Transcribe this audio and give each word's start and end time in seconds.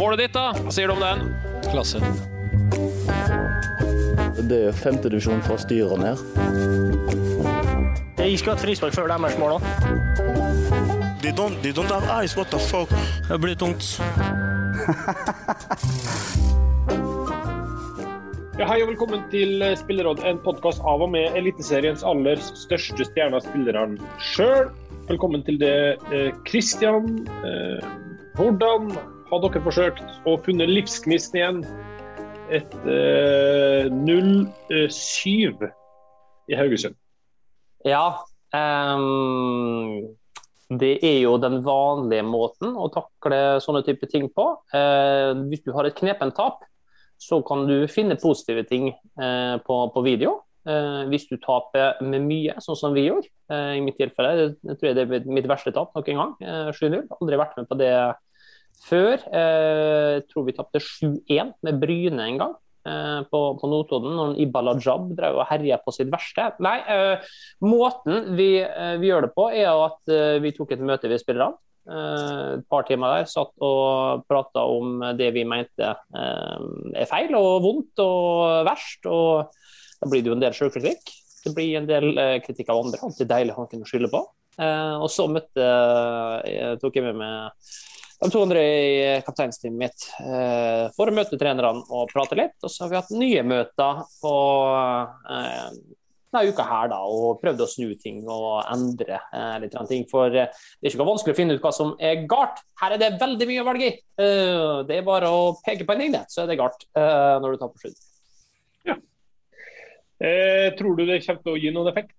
Målet 0.00 0.18
ditt, 0.18 0.32
da? 0.32 0.54
Hva 0.56 0.70
sier 0.72 0.88
du 0.88 0.94
om 0.94 1.02
den? 1.02 1.26
Klasse. 1.68 1.98
Det 4.48 4.60
er 4.70 4.78
femtedivisjon 4.78 5.42
fra 5.44 5.58
styret 5.60 6.00
ned. 6.00 6.22
Jeg 8.16 8.38
skulle 8.40 8.54
hatt 8.54 8.62
frispark 8.64 8.96
før 8.96 9.10
deres 9.12 9.36
mål 9.36 9.58
òg. 9.58 9.66
They 11.20 11.34
don't, 11.36 11.60
they 11.60 11.74
don't 11.76 11.92
have 11.92 12.08
eyes, 12.14 12.32
what 12.38 12.48
the 12.48 12.56
fuck? 12.70 12.88
Det 13.28 13.36
blir 13.44 13.60
tungt. 13.60 14.00
Ja, 18.56 18.72
hei 18.72 18.80
og 18.80 18.94
velkommen 18.94 19.28
til 19.28 19.60
Spilleråd, 19.84 20.24
en 20.24 20.40
podkast 20.40 20.80
av 20.80 21.04
og 21.04 21.12
med 21.12 21.36
Eliteseriens 21.36 22.00
aller 22.08 22.40
største 22.40 23.04
stjerner, 23.12 23.44
spillerne 23.44 24.00
sjøl. 24.32 24.72
Velkommen 25.12 25.44
til 25.44 25.60
det, 25.60 26.00
eh, 26.08 26.32
Christian. 26.48 27.26
Eh, 27.44 27.84
hvordan 28.40 28.94
har 29.30 29.42
dere 29.44 29.62
forsøkt 29.64 30.02
å 30.28 30.36
funne 30.44 30.66
livsgnisten 30.68 31.40
igjen 31.40 31.60
Et 32.50 32.72
eh, 32.90 33.86
07 34.90 35.60
i 36.50 36.58
Haugesund? 36.58 36.96
Ja. 37.86 38.24
Um, 38.50 40.10
det 40.80 40.96
er 41.06 41.20
jo 41.22 41.36
den 41.38 41.60
vanlige 41.62 42.26
måten 42.26 42.74
å 42.74 42.88
takle 42.90 43.60
sånne 43.62 43.84
type 43.86 44.08
ting 44.10 44.26
på. 44.34 44.48
Uh, 44.74 45.46
hvis 45.46 45.62
du 45.62 45.70
har 45.76 45.86
et 45.86 45.94
knepent 45.94 46.34
tap, 46.34 46.66
så 47.20 47.38
kan 47.46 47.68
du 47.70 47.84
finne 47.86 48.18
positive 48.18 48.66
ting 48.66 48.90
uh, 49.20 49.62
på, 49.62 49.78
på 49.94 50.02
video. 50.02 50.40
Uh, 50.66 51.06
hvis 51.12 51.30
du 51.30 51.38
taper 51.38 52.02
med 52.02 52.26
mye, 52.26 52.58
sånn 52.58 52.78
som 52.82 52.98
vi 52.98 53.06
gjorde. 53.06 53.30
Eh, 53.50 53.76
I 53.78 53.82
mitt 53.82 53.98
tilfelle 53.98 54.34
jeg 54.38 54.76
tror 54.78 54.88
jeg 54.90 54.96
det 54.98 55.06
er 55.06 55.30
mitt 55.30 55.48
verste 55.50 55.72
tap 55.74 55.94
nok 55.96 56.08
en 56.12 56.20
gang. 56.20 56.34
eh, 56.40 56.70
7-0. 56.76 57.06
Aldri 57.18 57.38
vært 57.40 57.56
med 57.58 57.68
på 57.70 57.78
det 57.80 57.94
før. 58.84 59.20
Eh, 59.28 60.16
tror 60.30 60.48
vi 60.48 60.56
tapte 60.56 60.82
7-1 60.82 61.54
med 61.66 61.80
Bryne 61.82 62.26
en 62.26 62.40
gang 62.40 62.54
eh, 62.88 63.22
på, 63.30 63.40
på 63.60 63.70
Notodden. 63.70 64.14
Når 64.16 64.36
Ibalajab 64.44 65.10
drev 65.18 65.40
og 65.40 65.48
herja 65.50 65.80
på 65.84 65.94
sitt 65.94 66.10
verste. 66.12 66.50
Nei, 66.64 66.78
eh, 66.88 67.32
måten 67.64 68.32
vi, 68.38 68.52
eh, 68.64 68.96
vi 69.02 69.10
gjør 69.10 69.28
det 69.28 69.34
på, 69.36 69.50
er 69.52 69.72
at 69.72 70.14
eh, 70.14 70.38
vi 70.42 70.54
tok 70.56 70.76
et 70.76 70.86
møte 70.92 71.10
ved 71.10 71.22
spillerne. 71.22 71.60
Eh, 71.90 72.58
et 72.58 72.66
par 72.70 72.86
timer 72.88 73.18
der, 73.18 73.30
satt 73.30 73.52
og 73.66 74.26
prata 74.30 74.64
om 74.68 75.00
det 75.18 75.32
vi 75.36 75.46
mente 75.48 75.94
er 76.14 77.08
feil 77.10 77.34
og 77.38 77.64
vondt 77.66 78.04
og 78.04 78.66
verst. 78.68 79.06
og 79.06 79.50
Da 80.00 80.10
blir 80.10 80.24
det 80.24 80.32
jo 80.32 80.38
en 80.38 80.44
del 80.44 80.56
selvkritikk. 80.56 81.16
Det 81.40 81.54
blir 81.56 81.78
en 81.78 81.88
del 81.88 82.12
kritikk 82.44 82.68
av 82.68 82.82
andre. 82.82 83.00
Alltid 83.00 83.28
deilig 83.28 83.54
å 83.54 83.62
ha 83.62 83.64
noen 83.64 83.86
å 83.86 83.88
skylde 83.88 84.10
på. 84.12 84.20
Og 84.60 85.06
så 85.08 85.24
møtte, 85.32 85.68
tok 86.82 86.98
jeg 86.98 87.06
med 87.06 87.16
meg 87.16 87.70
de 88.20 88.28
to 88.28 88.42
andre 88.44 88.62
i 88.64 88.98
kapteinsteamet 89.24 89.80
mitt 89.80 90.04
eh, 90.20 90.90
for 90.96 91.08
å 91.08 91.14
møte 91.16 91.38
trenerne 91.40 91.86
og 91.88 92.10
prate 92.12 92.36
litt. 92.36 92.58
Og 92.60 92.68
så 92.68 92.84
har 92.84 92.92
vi 92.92 92.98
hatt 92.98 93.14
nye 93.16 93.44
møter 93.48 94.02
på 94.20 94.34
eh, 95.32 95.70
denne 96.30 96.52
uka 96.52 96.66
her 96.68 96.90
da, 96.92 97.00
og 97.08 97.40
prøvd 97.40 97.64
å 97.64 97.68
snu 97.70 97.94
ting 98.00 98.20
og 98.28 98.60
endre 98.70 99.22
eh, 99.32 99.56
litt 99.64 99.78
ting. 99.88 100.04
For 100.10 100.28
eh, 100.28 100.52
det 100.52 100.86
er 100.86 100.92
ikke 100.92 101.08
vanskelig 101.08 101.34
å 101.34 101.40
finne 101.40 101.56
ut 101.56 101.64
hva 101.64 101.72
som 101.74 101.94
er 101.96 102.26
galt. 102.30 102.60
Her 102.82 102.94
er 102.96 103.02
det 103.02 103.10
veldig 103.22 103.48
mye 103.50 103.64
å 103.64 103.68
velge 103.70 103.88
i. 103.88 103.96
Eh, 104.20 104.76
det 104.90 105.00
er 105.00 105.08
bare 105.08 105.32
å 105.32 105.50
peke 105.64 105.88
på 105.88 105.96
en 105.96 106.04
ting, 106.04 106.20
så 106.28 106.44
er 106.44 106.52
det 106.52 106.60
galt 106.60 106.86
eh, 106.92 107.34
når 107.40 107.56
du 107.56 107.62
tar 107.62 107.72
på 107.72 107.86
slutt. 107.86 108.06
Eh, 110.20 110.68
tror 110.76 110.98
du 110.98 111.06
det 111.08 111.22
kommer 111.24 111.40
til 111.40 111.54
å 111.54 111.60
gi 111.60 111.70
noen 111.72 111.88
effekt? 111.88 112.18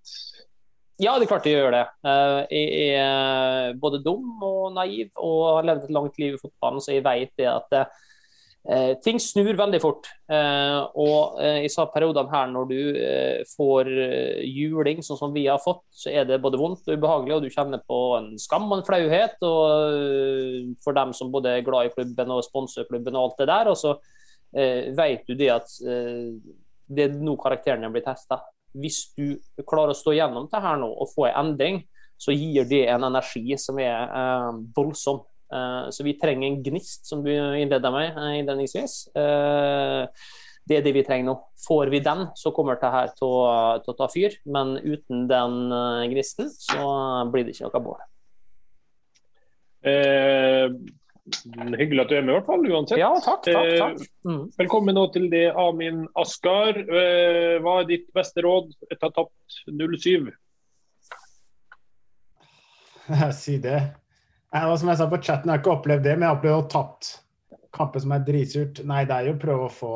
Ja, 1.02 1.16
det 1.18 1.26
er 1.26 1.32
klart 1.32 1.48
det 1.48 1.56
gjør 1.56 1.74
det. 1.74 1.86
Eh, 2.06 2.40
Jeg 2.54 2.90
er 3.02 3.74
både 3.82 4.04
dum 4.06 4.44
og 4.46 4.74
naiv 4.76 5.10
og 5.18 5.58
har 5.58 5.66
levd 5.72 5.88
et 5.88 5.96
langt 5.98 6.20
liv 6.22 6.36
i 6.38 6.42
fotballen, 6.42 6.82
så 6.84 6.94
jeg 6.94 7.06
vet 7.08 7.32
det 7.42 7.48
at 7.50 7.74
eh, 8.70 8.92
ting 9.02 9.18
snur 9.18 9.58
veldig 9.58 9.80
fort. 9.82 10.12
Eh, 10.30 10.78
Og 11.02 11.42
eh, 11.42 11.66
i 11.66 11.72
periodene 11.96 12.30
her 12.30 12.54
når 12.54 12.70
du 12.70 12.78
eh, 13.02 13.42
får 13.56 13.90
eh, 13.90 14.46
juling, 14.46 15.02
sånn 15.02 15.18
som 15.18 15.34
vi 15.34 15.48
har 15.48 15.58
fått, 15.64 15.82
så 15.90 16.14
er 16.14 16.30
det 16.30 16.42
både 16.46 16.62
vondt 16.62 16.86
og 16.86 16.94
ubehagelig, 16.94 17.36
og 17.40 17.44
du 17.48 17.50
kjenner 17.50 17.82
på 17.82 18.00
en 18.20 18.38
skam 18.38 18.70
og 18.70 18.78
en 18.78 18.86
flauhet. 18.86 19.42
Og 19.42 19.98
eh, 19.98 20.72
for 20.86 20.94
dem 20.94 21.18
som 21.18 21.34
både 21.34 21.58
er 21.58 21.66
glad 21.66 21.90
i 21.90 21.96
klubben 21.98 22.38
og 22.38 22.46
sponser 22.46 22.86
klubben 22.86 23.18
og 23.18 23.32
alt 23.32 23.42
det 23.42 23.50
der. 23.50 23.74
Og 23.74 23.82
så 23.82 23.98
eh, 24.54 24.94
vet 24.94 25.26
du 25.26 25.34
det 25.34 25.50
at 25.58 25.78
eh, 25.82 26.30
det 26.92 27.10
er 27.10 27.22
nå 27.26 27.40
karakterene 27.42 27.90
blir 27.90 28.06
testa. 28.06 28.44
Hvis 28.78 29.04
du 29.18 29.36
klarer 29.68 29.94
å 29.94 29.98
stå 29.98 30.14
gjennom 30.16 30.48
det 30.52 30.62
her 30.64 30.78
nå 30.80 30.92
og 30.92 31.12
få 31.12 31.28
en 31.30 31.40
endring, 31.46 31.82
så 32.22 32.36
gir 32.36 32.68
det 32.70 32.86
en 32.94 33.08
energi 33.08 33.58
som 33.60 33.80
er 33.82 34.06
eh, 34.06 34.52
voldsom. 34.76 35.24
Eh, 35.52 35.90
så 35.92 36.06
vi 36.06 36.14
trenger 36.22 36.48
en 36.48 36.62
gnist, 36.64 37.08
som 37.10 37.24
du 37.26 37.32
innleda 37.32 37.92
med 37.94 38.14
eh, 38.14 38.38
innledningsvis. 38.42 38.96
Eh, 39.18 40.06
det 40.70 40.78
er 40.78 40.86
det 40.86 40.94
vi 40.96 41.04
trenger 41.04 41.32
nå. 41.32 41.36
Får 41.66 41.90
vi 41.94 42.04
den, 42.06 42.28
så 42.38 42.54
kommer 42.56 42.78
det 42.80 42.94
her 42.94 43.10
til 43.18 43.28
å, 43.28 43.42
til 43.82 43.94
å 43.94 43.98
ta 43.98 44.08
fyr. 44.14 44.38
Men 44.46 44.78
uten 44.78 45.26
den 45.32 45.60
eh, 45.74 46.08
gnisten, 46.14 46.52
så 46.54 46.86
blir 47.34 47.48
det 47.48 47.56
ikke 47.56 47.72
noe 47.72 47.86
bål. 47.90 48.02
Eh, 49.82 50.68
hyggelig 51.30 52.02
at 52.04 52.10
du 52.10 52.16
er 52.18 52.24
med, 52.26 52.34
i 52.34 52.38
hvert 52.40 52.48
fall, 52.50 52.66
uansett. 52.66 53.00
Ja, 53.00 53.12
takk, 53.22 53.44
takk, 53.46 53.78
takk. 53.78 54.02
Eh, 54.02 54.08
Mm. 54.22 54.52
Velkommen 54.58 54.96
nå 54.96 55.08
til 55.14 55.30
det, 55.32 55.48
Amin 55.58 56.08
Askar. 56.16 56.78
Eh, 56.78 57.58
hva 57.62 57.80
er 57.82 57.88
ditt 57.90 58.08
beste 58.14 58.44
råd 58.46 58.70
etter 58.92 59.08
å 59.08 59.10
ha 59.10 59.16
tapt 59.18 59.58
07? 59.68 60.32
Si 63.42 63.58
det. 63.58 63.80
Jeg, 64.52 64.78
som 64.78 64.90
jeg 64.92 65.00
sa 65.00 65.08
på 65.10 65.22
chatten, 65.22 65.50
jeg 65.50 65.56
har 65.58 65.62
ikke 65.64 65.74
opplevd 65.74 66.04
det, 66.06 66.16
men 66.18 66.28
jeg 66.28 66.32
har 66.34 66.38
opplevd 66.40 66.58
å 66.58 66.62
ha 66.62 66.72
tapt 66.74 67.12
kamper 67.74 68.04
som 68.04 68.12
er 68.16 68.26
dritsurt. 68.28 68.84
Nei, 68.88 69.06
det 69.08 69.16
er 69.16 69.30
jo 69.30 69.38
å 69.38 69.42
prøve 69.42 69.68
å 69.68 69.74
få 69.74 69.94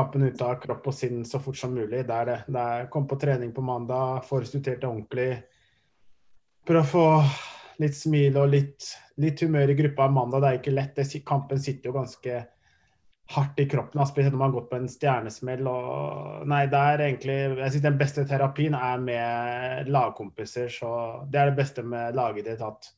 kampen 0.00 0.24
ut 0.26 0.42
av 0.42 0.58
kropp 0.62 0.88
og 0.90 0.96
sinn 0.96 1.24
så 1.28 1.40
fort 1.42 1.58
som 1.60 1.72
mulig. 1.74 2.02
Det 2.08 2.16
er 2.16 2.28
det. 2.28 2.38
det 2.48 2.66
er 2.74 2.90
kom 2.92 3.06
på 3.08 3.18
trening 3.20 3.52
på 3.56 3.64
mandag, 3.64 4.24
få 4.28 4.42
resultert 4.42 4.80
det 4.82 4.88
ordentlig. 4.88 5.30
Prøve 6.66 6.84
å 6.84 6.90
få 6.90 7.06
litt 7.80 7.96
smil 7.96 8.36
og 8.40 8.50
litt, 8.52 8.86
litt 9.20 9.40
humør 9.44 9.72
i 9.72 9.76
gruppa 9.78 10.08
mandag. 10.12 10.42
Det 10.42 10.48
er 10.48 10.58
ikke 10.60 10.74
lett. 10.76 10.96
Det, 10.96 11.22
kampen 11.26 11.60
sitter 11.62 11.90
jo 11.90 11.96
ganske 11.96 12.40
hardt 13.30 13.60
i 13.62 13.66
kroppen, 13.70 14.02
spesielt 14.06 14.34
når 14.34 14.40
man 14.40 14.50
har 14.50 14.56
gått 14.58 14.70
på 14.72 14.78
en 14.80 14.90
stjernesmell. 14.90 15.68
Og, 15.70 16.48
nei, 16.50 16.64
det 16.70 16.80
er 16.80 17.04
egentlig 17.06 17.36
Jeg 17.44 17.74
synes 17.74 17.86
den 17.86 18.00
beste 18.00 18.24
terapien 18.26 18.74
er 18.74 19.04
med 19.04 19.90
lagkompiser. 19.92 20.68
Så 20.72 20.90
det 21.30 21.40
er 21.40 21.52
det 21.52 21.60
beste 21.60 21.86
med 21.86 22.18
lagidrett. 22.18 22.64
At 22.66 22.90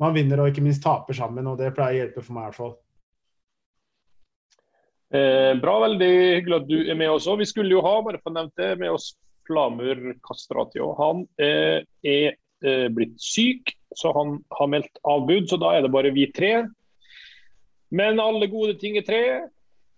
man 0.00 0.14
vinner 0.16 0.40
og 0.40 0.52
ikke 0.52 0.64
minst 0.64 0.84
taper 0.84 1.16
sammen, 1.16 1.48
og 1.48 1.58
det 1.60 1.74
pleier 1.76 1.96
å 1.96 2.00
hjelpe 2.04 2.24
for 2.24 2.36
meg 2.36 2.46
i 2.46 2.50
hvert 2.50 2.60
fall. 2.60 2.76
Eh, 5.10 5.52
bra, 5.58 5.74
veldig 5.82 6.10
hyggelig 6.36 6.56
at 6.60 6.68
du 6.70 6.76
er 6.84 6.96
med 6.96 7.10
oss 7.10 7.26
òg. 7.28 7.40
Vi 7.42 7.48
skulle 7.50 7.74
jo 7.74 7.82
ha 7.84 7.96
bare 8.06 8.20
for 8.22 8.36
nevnt 8.36 8.54
det, 8.60 8.76
med 8.78 8.94
oss 8.94 9.10
Flamur 9.48 9.98
Kastratio. 10.22 10.92
Han 11.00 11.24
eh, 11.42 11.82
er 12.06 12.36
eh, 12.64 12.88
blitt 12.92 13.16
syk, 13.20 13.74
så 13.96 14.12
han 14.16 14.38
har 14.58 14.68
meldt 14.70 15.00
avbud. 15.04 15.48
Så 15.50 15.58
da 15.60 15.74
er 15.76 15.86
det 15.86 15.92
bare 15.92 16.12
vi 16.14 16.28
tre. 16.32 16.66
Men 17.90 18.20
alle 18.22 18.46
gode 18.50 18.76
ting 18.78 18.98
er 18.98 19.06
tre. 19.06 19.24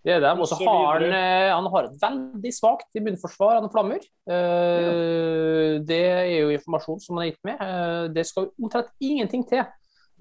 Det 0.03 0.17
er 0.17 0.19
dem. 0.19 0.41
Og 0.43 0.49
så 0.49 0.57
har 0.59 0.99
han, 0.99 1.05
eh, 1.15 1.51
han 1.53 1.67
har 1.71 1.85
et 1.87 2.01
veldig 2.01 2.51
svakt 2.51 2.97
immunforsvar, 2.99 3.61
han 3.61 3.71
Flammer. 3.71 4.01
Eh, 4.27 5.79
Det 5.79 6.03
er 6.05 6.41
jo 6.41 6.49
informasjon 6.49 6.99
som 6.99 7.17
han 7.17 7.23
har 7.23 7.31
gitt 7.31 7.43
med. 7.45 7.61
Eh, 7.61 8.07
Det 8.13 8.25
skal 8.27 8.49
omtrent 8.61 8.91
ingenting 8.99 9.47
til 9.47 9.63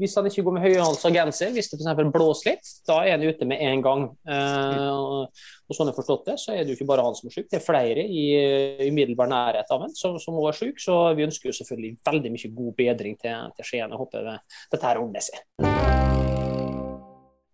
hvis 0.03 0.17
han 0.19 0.27
ikke 0.29 0.45
går 0.47 0.57
med 0.59 0.65
høyhalsa 0.67 1.11
genser. 1.15 1.53
Hvis 1.55 1.71
det 1.73 1.79
f.eks. 1.81 2.11
blåser 2.15 2.51
litt, 2.53 2.73
da 2.89 2.99
er 3.07 3.15
han 3.17 3.25
ute 3.25 3.49
med 3.49 3.63
en 3.63 3.83
gang. 3.85 4.05
Eh, 4.27 5.41
Og 5.73 5.77
sånn 5.79 5.89
jeg 5.89 5.97
forstått 5.97 6.27
det, 6.29 6.35
så 6.43 6.53
er 6.53 6.67
det 6.67 6.75
jo 6.75 6.77
ikke 6.77 6.89
bare 6.91 7.05
han 7.07 7.15
som 7.17 7.31
er 7.31 7.33
syk, 7.39 7.47
det 7.49 7.57
er 7.63 7.65
flere 7.65 8.03
i 8.05 8.25
eh, 8.37 8.83
umiddelbar 8.91 9.31
nærhet 9.31 9.71
av 9.73 9.87
han 9.87 9.95
som, 9.97 10.19
som 10.21 10.37
er 10.43 10.59
syk. 10.59 10.83
Så 10.83 10.99
vi 11.17 11.25
ønsker 11.25 11.49
jo 11.49 11.57
selvfølgelig 11.63 11.95
veldig 12.13 12.35
mye 12.37 12.55
god 12.61 12.73
bedring 12.83 13.17
til, 13.23 13.53
til 13.57 13.71
Skien 13.71 13.95
og 13.97 14.05
håper 14.05 14.27
det- 14.29 14.41
dette 14.75 14.85
her 14.91 15.01
ordner 15.01 15.25
seg. 15.25 16.12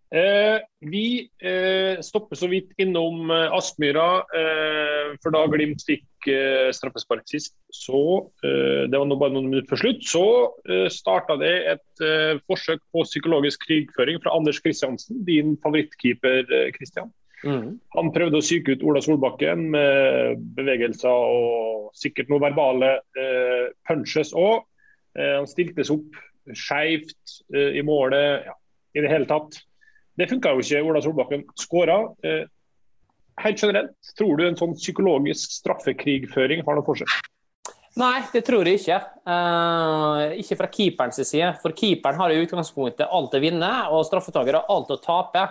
Eh, 0.09 0.57
vi 0.89 1.29
eh, 1.37 1.99
stopper 2.01 2.37
så 2.39 2.47
vidt 2.49 2.71
innom 2.81 3.29
eh, 3.29 3.53
Aspmyra, 3.53 4.07
eh, 4.33 5.11
for 5.21 5.35
da 5.35 5.43
Glimt 5.51 5.83
fikk 5.85 6.05
straffespark 6.75 7.27
sist, 7.29 7.53
så 7.71 7.99
eh, 8.43 8.89
Det 8.89 8.97
var 8.97 9.05
nå 9.07 9.15
bare 9.21 9.35
noen 9.35 9.51
minutter 9.51 9.69
før 9.69 9.83
slutt. 9.83 10.01
Så 10.09 10.23
eh, 10.65 10.87
starta 10.91 11.37
det 11.39 11.53
et 11.75 12.03
forsøk 12.49 12.81
på 12.93 13.05
psykologisk 13.05 13.67
krigføring 13.67 14.19
fra 14.23 14.33
Anders 14.37 14.61
Kristiansen, 14.63 15.23
din 15.27 15.57
favorittkeeper, 15.63 16.45
eh, 16.47 16.73
Mm. 17.39 17.77
Han 17.95 18.09
prøvde 18.11 18.41
å 18.41 18.43
psyke 18.43 18.73
ut 18.75 18.81
Ola 18.83 18.99
Solbakken 18.99 19.69
med 19.71 20.41
bevegelser 20.57 21.07
og 21.07 21.85
sikkert 21.95 22.27
noen 22.27 22.43
verbale 22.43 22.89
punches 23.87 24.33
òg. 24.35 24.65
Eh, 25.15 25.37
han 25.37 25.47
stiltes 25.47 25.87
opp 25.93 26.19
skeivt 26.51 27.39
i 27.55 27.79
målet. 27.85 28.43
Ja, 28.49 28.57
I 28.97 29.05
det 29.05 29.13
hele 29.13 29.29
tatt. 29.29 29.61
Det 30.19 30.27
funka 30.27 30.53
jo 30.55 30.63
ikke. 30.63 30.83
Ola 30.83 31.01
Solbakken 31.03 31.45
skåra. 31.59 31.99
Eh, 32.27 32.45
helt 33.43 33.61
generelt, 33.63 33.95
tror 34.19 34.35
du 34.37 34.47
en 34.47 34.59
sånn 34.59 34.75
psykologisk 34.75 35.53
straffekrigføring 35.61 36.65
har 36.67 36.79
noe 36.79 36.87
for 36.87 36.99
seg? 36.99 37.13
Nei, 37.99 38.19
det 38.33 38.43
tror 38.47 38.67
jeg 38.67 38.79
ikke. 38.79 38.99
Uh, 39.27 40.35
ikke 40.39 40.59
fra 40.59 40.69
keeperens 40.71 41.19
side. 41.23 41.53
For 41.63 41.75
keeperen 41.75 42.19
har 42.19 42.31
i 42.31 42.43
utgangspunktet 42.43 43.07
alt 43.07 43.33
å 43.35 43.41
vinne, 43.43 43.71
og 43.91 44.05
straffetaker 44.07 44.59
har 44.59 44.69
alt 44.71 44.93
å 44.93 44.99
tape. 45.03 45.47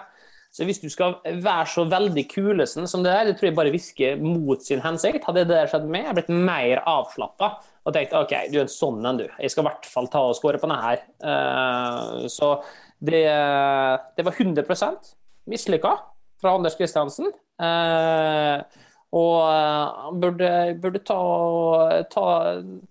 Så 0.55 0.65
hvis 0.65 0.81
du 0.81 0.89
skal 0.89 1.19
være 1.25 1.67
så 1.69 1.85
veldig 1.89 2.25
kulesen 2.31 2.89
som 2.89 3.03
det 3.05 3.13
der, 3.13 3.29
det 3.29 3.35
tror 3.39 3.51
jeg 3.51 3.57
bare 3.59 3.73
virker 3.73 4.21
mot 4.23 4.63
sin 4.65 4.81
hensikt. 4.81 5.27
Hadde 5.29 5.45
det 5.45 5.59
der 5.59 5.69
skjedd 5.69 5.85
med, 5.91 6.07
jeg 6.07 6.17
blitt 6.23 6.33
mer 6.33 6.81
avslappa 6.89 7.51
og 7.85 7.95
tenkt 7.95 8.17
OK, 8.17 8.33
du 8.53 8.57
er 8.57 8.65
en 8.65 8.73
sånn 8.73 9.05
en, 9.05 9.21
du. 9.21 9.27
Jeg 9.37 9.53
skal 9.53 9.65
i 9.65 9.69
hvert 9.69 9.91
fall 9.93 10.09
ta 10.13 10.25
og 10.31 10.37
skåre 10.39 10.61
på 10.61 10.69
denne 10.69 10.81
her. 10.81 11.05
Uh, 11.21 12.25
så 12.33 12.55
det, 12.99 13.25
det 14.17 14.25
var 14.27 14.35
100 14.35 14.65
mislykka 15.49 15.95
fra 16.41 16.55
Anders 16.55 16.77
Kristiansen. 16.79 17.31
Eh, 17.63 18.85
og 19.19 19.37
eh, 19.41 20.03
han 20.05 20.21
burde, 20.21 20.51
burde 20.83 21.01
ta, 21.07 21.21
ta, 22.13 22.27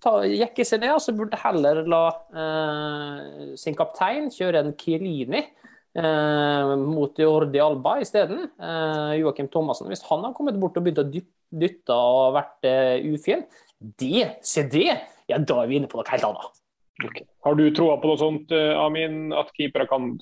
ta, 0.03 0.13
jekke 0.25 0.65
seg 0.65 0.81
ned, 0.81 0.95
og 0.95 1.03
så 1.03 1.13
burde 1.15 1.39
heller 1.43 1.83
la 1.89 2.01
eh, 2.43 3.53
sin 3.59 3.77
kaptein 3.77 4.31
kjøre 4.33 4.63
en 4.63 4.73
Kielini 4.79 5.43
eh, 5.43 6.73
mot 6.81 7.21
Jordi 7.21 7.61
Alba 7.61 7.99
isteden. 8.03 8.47
Eh, 8.57 9.13
Joakim 9.21 9.51
Thomassen. 9.53 9.91
Hvis 9.91 10.05
han 10.09 10.25
har 10.25 10.35
kommet 10.37 10.57
bort 10.59 10.79
og 10.79 10.87
begynt 10.87 11.03
å 11.03 11.07
dytte 11.07 11.95
og 11.95 12.33
vært 12.39 12.67
eh, 12.67 13.11
ufin, 13.13 13.45
det, 13.77 14.39
se 14.41 14.65
det, 14.71 14.89
ja 15.29 15.37
da 15.37 15.61
er 15.61 15.69
vi 15.69 15.77
inne 15.77 15.91
på 15.91 15.99
noe 15.99 16.09
helt 16.09 16.25
annet. 16.25 16.63
Okay. 17.05 17.27
Har 17.45 17.55
du 17.55 17.67
troa 17.75 17.97
på 18.01 18.09
noe 18.09 18.17
sånt, 18.17 18.51
eh, 18.51 18.73
Amin, 18.79 19.33
at 19.33 19.51
keepere 19.57 19.85
kan 19.89 20.15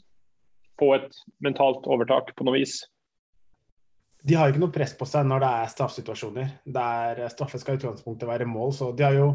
få 0.79 0.91
et 0.97 1.19
mentalt 1.43 1.87
overtak 1.87 2.33
på 2.35 2.47
noe 2.47 2.57
vis? 2.57 2.81
De 4.25 4.35
har 4.35 4.49
ikke 4.49 4.63
noe 4.63 4.73
press 4.73 4.95
på 4.97 5.05
seg 5.07 5.27
når 5.29 5.43
det 5.43 5.51
er 5.59 5.71
straffesituasjoner. 5.71 6.49
Der 6.65 7.21
straffe 7.31 7.61
skal 7.61 7.77
i 7.77 7.79
utgangspunktet 7.79 8.27
være 8.27 8.49
mål, 8.49 8.73
så 8.73 8.89
de 8.91 9.05
har 9.05 9.15
jo 9.15 9.29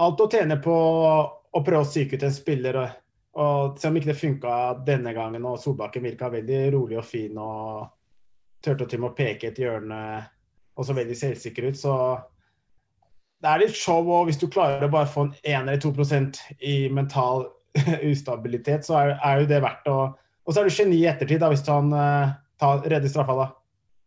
alt 0.00 0.24
å 0.24 0.28
tjene 0.32 0.56
på 0.64 0.74
å 0.74 1.62
prøve 1.62 1.84
å 1.84 1.88
psyke 1.88 2.16
ut 2.16 2.26
en 2.26 2.34
spiller. 2.34 2.80
Og, 2.80 2.98
og 3.38 3.78
Selv 3.78 3.92
om 3.92 4.00
ikke 4.00 4.10
det 4.10 4.18
funka 4.18 4.56
denne 4.86 5.14
gangen, 5.14 5.46
og 5.46 5.60
Solbakken 5.60 6.08
virka 6.08 6.32
veldig 6.32 6.60
rolig 6.74 6.98
og 6.98 7.06
fin 7.06 7.38
og 7.38 7.86
turte 8.64 8.88
til 8.88 9.04
å 9.04 9.14
peke 9.16 9.52
et 9.52 9.60
hjørne 9.60 10.00
og 10.80 10.86
så 10.86 10.96
veldig 10.96 11.16
selvsikker 11.16 11.68
ut, 11.70 11.78
så 11.78 11.94
det 13.40 13.50
er 13.50 13.62
litt 13.62 13.76
show. 13.76 14.04
Og 14.04 14.28
hvis 14.28 14.40
du 14.40 14.48
klarer 14.52 14.84
å 14.86 14.92
bare 14.92 15.08
få 15.10 15.28
en 15.28 15.32
1 15.42 15.62
eller 15.62 15.80
2% 15.82 16.42
i 16.66 16.76
mental 16.92 17.46
ustabilitet, 18.12 18.86
så 18.86 18.98
er, 19.00 19.16
er, 19.18 19.42
jo 19.42 19.50
det 19.50 19.62
verdt 19.64 19.90
å 19.90 20.00
Og 20.48 20.54
så 20.54 20.62
er 20.62 20.68
du 20.68 20.74
geni 20.74 21.02
i 21.02 21.08
ettertid, 21.08 21.38
da, 21.42 21.50
hvis 21.52 21.66
han 21.68 21.92
uh, 21.94 22.32
tar, 22.58 22.80
redder 22.88 23.10
straffa, 23.12 23.36
da. 23.38 23.50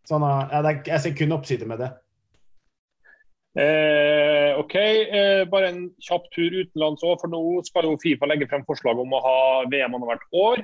Sånn, 0.09 0.25
uh, 0.25 0.49
ja, 0.51 0.63
er, 0.65 0.81
jeg 0.89 1.03
ser 1.03 1.13
kun 1.15 1.35
oppside 1.37 1.67
med 1.69 1.79
det. 1.79 1.93
Eh, 3.53 4.57
OK, 4.57 4.75
eh, 4.75 5.43
bare 5.45 5.67
en 5.69 5.83
kjapp 6.01 6.25
tur 6.33 6.55
utenlands 6.57 7.03
òg. 7.05 7.19
For 7.21 7.29
nå 7.31 7.61
skal 7.67 7.87
jo 7.87 7.99
Fifa 8.01 8.29
legge 8.29 8.49
frem 8.49 8.65
forslag 8.67 8.99
om 8.99 9.13
å 9.13 9.21
ha 9.23 9.37
VM 9.69 9.93
annethvert 9.93 10.25
år. 10.33 10.63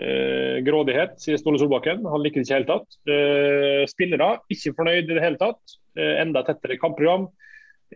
Eh, 0.00 0.62
grådighet, 0.64 1.18
sier 1.20 1.40
Ståle 1.40 1.60
Solbakken. 1.60 2.06
Han 2.08 2.22
liker 2.22 2.40
det 2.40 2.46
ikke 2.46 2.54
i 2.54 2.54
det 2.54 2.60
hele 2.60 2.70
tatt. 2.70 2.98
Eh, 3.10 3.82
spillere 3.90 4.30
ikke 4.54 4.76
fornøyd 4.78 5.10
i 5.10 5.16
det 5.16 5.24
hele 5.24 5.40
tatt. 5.40 5.78
Eh, 5.98 6.14
enda 6.22 6.44
tettere 6.46 6.80
kampprogram. 6.80 7.26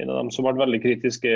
En 0.01 0.13
av 0.13 0.21
dem 0.21 0.33
som 0.35 0.47
vært 0.47 0.61
veldig 0.61 0.83
kritiske, 0.83 1.33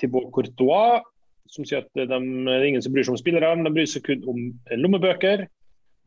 Thibaut 0.00 0.32
Courtois, 0.34 1.04
som 1.48 1.64
sier 1.64 1.84
at 1.84 1.92
de, 1.96 2.06
det 2.08 2.54
er 2.54 2.66
ingen 2.68 2.82
som 2.84 2.94
bryr 2.94 3.06
seg 3.06 3.14
om 3.14 3.20
spillere, 3.20 3.52
men 3.56 3.68
de 3.68 3.74
bryr 3.76 3.88
seg 3.88 4.04
kun 4.06 4.26
om 4.28 4.40
lommebøker. 4.82 5.46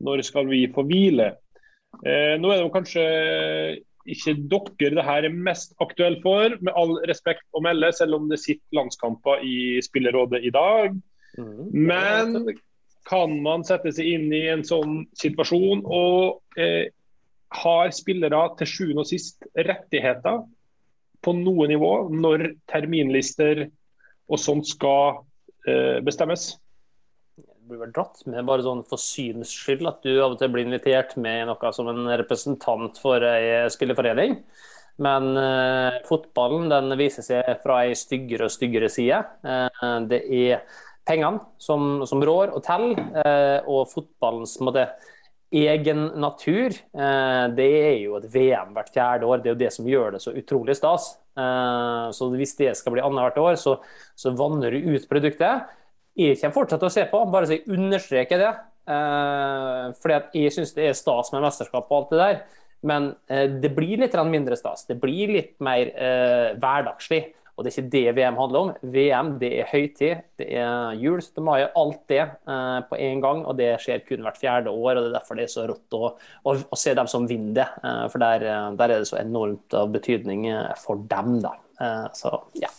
Når 0.02 0.24
skal 0.26 0.48
vi 0.50 0.66
få 0.74 0.84
hvile? 0.86 1.32
Eh, 2.02 2.34
nå 2.40 2.50
er 2.50 2.62
det 2.62 2.74
kanskje 2.74 3.06
ikke 4.12 4.34
dere 4.50 4.96
det 4.98 5.04
her 5.06 5.26
er 5.28 5.34
mest 5.46 5.76
aktuelt 5.82 6.22
for, 6.24 6.56
med 6.58 6.74
all 6.78 6.96
respekt 7.08 7.44
å 7.54 7.62
melde, 7.62 7.92
selv 7.94 8.18
om 8.18 8.28
det 8.30 8.40
sitter 8.42 8.80
landskamper 8.80 9.44
i 9.46 9.78
spillerrådet 9.84 10.42
i 10.42 10.50
dag. 10.54 10.96
Mm. 11.38 11.68
Men 11.70 12.50
kan 13.08 13.36
man 13.42 13.64
sette 13.66 13.92
seg 13.94 14.08
inn 14.16 14.26
i 14.34 14.44
en 14.50 14.64
sånn 14.66 15.04
situasjon, 15.18 15.84
og 15.86 16.42
eh, 16.60 16.90
har 17.62 17.94
spillere 17.94 18.42
til 18.58 18.70
sjuende 18.70 19.04
og 19.04 19.10
sist 19.10 19.46
rettigheter 19.54 20.42
på 21.22 21.34
noe 21.38 21.68
nivå 21.70 21.92
når 22.12 22.48
terminlister 22.70 23.66
og 24.28 24.40
sånt 24.40 24.68
skal 24.70 25.22
eh, 25.68 25.98
bestemmes? 26.04 26.52
Det 27.36 27.70
blir 27.70 27.82
vel 27.84 27.94
dratt 27.94 28.24
med 28.26 28.46
bare 28.48 28.64
sånn 28.66 28.82
for 28.88 29.00
syns 29.00 29.52
skyld 29.54 29.86
at 29.88 30.02
du 30.04 30.16
av 30.16 30.34
og 30.34 30.40
til 30.40 30.50
blir 30.52 30.66
invitert 30.66 31.14
med 31.20 31.46
noe 31.48 31.72
som 31.74 31.88
en 31.92 32.10
representant 32.20 32.98
for 33.00 33.24
ei 33.26 33.64
spilleforening. 33.72 34.40
Men 35.02 35.36
eh, 35.40 36.00
fotballen 36.06 36.68
den 36.72 36.94
viser 37.00 37.24
seg 37.24 37.46
fra 37.62 37.82
ei 37.86 37.94
styggere 37.96 38.48
og 38.48 38.52
styggere 38.52 38.90
side. 38.92 39.22
Eh, 39.46 39.94
det 40.10 40.20
er 40.26 40.66
pengene 41.08 41.42
som, 41.62 42.02
som 42.06 42.22
rår 42.22 42.52
og 42.54 42.62
teller, 42.66 43.00
eh, 43.22 43.58
og 43.66 43.88
fotballens 43.90 44.58
måte, 44.62 44.86
egen 45.52 46.06
natur, 46.20 46.72
eh, 46.72 47.44
det 47.56 47.68
er 47.68 47.96
jo 48.00 48.16
et 48.16 48.28
VM 48.32 48.72
hvert 48.76 48.92
fjerde 48.94 49.28
år. 49.28 49.42
Det 49.42 49.50
er 49.50 49.54
jo 49.54 49.60
det 49.60 49.72
som 49.74 49.88
gjør 49.88 50.14
det 50.14 50.22
så 50.24 50.32
utrolig 50.32 50.76
stas. 50.78 51.12
Eh, 51.36 52.06
så 52.16 52.28
hvis 52.32 52.56
det 52.58 52.72
skal 52.78 52.96
bli 52.96 53.04
annethvert 53.04 53.40
år, 53.42 53.58
så, 53.60 53.76
så 54.16 54.32
vanner 54.36 54.72
du 54.72 54.94
ut 54.94 55.08
produktet. 55.10 55.68
Jeg 56.16 56.40
kommer 56.40 56.56
fortsatt 56.56 56.82
til 56.82 56.90
å 56.90 56.94
se 56.94 57.04
på, 57.08 57.20
bare 57.32 57.48
så 57.48 57.58
jeg 57.58 57.76
understreker 57.76 58.40
det. 58.40 58.52
Eh, 58.92 59.92
fordi 60.02 60.46
jeg 60.46 60.56
syns 60.56 60.74
det 60.78 60.88
er 60.88 60.98
stas 60.98 61.32
med 61.34 61.44
mesterskap 61.44 61.86
og 61.88 61.98
alt 61.98 62.14
det 62.14 62.22
der. 62.22 62.42
Men 62.82 63.12
det 63.62 63.68
blir 63.76 64.00
litt 64.00 64.16
mindre 64.26 64.56
stas. 64.58 64.88
Det 64.88 64.96
blir 64.98 65.30
litt 65.30 65.52
mer 65.62 65.86
hverdagslig. 66.58 67.20
Og 67.62 67.66
det 67.66 67.70
er 67.70 67.76
ikke 67.78 67.90
det 67.94 68.14
VM 68.16 68.38
handler 68.40 68.64
om. 68.64 68.70
VM 68.90 69.28
det 69.38 69.50
er 69.62 69.68
høytid, 69.70 70.22
det 70.40 70.48
er 70.58 70.96
jul, 70.98 71.20
17. 71.22 71.44
mai, 71.46 71.60
alt 71.78 72.00
det 72.10 72.24
eh, 72.24 72.78
på 72.88 72.98
en 72.98 73.22
gang. 73.22 73.44
Og 73.46 73.54
det 73.60 73.68
skjer 73.84 74.02
kun 74.08 74.26
hvert 74.26 74.40
fjerde 74.40 74.72
år, 74.74 74.96
og 74.96 75.04
det 75.04 75.12
er 75.12 75.14
derfor 75.14 75.38
det 75.38 75.44
er 75.46 75.52
så 75.52 75.68
rått 75.70 75.94
å, 75.94 76.10
å, 76.18 76.56
å 76.58 76.80
se 76.80 76.96
dem 76.98 77.10
som 77.12 77.30
vinner 77.30 77.54
det. 77.60 77.68
Eh, 77.86 78.02
for 78.10 78.24
der, 78.24 78.48
eh, 78.50 78.66
der, 78.80 78.96
er 78.96 79.04
det 79.04 79.10
så 79.12 79.20
enormt 79.22 79.78
av 79.78 79.94
betydning 79.94 80.48
eh, 80.50 80.74
for 80.82 81.06
dem, 81.14 81.38
da. 81.46 81.54
Eh, 81.78 82.10
så 82.18 82.34
ja. 82.58 82.74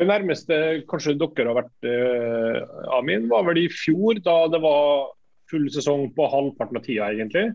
Det 0.00 0.10
nærmeste 0.10 0.60
kanskje 0.90 1.14
dere 1.20 1.52
har 1.52 1.62
vært, 1.62 1.88
eh, 1.94 2.60
Amin, 2.98 3.30
var 3.30 3.46
vel 3.46 3.62
i 3.62 3.70
fjor, 3.70 4.18
da 4.26 4.40
det 4.50 4.64
var 4.66 5.12
full 5.50 5.70
sesong 5.70 6.08
på 6.16 6.26
halvparten 6.34 6.82
av 6.82 6.90
tida, 6.90 7.14
egentlig. 7.14 7.52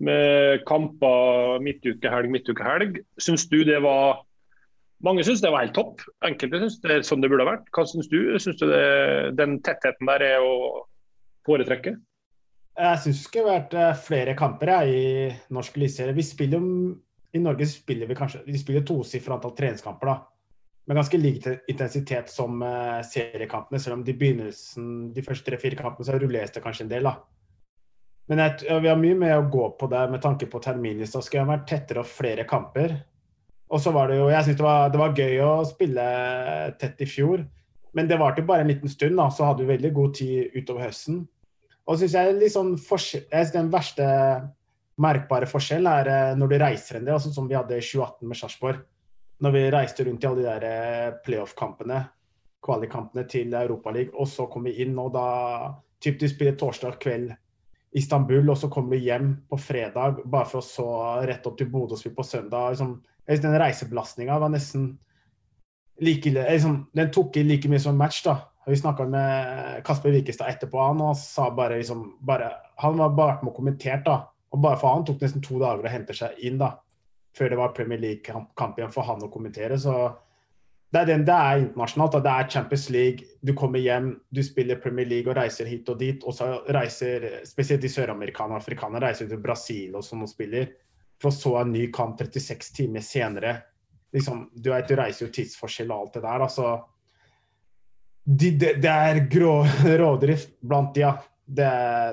Med 0.00 0.64
kamper 0.64 1.60
midtuke, 1.60 2.08
helg, 2.08 2.32
midtuke. 2.32 2.94
Syns 3.20 3.44
du 3.52 3.60
det 3.68 3.84
var 3.84 4.24
mange 5.04 5.24
syns 5.26 5.42
det 5.42 5.52
var 5.52 5.64
helt 5.64 5.76
topp. 5.76 6.02
Enkelte 6.26 6.60
syns 6.62 6.80
det 6.82 6.92
er 6.92 7.06
sånn 7.06 7.24
det 7.24 7.30
burde 7.32 7.46
ha 7.46 7.54
vært. 7.54 7.70
Hva 7.74 7.86
syns 7.90 8.10
du? 8.12 8.18
Syns 8.38 8.60
du 8.60 8.66
det, 8.70 8.84
den 9.38 9.58
tettheten 9.64 10.10
der 10.10 10.26
er 10.26 10.44
å 10.44 10.54
foretrekke? 11.46 11.96
Jeg 12.74 13.00
syns 13.02 13.18
det 13.18 13.26
skulle 13.28 13.56
vært 13.56 13.74
eh, 13.78 13.96
flere 14.06 14.36
kamper 14.38 14.72
jeg, 14.76 14.94
i 14.94 15.54
norsk 15.54 15.76
eliteserie. 15.78 16.16
Vi 16.16 16.26
spiller 16.26 16.62
I 17.34 17.42
Norge 17.42 17.66
spiller 17.70 18.10
vi 18.10 18.16
kanskje 18.18 18.44
vi 18.46 18.58
spiller 18.58 18.86
tosifra 18.86 19.36
antall 19.38 19.56
treningskamper. 19.58 20.12
da 20.12 20.20
med 20.84 20.96
ganske 20.96 21.18
lik 21.18 21.46
intensitet 21.68 22.28
som 22.30 22.62
uh, 22.62 23.00
seriekampene, 23.00 23.80
selv 23.80 23.98
om 23.98 24.02
de 24.04 24.14
begynnelsen, 24.18 24.90
de 25.16 25.24
første 25.24 25.48
tre-fire 25.48 25.78
kampene 25.78 26.04
så 26.04 26.18
rulleres 26.18 26.52
det 26.52 26.62
kanskje 26.64 26.84
en 26.84 26.90
del. 26.92 27.08
da. 27.08 27.14
Men 28.28 28.40
jeg, 28.44 28.66
vi 28.82 28.90
har 28.90 29.00
mye 29.00 29.16
med 29.16 29.32
å 29.36 29.48
gå 29.52 29.70
på 29.80 29.88
det 29.92 30.02
med 30.12 30.22
tanke 30.24 30.48
på 30.50 30.60
terminlista. 30.64 31.22
Skal 31.24 31.42
jeg 31.42 31.50
vært 31.50 31.66
tettere 31.68 32.04
og 32.04 32.08
flere 32.08 32.46
kamper. 32.48 32.96
Og 33.74 33.82
så 33.82 33.90
var 33.90 34.10
det 34.10 34.20
jo 34.20 34.30
Jeg 34.30 34.46
syns 34.46 34.58
det, 34.60 34.72
det, 34.94 35.00
var 35.00 35.18
gøy 35.18 35.38
å 35.42 35.52
spille 35.66 36.08
tett 36.78 37.00
i 37.02 37.08
fjor, 37.10 37.42
men 37.94 38.10
det 38.10 38.18
varte 38.20 38.44
bare 38.46 38.62
en 38.62 38.70
liten 38.70 38.90
stund, 38.90 39.18
da. 39.18 39.28
Så 39.30 39.46
hadde 39.48 39.64
vi 39.64 39.72
veldig 39.74 39.92
god 39.94 40.14
tid 40.18 40.54
utover 40.54 40.86
høsten. 40.86 41.24
Og 41.84 41.98
syns 42.00 42.14
jeg 42.16 42.50
sånn 42.54 42.74
jeg 42.78 43.24
synes 43.28 43.54
den 43.54 43.72
verste 43.74 44.06
merkbare 45.02 45.46
forskjellen 45.50 45.90
er 45.90 46.10
eh, 46.10 46.34
når 46.38 46.50
du 46.50 46.58
reiser 46.62 46.98
en 46.98 47.06
del, 47.06 47.16
altså 47.16 47.32
som 47.34 47.48
vi 47.50 47.56
hadde 47.58 47.76
i 47.76 47.82
2018 47.82 48.28
med 48.30 48.38
Sarpsborg. 48.38 48.82
Når 49.42 49.54
vi 49.56 49.62
reiste 49.74 50.06
rundt 50.06 50.22
i 50.22 50.28
alle 50.28 50.42
de 50.42 50.46
der 50.46 50.66
eh, 50.68 51.16
playoff-kampene, 51.26 52.04
kvalikkampene 52.64 53.26
til 53.28 53.56
Europaligaen, 53.58 54.14
og 54.14 54.30
så 54.30 54.46
kom 54.50 54.68
vi 54.68 54.76
inn, 54.84 54.94
og 55.02 55.10
da 55.16 55.26
typ 56.04 56.20
de 56.20 56.30
spiller 56.30 56.54
torsdag 56.60 57.00
kveld 57.02 57.34
Istanbul, 57.98 58.46
og 58.50 58.58
så 58.58 58.70
kommer 58.70 58.94
du 58.94 59.06
hjem 59.06 59.34
på 59.50 59.58
fredag 59.60 60.22
bare 60.30 60.48
for 60.50 60.62
å 60.62 60.66
så 60.66 60.86
rett 61.26 61.44
opp 61.46 61.58
til 61.58 61.68
Bodø 61.70 61.94
og 61.94 62.00
spille 62.00 62.16
på 62.16 62.26
søndag. 62.26 62.74
Liksom, 62.74 62.96
synes 62.96 63.13
den 63.26 63.58
reisebelastninga 63.58 64.38
var 64.38 64.52
nesten 64.52 64.98
like 66.00 66.30
liksom, 66.30 66.86
Den 66.92 67.10
tok 67.10 67.36
i 67.36 67.44
like 67.46 67.68
mye 67.68 67.80
som 67.80 67.96
match, 67.96 68.22
da. 68.24 68.38
Vi 68.66 68.76
snakka 68.76 69.04
med 69.04 69.84
Kasper 69.84 70.10
Wikestad 70.10 70.48
etterpå, 70.48 70.80
han 70.80 71.00
og 71.04 71.16
sa 71.20 71.50
bare 71.50 71.78
liksom 71.78 72.16
bare, 72.20 72.50
Han 72.78 72.98
var 72.98 73.08
bare 73.08 73.38
med 73.42 73.52
og 73.52 73.56
kommentert, 73.56 74.04
da. 74.06 74.24
Og 74.52 74.60
bare 74.62 74.78
for 74.78 74.94
han 74.94 75.04
tok 75.04 75.20
nesten 75.20 75.42
to 75.42 75.58
dager 75.58 75.84
å 75.84 75.92
hente 75.92 76.14
seg 76.16 76.38
inn, 76.42 76.58
da. 76.58 76.76
Før 77.34 77.50
det 77.50 77.58
var 77.58 77.74
Premier 77.74 77.98
League-kamp 77.98 78.78
igjen 78.78 78.92
for 78.94 79.06
han 79.08 79.22
å 79.22 79.30
kommentere. 79.30 79.78
Så 79.78 79.94
det 80.94 81.00
er, 81.00 81.08
den, 81.08 81.24
det 81.26 81.34
er 81.34 81.64
internasjonalt. 81.64 82.12
Da. 82.14 82.20
Det 82.22 82.32
er 82.32 82.50
Champions 82.54 82.84
League. 82.94 83.26
Du 83.42 83.50
kommer 83.58 83.82
hjem, 83.82 84.12
du 84.30 84.42
spiller 84.46 84.78
Premier 84.78 85.08
League 85.10 85.30
og 85.30 85.34
reiser 85.40 85.66
hit 85.66 85.88
og 85.90 85.98
dit. 85.98 86.22
Og 86.22 86.36
så 86.36 86.52
reiser 86.70 87.26
spesielt 87.48 87.82
de 87.82 87.90
søramerikanerne 87.90 88.60
og 88.60 88.62
afrikanerne 88.62 89.02
reiser 89.02 89.26
til 89.30 89.42
Brasil 89.42 89.96
og 89.98 90.06
sånn 90.06 90.22
og 90.22 90.30
spiller. 90.30 90.70
For 91.24 91.32
så 91.32 91.54
en 91.62 91.72
ny 91.72 91.86
kamp 91.92 92.20
36 92.20 92.74
timer 92.76 93.04
senere. 93.04 93.54
Liksom, 94.12 94.50
du 94.52 94.68
vet, 94.70 94.88
du 94.88 94.98
reiser 94.98 95.24
jo 95.24 95.32
tidsforskjell 95.32 95.88
og 95.90 96.02
alt 96.02 96.18
det 96.18 96.26
der. 96.26 96.44
altså 96.44 96.74
de, 98.24 98.50
det, 98.50 98.74
det 98.80 98.90
er 98.90 99.20
grå 99.28 99.54
rovdrift 100.00 100.60
blant 100.60 100.94
de, 100.94 101.06
ja. 101.06 101.14
Det, 101.44 101.70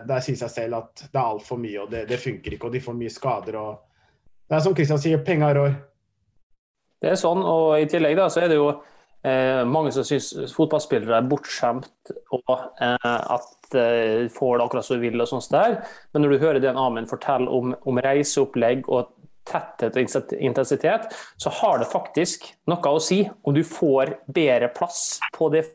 det 0.09 0.17
sier 0.25 0.35
seg 0.35 0.49
selv 0.51 0.75
at 0.75 1.05
det 1.05 1.15
er 1.15 1.23
altfor 1.23 1.59
mye, 1.59 1.77
og 1.85 1.91
det, 1.91 2.01
det, 2.09 2.17
funker 2.19 2.55
ikke. 2.55 2.67
Og 2.67 2.73
de 2.73 2.81
får 2.83 2.97
mye 2.99 3.11
skader. 3.13 3.55
og 3.55 4.17
Det 4.43 4.57
er 4.57 4.63
som 4.65 4.75
Kristian 4.75 4.99
sier, 4.99 5.21
penger 5.23 5.55
rår. 5.55 5.77
Det 7.01 7.13
er 7.13 7.19
sånn, 7.19 7.39
og 7.39 7.77
i 7.79 7.87
tillegg 7.89 8.17
da, 8.19 8.25
så 8.29 8.43
er 8.43 8.51
det 8.51 8.57
jo 8.59 8.73
eh, 9.27 9.61
mange 9.67 9.93
som 9.95 10.05
syns 10.07 10.31
fotballspillere 10.55 11.19
er 11.19 11.29
bortskjemt 11.29 12.13
og 12.35 12.53
eh, 12.81 13.07
at 13.07 13.77
eh, 13.77 14.27
får 14.33 14.57
det 14.57 14.65
akkurat 14.65 14.87
som 14.87 14.97
de 14.97 15.09
vil 15.09 15.23
og 15.23 15.29
sånt 15.29 15.51
der. 15.53 15.79
Men 16.11 16.25
når 16.25 16.33
du 16.33 16.45
hører 16.45 16.63
den 16.63 16.79
Amen 16.79 17.09
fortelle 17.09 17.49
om, 17.49 17.75
om 17.87 18.01
reiseopplegg 18.01 18.87
og 18.89 19.13
tetthet 19.47 19.97
og 19.97 20.33
intensitet, 20.37 21.13
så 21.41 21.53
har 21.61 21.79
det 21.81 21.89
faktisk 21.91 22.45
noe 22.69 22.93
å 22.93 23.01
si 23.01 23.23
om 23.41 23.55
du 23.55 23.63
får 23.65 24.15
bedre 24.31 24.69
plass 24.75 25.19
på 25.35 25.49
det 25.53 25.65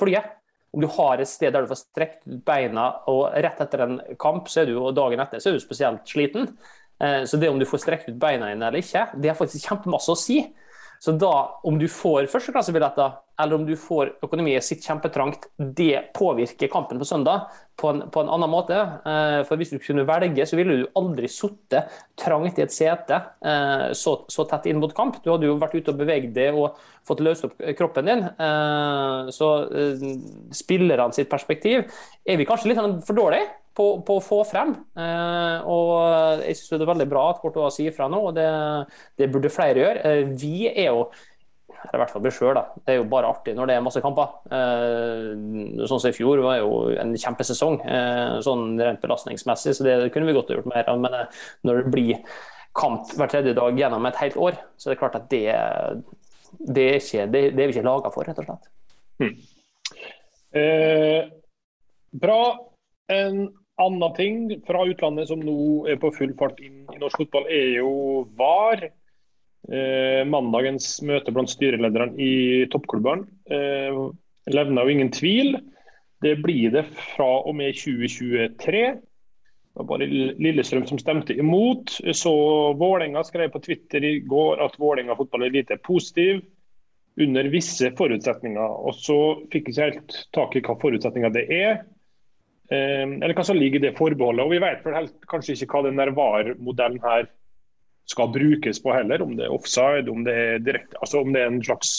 flyet. 0.00 0.38
Om 0.72 0.80
du 0.80 0.88
har 0.94 1.20
et 1.20 1.28
sted 1.28 1.52
der 1.52 1.66
du 1.66 1.68
får 1.68 1.82
strekt 1.82 2.22
ut 2.24 2.38
beina, 2.46 2.86
og 3.12 3.26
rett 3.44 3.60
etter 3.60 3.84
en 3.84 3.98
kamp 4.20 4.48
så 4.48 4.62
er 4.62 4.70
du, 4.70 4.78
og 4.80 4.94
dagen 4.96 5.20
etter 5.20 5.42
så 5.42 5.50
er 5.50 5.58
du 5.58 5.64
spesielt 5.64 6.08
sliten. 6.08 6.48
Eh, 7.02 7.24
så 7.28 7.36
det 7.36 7.50
om 7.52 7.60
du 7.60 7.68
får 7.68 7.82
strekt 7.84 8.08
ut 8.08 8.16
beina 8.20 8.48
dine 8.48 8.70
eller 8.70 8.80
ikke, 8.80 9.04
det 9.20 9.32
har 9.32 9.38
faktisk 9.38 9.68
kjempemasse 9.68 10.14
å 10.14 10.18
si. 10.18 10.40
Så 11.02 11.12
da, 11.18 11.60
om 11.66 11.78
du 11.80 11.88
får 11.90 12.28
førsteklassebilletter, 12.30 13.16
eller 13.42 13.58
om 13.58 13.64
du 13.66 13.72
får 13.80 14.12
økonomien 14.22 14.62
sitt 14.62 14.84
kjempetrangt, 14.86 15.48
det 15.58 16.12
påvirker 16.14 16.70
kampen 16.70 17.00
på 17.00 17.08
søndag 17.08 17.48
på 17.80 17.88
en, 17.90 18.04
på 18.12 18.22
en, 18.22 18.30
annen 18.30 18.50
måte. 18.52 18.76
Eh, 18.78 19.40
for 19.48 19.58
hvis 19.58 19.72
du 19.74 19.80
kunne 19.82 20.04
velge, 20.06 20.46
så 20.46 20.58
ville 20.60 20.76
du 20.78 20.84
aldri 21.00 21.26
sittet 21.26 21.90
trangt 22.22 22.60
i 22.60 22.62
et 22.62 22.74
sete 22.74 23.18
eh, 23.18 23.88
så, 23.98 24.14
så, 24.30 24.46
tett 24.46 24.68
inn 24.70 24.78
mot 24.78 24.94
kamp. 24.94 25.18
Du 25.24 25.32
hadde 25.32 25.50
jo 25.50 25.56
vært 25.58 25.74
ute 25.74 25.90
og 25.90 25.98
beveget 26.04 26.36
deg 26.36 26.54
og 26.54 26.78
fått 27.08 27.24
løst 27.26 27.48
opp 27.48 27.58
kroppen 27.80 28.12
din. 28.12 28.22
Eh, 28.30 29.32
så 29.34 29.50
spillerne 30.54 31.18
sitt 31.18 31.32
perspektiv 31.32 31.82
er 32.22 32.38
vi 32.38 32.46
kanskje 32.46 32.70
litt 32.70 32.78
sånn 32.78 33.00
for 33.02 33.18
dårlige 33.18 33.50
på, 33.76 33.86
på, 34.06 34.18
å 34.18 34.24
få 34.24 34.42
frem. 34.48 34.74
og 34.96 36.42
jeg 36.44 36.58
syns 36.58 36.72
det 36.74 36.84
er 36.84 36.90
veldig 36.92 37.08
bra 37.10 37.26
at 37.30 37.42
Courtois 37.42 37.78
sier 37.78 37.94
fra 37.96 38.08
nå, 38.12 38.20
og 38.28 38.34
det, 38.36 38.48
det 39.18 39.30
burde 39.32 39.52
flere 39.52 39.84
gjøre. 39.84 40.16
vi 40.36 40.66
er 40.68 40.90
jo 40.92 41.06
i 41.82 41.98
hvert 41.98 42.12
fall 42.12 42.22
bli 42.22 42.32
sjøl. 42.32 42.58
Det 42.84 42.94
er 42.94 42.98
jo 43.00 43.08
bare 43.10 43.30
artig 43.32 43.54
når 43.56 43.68
det 43.68 43.76
er 43.76 43.84
masse 43.84 44.02
kamper. 44.04 44.36
Eh, 44.54 45.84
sånn 45.88 46.00
som 46.02 46.08
i 46.08 46.14
fjor 46.14 46.42
var 46.44 46.60
jo 46.60 46.72
en 47.02 47.14
kjempesesong, 47.18 47.80
eh, 47.82 48.38
sånn 48.44 48.76
rent 48.80 49.02
belastningsmessig, 49.02 49.74
så 49.76 49.86
det 49.86 49.96
kunne 50.14 50.30
vi 50.30 50.36
godt 50.36 50.52
gjort 50.54 50.68
mer 50.70 50.88
av. 50.90 51.00
Men 51.02 51.16
eh, 51.18 51.40
når 51.66 51.82
det 51.82 51.94
blir 51.94 52.42
kamp 52.78 53.10
hver 53.18 53.32
tredje 53.32 53.56
dag 53.58 53.78
gjennom 53.78 54.06
et 54.08 54.20
helt 54.22 54.38
år, 54.40 54.60
så 54.78 54.88
er 54.88 54.94
det 54.94 55.00
klart 55.02 55.18
at 55.18 55.26
det, 55.32 55.44
det, 56.60 56.86
er, 56.86 57.00
ikke, 57.00 57.26
det, 57.32 57.42
det 57.56 57.64
er 57.64 57.72
vi 57.72 57.76
ikke 57.76 57.88
laga 57.88 58.12
for, 58.14 58.28
rett 58.28 58.40
og 58.40 58.48
slett. 58.48 58.70
Hmm. 59.22 59.34
Eh, 60.62 61.20
bra. 62.22 62.42
En 63.12 63.42
annen 63.82 64.16
ting 64.16 64.40
fra 64.66 64.84
utlandet 64.88 65.30
som 65.30 65.42
nå 65.42 65.86
er 65.90 66.00
på 66.00 66.12
full 66.16 66.34
fart 66.38 66.60
inn 66.64 66.84
i 66.92 67.00
norsk 67.02 67.24
fotball, 67.24 67.46
er 67.50 67.78
jo 67.80 67.92
VAR. 68.38 68.88
Eh, 69.70 70.22
mandagens 70.26 70.96
møte 71.06 71.30
blant 71.30 71.50
styrelederne 71.52 72.18
i 72.18 72.64
toppklubbene 72.72 73.28
eh, 73.54 73.98
levna 74.50 74.82
jo 74.82 74.94
ingen 74.94 75.12
tvil. 75.14 75.54
Det 76.22 76.34
blir 76.42 76.72
det 76.74 76.84
fra 77.14 77.28
og 77.46 77.54
med 77.58 77.76
2023. 77.78 78.82
Det 79.72 79.80
var 79.80 79.88
bare 79.88 80.06
Lillestrøm 80.06 80.84
som 80.86 80.98
stemte 81.00 81.34
imot. 81.38 81.94
Så 82.14 82.32
Vålerenga 82.78 83.22
skrev 83.24 83.54
på 83.54 83.62
Twitter 83.62 84.04
i 84.04 84.18
går 84.20 84.60
at 84.62 84.76
Vålerenga 84.78 85.16
fotball 85.18 85.46
er 85.46 85.54
lite 85.54 85.78
positiv 85.82 86.42
under 87.20 87.48
visse 87.52 87.90
forutsetninger. 87.98 88.76
Og 88.86 88.94
så 88.98 89.18
fikk 89.52 89.70
jeg 89.70 89.74
ikke 89.74 89.88
helt 89.88 90.20
tak 90.36 90.56
i 90.56 90.62
hva 90.66 90.76
forutsetninger 90.82 91.34
det 91.34 91.46
er. 91.56 91.82
Eh, 92.70 93.04
eller 93.04 93.34
hva 93.36 93.44
som 93.46 93.58
ligger 93.58 93.80
i 93.80 93.86
det 93.88 93.96
forbeholdet. 93.98 94.44
Og 94.44 94.52
vi 94.54 94.60
vet 94.62 94.84
vel 94.86 94.98
helt, 95.00 95.16
kanskje 95.30 95.56
ikke 95.56 95.78
hva 95.78 95.88
den 95.88 96.18
VAR-modellen 96.18 97.00
her 97.04 97.30
skal 98.10 98.32
brukes 98.34 98.82
på 98.82 98.92
heller. 98.94 99.24
Om 99.24 99.36
det 99.38 99.48
er 99.48 99.56
offside, 99.56 100.10
om 100.12 100.26
det 100.26 100.36
er 100.36 100.62
direkte, 100.64 100.98
altså 101.00 101.22
om 101.22 101.32
det 101.34 101.42
er 101.42 101.50
en 101.50 101.64
slags 101.64 101.96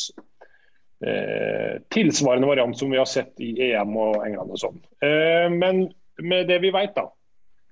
eh, 1.06 1.82
tilsvarende 1.94 2.50
variant 2.50 2.78
som 2.78 2.94
vi 2.94 3.02
har 3.02 3.10
sett 3.10 3.34
i 3.44 3.56
EM 3.72 3.98
og 3.98 4.24
England 4.26 4.56
og 4.56 4.64
sånn. 4.64 4.80
Eh, 5.04 5.50
men 5.54 5.88
med 6.22 6.50
det 6.52 6.62
vi 6.64 6.74
vet, 6.74 6.96
da. 6.96 7.10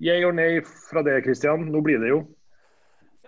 Jeg 0.02 0.24
og 0.26 0.34
nei 0.34 0.56
fra 0.90 1.04
det, 1.06 1.20
Kristian. 1.26 1.68
Nå 1.70 1.82
blir 1.84 2.00
det 2.02 2.10
jo. 2.10 2.24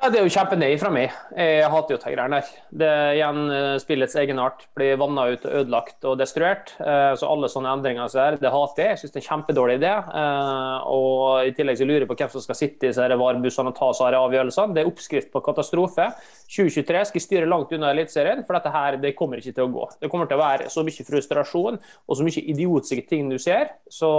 Ja, 0.04 0.11
Det 0.12 0.18
er 0.20 0.26
jo 0.26 0.32
kjempenei 0.34 0.75
fra 0.76 0.90
meg. 0.92 1.12
Jeg 1.32 1.68
hater 1.73 1.94
jo 1.94 1.99
de 2.02 2.16
der. 2.28 2.49
Det 2.76 2.88
igjen 3.16 3.38
eh, 3.49 3.76
Spillets 3.80 4.16
egenart 4.20 4.66
blir 4.76 4.99
vanna 5.00 5.30
ut, 5.32 5.46
og 5.49 5.62
ødelagt 5.62 6.04
og 6.04 6.18
destruert. 6.20 6.75
Eh, 6.76 7.14
så 7.16 7.30
alle 7.32 7.49
sånne 7.49 7.73
endringer 7.73 8.11
så 8.12 8.20
er, 8.26 8.37
det 8.37 8.52
hater 8.52 8.84
jeg. 8.84 8.90
Jeg 8.90 9.00
syns 9.00 9.14
det 9.14 9.18
er 9.23 9.25
en 9.25 9.28
kjempedårlig 9.30 9.78
idé. 9.78 9.94
Eh, 10.20 10.84
og 10.92 11.49
I 11.49 11.56
tillegg 11.56 11.80
så 11.80 11.88
lurer 11.88 12.04
jeg 12.04 12.11
på 12.12 12.18
hvem 12.20 12.34
som 12.37 12.44
skal 12.44 12.61
sitte 12.61 12.84
i 12.84 12.92
disse 12.92 13.08
varebussene 13.25 13.73
og 13.73 13.80
ta 13.80 13.90
disse 13.94 14.11
av 14.11 14.28
avgjørelsene. 14.28 14.76
Det 14.76 14.84
er 14.84 14.92
oppskrift 14.92 15.32
på 15.32 15.44
katastrofe. 15.49 16.11
2023 16.52 17.04
skal 17.14 17.26
styre 17.30 17.49
langt 17.49 17.73
unna 17.73 17.96
Eliteserien, 17.96 18.44
for 18.44 18.61
dette 18.61 18.76
her 18.76 19.00
det 19.00 19.16
kommer 19.16 19.40
ikke 19.40 19.56
til 19.56 19.70
å 19.70 19.73
gå. 19.73 19.90
Det 20.04 20.12
kommer 20.12 20.28
til 20.28 20.37
å 20.37 20.44
være 20.44 20.68
så 20.75 20.84
mye 20.84 21.08
frustrasjon 21.14 21.80
og 21.80 22.20
så 22.20 22.28
mye 22.28 22.44
idiotiske 22.44 23.08
ting 23.08 23.32
du 23.32 23.40
ser. 23.40 23.78
Så 23.88 24.12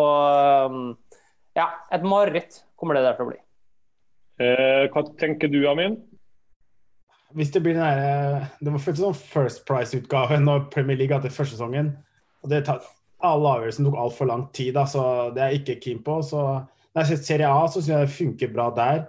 ja, 1.54 1.74
et 1.94 2.14
mareritt 2.16 2.64
kommer 2.74 2.98
det 2.98 3.06
der 3.06 3.22
til 3.22 3.30
å 3.30 3.36
bli. 3.36 3.45
Eh, 4.40 4.86
hva 4.92 5.04
tenker 5.20 5.48
du, 5.52 5.62
Amin? 5.70 5.96
Hvis 7.36 7.52
det 7.52 7.62
blir 7.64 7.76
den 7.76 7.84
der, 7.84 8.48
Det 8.60 8.72
var 8.72 8.80
først 8.80 9.02
sånn 9.02 9.16
First 9.16 9.66
Price-utgave 9.68 10.40
når 10.40 10.70
Premier 10.72 10.98
League 10.98 11.16
hadde 11.16 11.32
første 11.32 11.56
sesongen. 11.56 11.98
og 12.44 12.50
det 12.50 12.66
tar, 12.66 12.82
Alle 13.22 13.48
avgjørelsene 13.48 13.90
tok 13.90 13.98
altfor 13.98 14.28
lang 14.28 14.52
tid, 14.54 14.74
da, 14.74 14.84
så 14.86 15.34
det 15.34 15.42
er 15.42 15.50
jeg 15.52 15.62
ikke 15.62 15.82
keen 15.82 16.04
på. 16.04 16.22
så 16.22 16.68
Når 16.94 17.04
jeg 17.04 17.08
ser 17.08 17.24
Serie 17.24 17.48
A, 17.48 17.68
så 17.68 17.82
syns 17.82 17.88
jeg 17.88 18.08
det 18.08 18.18
funker 18.18 18.54
bra 18.54 18.70
der. 18.76 19.08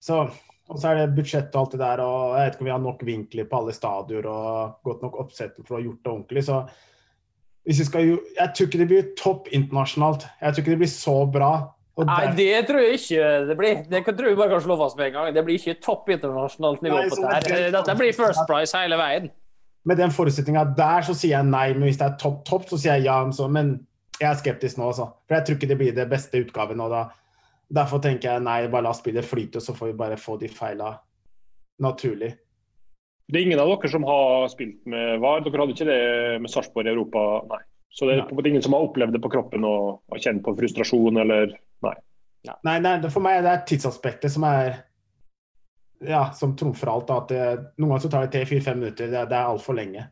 Så, 0.00 0.30
og 0.68 0.78
så 0.78 0.88
er 0.88 0.94
det 1.06 1.16
budsjett 1.16 1.54
og 1.54 1.60
alt 1.60 1.72
det 1.72 1.80
der, 1.80 2.00
og 2.00 2.36
jeg 2.36 2.46
vet 2.46 2.54
ikke 2.54 2.60
om 2.60 2.66
vi 2.66 2.70
har 2.70 2.78
nok 2.78 3.04
vinkler 3.04 3.44
på 3.44 3.58
alle 3.58 3.72
stadioner 3.72 4.26
og 4.26 4.80
godt 4.84 5.02
nok 5.02 5.18
oppsett 5.20 5.56
for 5.64 5.74
å 5.74 5.78
ha 5.78 5.84
gjort 5.84 6.04
det 6.04 6.12
ordentlig. 6.12 6.44
så 6.44 6.68
hvis 7.64 7.78
vi 7.78 7.84
skal, 7.84 8.18
Jeg 8.38 8.52
tror 8.54 8.66
ikke 8.66 8.78
det 8.78 8.88
blir 8.88 9.14
topp 9.18 9.48
internasjonalt. 9.52 10.26
Jeg 10.40 10.54
tror 10.54 10.62
ikke 10.62 10.70
det 10.70 10.78
blir 10.78 10.88
så 10.88 11.26
bra. 11.30 11.74
Nei, 11.98 12.30
det 12.36 12.62
tror 12.68 12.80
jeg 12.80 12.96
ikke 13.00 13.28
det 13.48 13.56
blir. 13.58 13.82
Det 13.90 14.00
tror 14.06 14.30
jeg 14.30 14.38
bare 14.38 14.54
kan 14.54 14.62
slå 14.64 14.76
fast 14.80 14.96
med 14.96 15.10
en 15.10 15.16
gang. 15.16 15.34
Det 15.34 15.44
blir 15.44 15.58
ikke 15.58 15.80
topp 15.84 16.08
internasjonalt 16.14 16.82
nivå 16.86 17.02
på 17.10 17.20
dette. 17.20 17.60
Dette 17.74 17.96
blir 17.98 18.16
first 18.16 18.42
price 18.48 18.78
hele 18.78 18.98
veien. 19.00 19.28
Med 19.88 19.96
den 20.00 20.12
forutsetninga 20.12 20.64
der 20.76 21.04
så 21.04 21.16
sier 21.16 21.38
jeg 21.38 21.48
nei, 21.48 21.70
men 21.74 21.88
hvis 21.88 22.00
det 22.00 22.06
er 22.06 22.18
topp, 22.20 22.42
topp, 22.48 22.68
så 22.70 22.78
sier 22.80 23.00
jeg 23.00 23.08
ja. 23.08 23.18
Så, 23.34 23.48
men 23.52 23.74
jeg 24.20 24.28
er 24.30 24.38
skeptisk 24.40 24.80
nå, 24.80 24.90
altså. 24.92 25.08
For 25.26 25.38
jeg 25.38 25.46
tror 25.46 25.58
ikke 25.58 25.70
det 25.72 25.78
blir 25.80 25.96
det 25.96 26.08
beste 26.10 26.42
utgaven. 26.44 26.82
Og 26.84 26.92
da, 26.92 27.06
derfor 27.80 28.02
tenker 28.04 28.34
jeg 28.34 28.44
nei, 28.46 28.60
bare 28.72 28.88
la 28.88 28.94
spillet 28.96 29.26
flyte, 29.26 29.62
så 29.64 29.76
får 29.76 29.92
vi 29.92 29.98
bare 30.00 30.20
få 30.20 30.36
de 30.40 30.50
feila 30.52 30.94
naturlig. 31.80 32.34
Det 33.30 33.38
er 33.38 33.46
ingen 33.46 33.62
av 33.62 33.70
dere 33.70 33.90
som 33.92 34.04
har 34.04 34.48
spilt 34.50 34.80
med 34.90 35.20
VAR? 35.22 35.42
Dere 35.44 35.62
hadde 35.62 35.74
ikke 35.76 35.88
det 35.88 36.00
med 36.42 36.52
Sarpsborg 36.52 36.88
i 36.88 36.92
Europa? 36.92 37.26
Nei. 37.50 37.60
Så 37.94 38.06
det 38.06 38.16
er 38.16 38.28
på 38.28 38.42
ingen 38.46 38.62
som 38.62 38.74
har 38.76 38.86
opplevd 38.86 39.16
det 39.16 39.22
på 39.22 39.30
kroppen 39.32 39.64
og 39.66 40.00
har 40.12 40.22
kjent 40.22 40.44
på 40.46 40.54
frustrasjon 40.58 41.18
eller 41.24 41.56
Nei. 41.86 41.96
Nei, 42.64 42.78
nei 42.80 43.10
for 43.12 43.24
meg 43.24 43.42
det 43.44 43.50
er 43.52 43.66
tidsaspektet 43.68 44.32
som 44.32 44.46
er 44.48 44.78
ja, 46.06 46.30
som 46.32 46.56
trumfer 46.56 46.88
alt. 46.88 47.12
At 47.12 47.28
det, 47.32 47.42
noen 47.76 47.92
ganger 47.92 48.06
så 48.06 48.12
tar 48.12 48.26
det 48.26 48.32
tre-fire-fem 48.34 48.80
minutter. 48.80 49.10
Det, 49.12 49.26
det 49.30 49.36
er 49.36 49.50
altfor 49.50 49.76
lenge. 49.76 50.06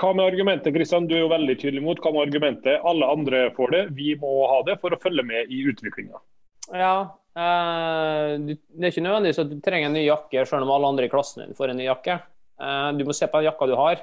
Hva 0.00 0.14
med 0.16 0.24
argumentet, 0.24 0.72
Kristian? 0.72 1.08
Du 1.08 1.14
er 1.16 1.24
jo 1.26 1.32
veldig 1.32 1.56
tydelig 1.60 1.82
mot. 1.84 1.98
Hva 2.00 2.14
med 2.14 2.24
argumentet? 2.24 2.80
Alle 2.88 3.08
andre 3.12 3.48
får 3.56 3.74
det, 3.74 3.82
vi 3.98 4.14
må 4.20 4.30
ha 4.48 4.62
det 4.64 4.78
for 4.80 4.96
å 4.96 5.00
følge 5.02 5.24
med 5.26 5.52
i 5.52 5.60
utviklinga. 5.68 6.22
Ja, 6.70 6.94
eh, 7.36 8.38
det 8.40 8.56
er 8.80 8.92
ikke 8.92 9.04
nødvendigvis 9.04 9.42
at 9.42 9.52
du 9.52 9.58
trenger 9.64 9.90
en 9.90 9.98
ny 9.98 10.06
jakke 10.06 10.46
selv 10.48 10.64
om 10.64 10.72
alle 10.72 10.94
andre 10.94 11.08
i 11.08 11.12
klassen 11.12 11.44
din 11.44 11.58
får 11.58 11.74
en 11.74 11.80
ny 11.82 11.90
jakke. 11.90 12.16
Eh, 12.62 12.88
du 12.96 13.04
må 13.04 13.16
se 13.16 13.28
på 13.28 13.42
den 13.42 13.50
jakka 13.50 13.68
du 13.68 13.76
har. 13.76 14.00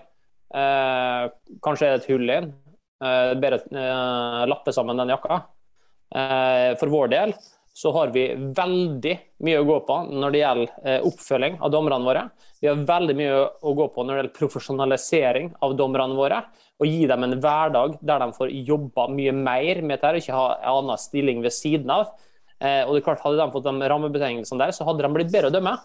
Eh, 0.62 1.24
kanskje 1.66 1.90
er 1.90 1.96
det 1.96 2.04
et 2.04 2.10
hull 2.12 2.28
i 2.28 2.34
den. 2.36 2.54
Eh, 3.02 3.34
bedre 3.42 3.64
eh, 3.66 4.44
lappe 4.52 4.76
sammen 4.76 5.02
den 5.02 5.16
jakka. 5.16 5.42
Eh, 6.16 6.72
for 6.80 6.92
vår 6.94 7.14
del 7.14 7.36
så 7.78 7.92
har 7.94 8.10
vi 8.10 8.24
veldig 8.58 9.14
mye 9.46 9.58
å 9.62 9.66
gå 9.68 9.76
på 9.86 9.98
når 10.10 10.34
det 10.34 10.40
gjelder 10.42 10.78
eh, 10.82 11.04
oppfølging 11.06 11.60
av 11.62 11.74
dommerne 11.74 12.08
våre. 12.08 12.24
Vi 12.58 12.70
har 12.70 12.86
veldig 12.90 13.16
mye 13.20 13.42
å 13.46 13.74
gå 13.78 13.86
på 13.94 14.06
når 14.06 14.14
det 14.14 14.22
gjelder 14.22 14.38
profesjonalisering 14.40 15.52
av 15.62 15.76
dommerne 15.78 16.18
våre. 16.18 16.40
Og 16.82 16.90
gi 16.90 17.06
dem 17.10 17.26
en 17.26 17.36
hverdag 17.42 18.00
der 18.02 18.24
de 18.24 18.32
får 18.34 18.56
jobba 18.66 19.08
mye 19.14 19.34
mer 19.34 19.84
med 19.84 19.98
dette, 19.98 20.24
ikke 20.24 20.38
ha 20.38 20.48
en 20.56 20.80
annen 20.80 21.02
stilling 21.02 21.44
ved 21.46 21.54
siden 21.54 21.94
av. 21.94 22.16
Eh, 22.58 22.82
og 22.82 22.96
det 22.96 23.04
er 23.04 23.06
klart, 23.12 23.22
Hadde 23.22 23.38
de 23.44 23.54
fått 23.54 23.70
de 23.70 23.92
rammebetingelsene 23.94 24.64
der, 24.64 24.74
så 24.74 24.88
hadde 24.88 25.06
de 25.06 25.14
blitt 25.14 25.32
bedre 25.34 25.52
å 25.52 25.54
dømme. 25.54 25.78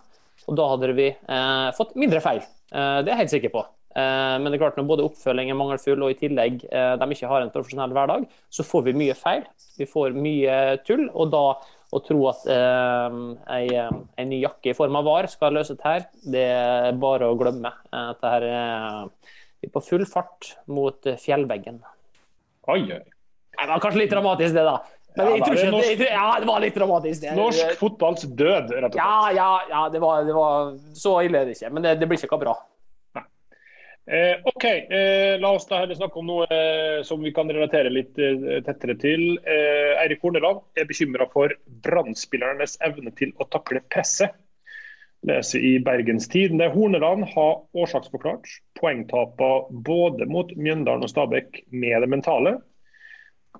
Og 0.48 0.56
da 0.58 0.72
hadde 0.72 0.94
vi 0.96 1.10
eh, 1.12 1.68
fått 1.76 1.92
mindre 2.00 2.22
feil. 2.24 2.40
Eh, 2.72 2.98
det 3.04 3.12
er 3.12 3.14
jeg 3.14 3.22
helt 3.24 3.36
sikker 3.36 3.52
på. 3.52 3.66
Eh, 3.92 4.34
men 4.40 4.48
det 4.48 4.56
er 4.56 4.62
klart 4.64 4.78
når 4.80 4.88
både 4.88 5.04
oppfølging 5.04 5.50
er 5.52 5.58
mangelfull 5.58 6.00
og 6.06 6.14
i 6.14 6.18
tillegg 6.20 6.62
eh, 6.70 6.94
de 6.96 7.08
ikke 7.12 7.28
har 7.28 7.44
en 7.44 7.52
profesjonell 7.52 7.92
hverdag, 7.92 8.24
så 8.52 8.64
får 8.64 8.86
vi 8.88 8.94
mye 9.02 9.16
feil. 9.18 9.44
Vi 9.78 9.88
får 9.90 10.16
mye 10.16 10.58
tull. 10.86 11.08
Og 11.12 11.32
da 11.34 11.44
å 11.92 12.00
tro 12.00 12.22
at 12.30 12.46
eh, 12.48 13.18
ei, 13.52 13.66
ei, 13.76 14.24
ny 14.30 14.40
jakke 14.46 14.72
i 14.72 14.76
form 14.78 14.96
av 14.96 15.04
VAR 15.10 15.28
skal 15.28 15.52
løse 15.58 15.76
dette, 15.76 15.84
her, 15.92 16.06
det 16.32 16.46
er 16.48 16.96
bare 17.02 17.28
å 17.28 17.36
glemme. 17.36 17.74
Dette 17.92 18.32
her 18.36 18.48
er 18.48 19.10
vi 19.62 19.68
på 19.70 19.84
full 19.84 20.06
fart 20.08 20.54
mot 20.72 21.12
fjellveggen. 21.20 21.82
Oi, 22.72 22.80
oi. 22.88 23.02
Det 23.52 23.68
var 23.68 23.82
kanskje 23.84 24.00
litt 24.00 24.10
dramatisk, 24.14 24.56
det, 24.56 24.64
da. 24.64 24.78
Men 25.12 25.26
Ja, 25.28 25.32
jeg 25.36 25.42
tror 25.44 25.52
det 25.54 25.60
er 25.60 25.66
ikke, 25.66 25.72
norsk- 25.76 25.90
jeg, 25.90 25.98
tror- 26.00 26.14
ja, 26.16 26.40
det 26.40 26.46
var 26.48 26.60
litt 26.64 26.76
dramatisk. 26.80 27.20
Det. 27.20 27.32
Norsk 27.36 27.72
fotballs 27.76 28.22
død, 28.24 28.70
rett 28.72 28.86
og 28.88 28.94
slett. 28.94 28.96
Ja, 28.96 29.30
ja, 29.36 29.48
ja 29.68 29.82
det, 29.92 30.00
var, 30.00 30.24
det 30.24 30.32
var 30.36 30.72
Så 30.96 31.18
ille 31.26 31.42
er 31.42 31.50
det 31.50 31.58
ikke. 31.58 31.70
Men 31.76 31.84
det, 31.84 31.98
det 32.00 32.08
blir 32.08 32.22
ikke 32.22 32.38
bra. 32.40 32.54
Eh, 34.06 34.40
OK, 34.44 34.64
eh, 34.64 35.38
la 35.38 35.52
oss 35.54 35.68
da 35.70 35.78
heller 35.78 35.94
snakke 35.94 36.18
om 36.18 36.26
noe 36.26 36.46
eh, 36.50 37.02
som 37.06 37.22
vi 37.22 37.30
kan 37.34 37.50
relatere 37.50 37.90
litt 37.92 38.18
eh, 38.18 38.58
tettere 38.66 38.96
til. 38.98 39.36
Eh, 39.46 39.92
Eirik 40.02 40.24
Horneland 40.26 40.64
er 40.74 40.88
bekymra 40.88 41.28
for 41.30 41.54
Brann-spillernes 41.86 42.80
evne 42.82 43.14
til 43.18 43.30
å 43.38 43.46
takle 43.52 43.84
presset. 43.94 44.34
Leser 45.22 45.62
i 45.62 45.76
Bergens 45.78 46.26
Tidende. 46.26 46.66
Horneland 46.74 47.28
har 47.30 47.60
årsaksforklart 47.78 48.48
poengtapene 48.80 49.82
både 49.86 50.26
mot 50.26 50.50
Mjøndalen 50.58 51.06
og 51.06 51.12
Stabæk 51.12 51.62
med 51.70 52.02
det 52.02 52.10
mentale. 52.10 52.56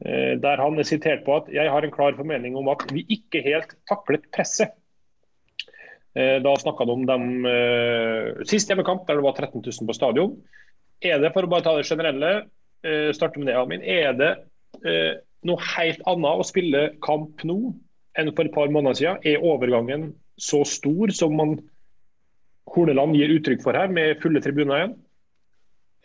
Eh, 0.03 0.35
der 0.43 0.59
han 0.59 0.75
er 0.75 0.89
sitert 0.89 1.23
på 1.23 1.39
at 1.39 1.55
jeg 1.55 1.71
har 1.71 1.87
en 1.87 1.95
klar 1.95 2.19
formening 2.19 2.59
om 2.59 2.71
at 2.73 2.83
vi 2.91 3.07
ikke 3.15 3.45
helt 3.47 3.77
taklet 3.87 4.27
presset. 4.35 4.75
Eh, 6.15 6.39
Da 6.45 6.57
snakka 6.57 6.85
du 6.85 6.93
om 6.93 7.07
dem 7.09 7.47
eh, 7.49 8.43
sist 8.49 8.69
hjemmekamp, 8.69 9.07
der 9.09 9.19
det 9.19 9.25
var 9.25 9.37
13 9.37 9.63
000 9.65 9.89
på 9.89 9.97
stadion. 9.97 10.35
Er 11.03 11.19
det, 11.23 11.33
for 11.35 11.47
å 11.47 11.51
bare 11.51 11.65
ta 11.65 11.77
det 11.77 11.89
generelle, 11.89 12.33
eh, 12.85 13.11
starte 13.17 13.41
med 13.41 13.49
det, 13.49 13.57
Amin, 13.59 13.83
er 13.83 14.13
det 14.17 14.33
noe 15.45 15.61
helt 15.75 16.01
annet 16.09 16.41
å 16.41 16.45
spille 16.47 16.81
kamp 17.05 17.43
nå 17.45 17.75
enn 18.19 18.31
for 18.33 18.47
et 18.47 18.55
par 18.55 18.71
måneder 18.73 18.97
siden? 18.99 19.23
Er 19.29 19.45
overgangen 19.45 20.13
så 20.41 20.63
stor 20.67 21.13
som 21.15 21.35
man 21.37 21.57
Horneland 22.73 23.17
gir 23.19 23.35
uttrykk 23.35 23.63
for 23.65 23.77
her, 23.77 23.91
med 23.93 24.21
fulle 24.23 24.41
tribuner 24.41 24.79
igjen? 24.79 24.95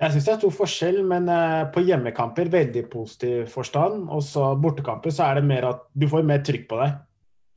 Jeg 0.02 0.14
syns 0.14 0.28
det 0.28 0.34
er 0.34 0.40
stor 0.42 0.56
forskjell, 0.58 0.98
men 1.10 1.30
på 1.74 1.82
hjemmekamper 1.88 2.52
veldig 2.54 2.84
positiv 2.92 3.48
forstand. 3.50 4.10
Og 4.14 4.22
så 4.26 4.52
bortekamper 4.62 5.14
så 5.14 5.30
er 5.30 5.40
det 5.40 5.48
mer 5.48 5.70
at 5.72 5.86
du 5.98 6.06
får 6.12 6.28
mer 6.28 6.44
trykk 6.46 6.68
på 6.70 6.82
deg 6.84 6.98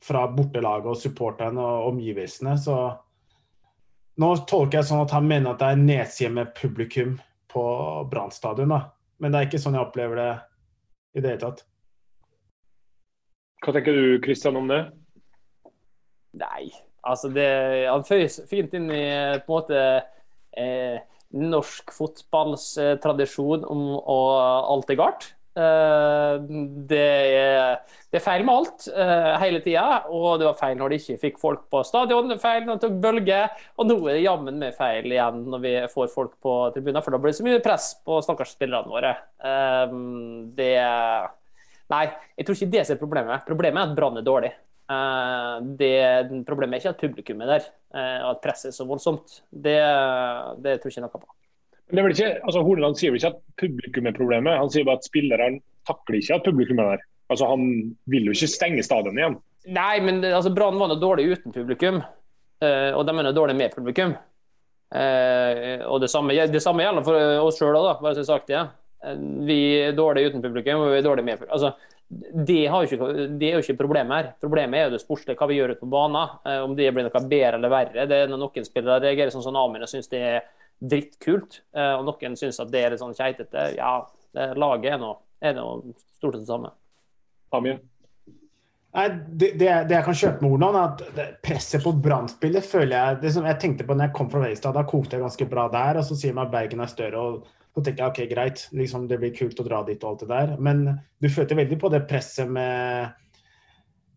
fra 0.01 0.25
bortelaget 0.33 0.89
og 0.89 0.99
supporterne 0.99 1.61
og 1.61 1.91
omgivelsene. 1.93 2.55
Så 2.57 2.75
nå 4.21 4.29
tolker 4.49 4.79
jeg 4.79 4.89
sånn 4.89 5.03
at 5.05 5.13
han 5.15 5.27
mener 5.29 5.53
at 5.53 5.61
det 5.61 5.69
er 5.71 5.83
nedside 5.83 6.33
med 6.35 6.55
publikum 6.57 7.19
på 7.51 7.63
Brann 8.11 8.33
stadion. 8.33 8.73
Men 9.21 9.33
det 9.33 9.39
er 9.39 9.49
ikke 9.49 9.61
sånn 9.61 9.77
jeg 9.77 9.85
opplever 9.85 10.17
det 10.19 10.31
i 11.17 11.23
det 11.23 11.33
hele 11.33 11.43
tatt. 11.43 11.65
Hva 13.61 13.75
tenker 13.75 13.93
du 13.93 14.17
Kristian 14.23 14.57
om 14.57 14.69
det? 14.71 14.81
Nei, 16.41 16.71
altså 17.05 17.29
det 17.33 17.49
Han 17.91 18.05
føyer 18.07 18.31
fint 18.49 18.73
inn 18.77 18.87
i 18.89 19.03
på 19.43 19.51
en 19.51 19.51
måte 19.51 19.81
eh, 20.57 21.03
norsk 21.35 21.91
fotballs 21.93 22.65
eh, 22.81 22.95
tradisjon 23.03 23.67
om 23.69 23.83
å 23.99 24.19
alt 24.73 24.89
er 24.89 24.99
galt. 24.99 25.27
Eh, 25.51 26.35
det, 26.87 26.99
er, 27.35 27.81
det 28.07 28.19
er 28.21 28.23
feil 28.23 28.45
med 28.47 28.55
alt 28.55 28.85
eh, 28.87 29.33
hele 29.41 29.59
tida, 29.63 29.83
og 30.07 30.39
det 30.39 30.47
var 30.47 30.59
feil 30.61 30.77
når 30.79 30.93
de 30.93 30.99
ikke 31.01 31.17
fikk 31.25 31.41
folk 31.41 31.65
på 31.73 31.83
stadion. 31.87 32.31
Feil 32.41 32.63
når 32.67 32.79
de 32.79 32.85
tok 32.85 32.97
bølger, 33.03 33.51
og 33.75 33.89
nå 33.89 33.97
er 34.05 34.17
det 34.17 34.23
jammen 34.23 34.61
meg 34.61 34.77
feil 34.77 35.11
igjen 35.11 35.43
når 35.51 35.63
vi 35.65 35.75
får 35.91 36.11
folk 36.13 36.37
på 36.43 36.55
tribuner, 36.75 37.03
for 37.03 37.15
da 37.15 37.21
blir 37.21 37.33
det 37.35 37.41
så 37.41 37.47
mye 37.47 37.63
press 37.63 37.91
på 38.05 38.21
stakkars 38.23 38.55
spillerne 38.55 38.91
våre. 38.91 39.15
Eh, 39.43 39.95
det 40.57 40.73
Nei, 41.91 42.05
jeg 42.39 42.47
tror 42.47 42.55
ikke 42.55 42.71
det 42.71 42.85
er 42.85 42.99
problemet. 43.01 43.43
Problemet 43.43 43.81
er 43.81 43.89
at 43.89 43.97
Brann 43.97 44.19
er 44.21 44.23
dårlig. 44.23 44.53
Det, 45.75 45.89
problemet 46.47 46.77
er 46.77 46.79
ikke 46.79 46.93
at 46.93 47.01
publikum 47.03 47.43
er 47.43 47.51
der, 47.51 47.65
at 48.31 48.39
presset 48.43 48.69
er 48.69 48.77
så 48.77 48.87
voldsomt. 48.87 49.41
Det, 49.51 49.75
det 50.63 50.77
tror 50.79 50.87
jeg 50.87 50.95
ikke 50.95 51.03
noe 51.03 51.11
på. 51.11 51.27
Men 51.91 52.07
det 52.07 52.15
ikke, 52.15 52.33
altså 52.47 52.63
Horneland 52.63 52.97
sier 52.99 53.11
vel 53.11 53.19
ikke 53.19 53.33
at 53.33 53.41
publikum 53.59 54.07
er 54.07 54.15
problemet, 54.15 54.59
han 54.59 54.71
sier 54.71 54.87
bare 54.87 55.01
at 55.01 55.07
spillerne 55.07 55.59
takler 55.89 56.19
ikke 56.21 56.37
at 56.37 56.47
publikum 56.47 56.79
er 56.79 56.95
der. 56.95 57.05
Altså 57.31 57.47
Han 57.47 57.63
vil 58.11 58.27
jo 58.27 58.35
ikke 58.35 58.51
stenge 58.51 58.83
stadion 58.83 59.17
igjen. 59.19 59.37
Nei, 59.71 60.01
men 60.03 60.23
altså, 60.25 60.51
Brann 60.53 60.79
var 60.79 60.89
noe 60.91 60.99
dårlig 60.99 61.29
uten 61.31 61.53
publikum, 61.55 62.01
uh, 62.01 62.91
og 62.97 63.05
de 63.07 63.15
er 63.21 63.31
dårlig 63.37 63.55
med 63.59 63.75
publikum. 63.75 64.15
Uh, 64.91 65.85
og 65.87 66.01
det 66.03 66.09
samme, 66.11 66.35
det 66.51 66.63
samme 66.63 66.83
gjelder 66.83 67.05
for 67.05 67.15
eh, 67.15 67.37
oss 67.39 67.59
sjøl 67.61 67.77
òg, 67.79 68.01
bare 68.01 68.17
så 68.17 68.25
jeg 68.25 68.31
sagt 68.31 68.49
det. 68.51 68.57
Ja. 68.57 68.65
Vi 69.47 69.59
er 69.79 69.95
dårlig 69.97 70.27
uten 70.29 70.43
publikum, 70.43 70.83
og 70.83 70.91
vi 70.91 70.99
er 70.99 71.05
dårlig 71.05 71.23
med 71.25 71.39
publikum. 71.39 71.55
Altså, 71.55 71.71
det, 72.11 72.57
ikke, 72.67 73.13
det 73.39 73.47
er 73.47 73.55
jo 73.55 73.63
ikke 73.63 73.77
problemet 73.79 74.17
her. 74.17 74.33
Problemet 74.41 74.77
er 74.77 74.89
jo 74.89 74.97
det 74.97 75.03
sportslige, 75.05 75.37
hva 75.39 75.47
vi 75.47 75.61
gjør 75.61 75.75
ute 75.75 75.85
på 75.85 75.91
banen. 75.93 76.35
Uh, 76.43 76.57
Om 76.65 76.75
det 76.75 76.89
blir 76.91 77.07
noe 77.07 77.23
bedre 77.31 77.61
eller 77.61 77.71
verre. 77.71 78.07
Det 78.09 78.19
er 78.25 78.33
noen 78.33 78.67
spillere 78.67 78.99
reagerer 79.05 79.31
sånn 79.31 79.45
som 79.45 79.61
og 79.61 79.87
syns 79.89 80.11
det 80.11 80.25
er 80.33 80.41
drittkult, 80.81 81.61
eh, 81.75 81.93
og 81.99 82.05
noen 82.09 82.35
syns 82.39 82.59
at 82.59 82.71
det 82.73 82.81
er 82.85 82.93
litt 82.95 83.01
sånn 83.03 83.15
keitete. 83.17 83.67
Ja, 83.77 83.99
det, 84.33 84.51
laget 84.57 84.93
er 84.95 84.99
nå 85.01 85.13
er 85.41 85.55
noe 85.57 85.93
stort 86.17 86.35
sett 86.35 86.43
det 86.45 86.49
samme. 86.49 86.71
Amir. 87.53 87.79
Nei, 88.91 89.05
det, 89.07 89.53
det, 89.59 89.65
jeg- 89.69 89.87
det 89.87 89.95
jeg 89.95 90.03
kan 90.03 90.17
kjøpe 90.19 90.41
med 90.43 90.51
ordene 90.51 90.81
er 90.81 90.89
at 91.23 91.39
presset 91.45 91.83
på 91.83 91.93
Brann-spillet 92.03 92.65
føler 92.67 92.91
jeg 92.97 93.21
det 93.21 93.31
som 93.33 93.45
Jeg 93.47 93.59
tenkte 93.61 93.85
på 93.87 93.95
når 93.95 94.09
jeg 94.09 94.15
kom 94.17 94.29
fra 94.33 94.41
Veistad, 94.43 94.73
da 94.75 94.83
kokte 94.83 95.15
jeg 95.15 95.23
ganske 95.23 95.47
bra 95.49 95.69
der. 95.71 95.99
Og 96.01 96.03
så 96.09 96.17
sier 96.19 96.33
man 96.35 96.49
at 96.49 96.51
Bergen 96.51 96.83
er 96.83 96.91
større, 96.91 97.21
og 97.21 97.45
så 97.71 97.83
tenker 97.85 98.03
jeg 98.03 98.11
ok, 98.11 98.21
greit, 98.33 98.65
liksom 98.75 99.05
det 99.07 99.19
blir 99.21 99.31
kult 99.37 99.59
å 99.63 99.67
dra 99.69 99.79
dit 99.87 100.03
og 100.03 100.09
alt 100.09 100.25
det 100.25 100.29
der. 100.33 100.55
Men 100.59 100.83
du 101.23 101.29
følte 101.31 101.55
veldig 101.55 101.77
på 101.79 101.91
det 101.93 102.01
presset 102.09 102.49
med 102.51 103.13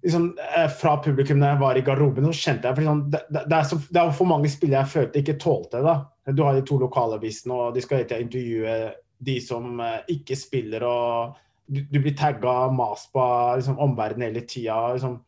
liksom, 0.03 0.33
eh, 0.57 0.67
Fra 0.75 0.97
publikum 1.05 1.39
da 1.41 1.53
jeg 1.53 1.61
var 1.63 1.79
i 1.79 1.85
garderoben, 1.87 2.27
så 2.33 2.51
kjente 2.51 2.67
jeg 2.69 2.75
for 2.75 2.83
liksom, 2.83 3.05
det, 3.15 3.23
det, 3.31 3.45
det, 3.47 3.61
er 3.61 3.69
så, 3.71 3.79
det 3.91 4.03
er 4.03 4.11
for 4.19 4.27
mange 4.35 4.51
spillere 4.51 4.83
jeg 4.83 4.95
følte 4.97 5.23
ikke 5.23 5.39
tålte 5.39 5.79
det. 5.79 5.85
da. 5.87 5.97
Du 6.27 6.43
har 6.43 6.57
de 6.57 6.65
to 6.65 6.79
lokalavisene, 6.81 7.55
og 7.55 7.75
de 7.75 7.83
skal 7.85 8.05
intervjue 8.07 8.77
de 9.25 9.39
som 9.41 9.81
eh, 9.81 10.01
ikke 10.17 10.37
spiller. 10.37 10.85
og 10.85 11.35
du, 11.67 11.81
du 11.81 12.01
blir 12.01 12.17
tagga 12.17 12.69
mast 12.73 13.13
på 13.13 13.25
liksom, 13.57 13.79
omverdenen 13.81 14.29
hele 14.29 14.45
tida. 14.49 14.93
Liksom. 14.93 15.19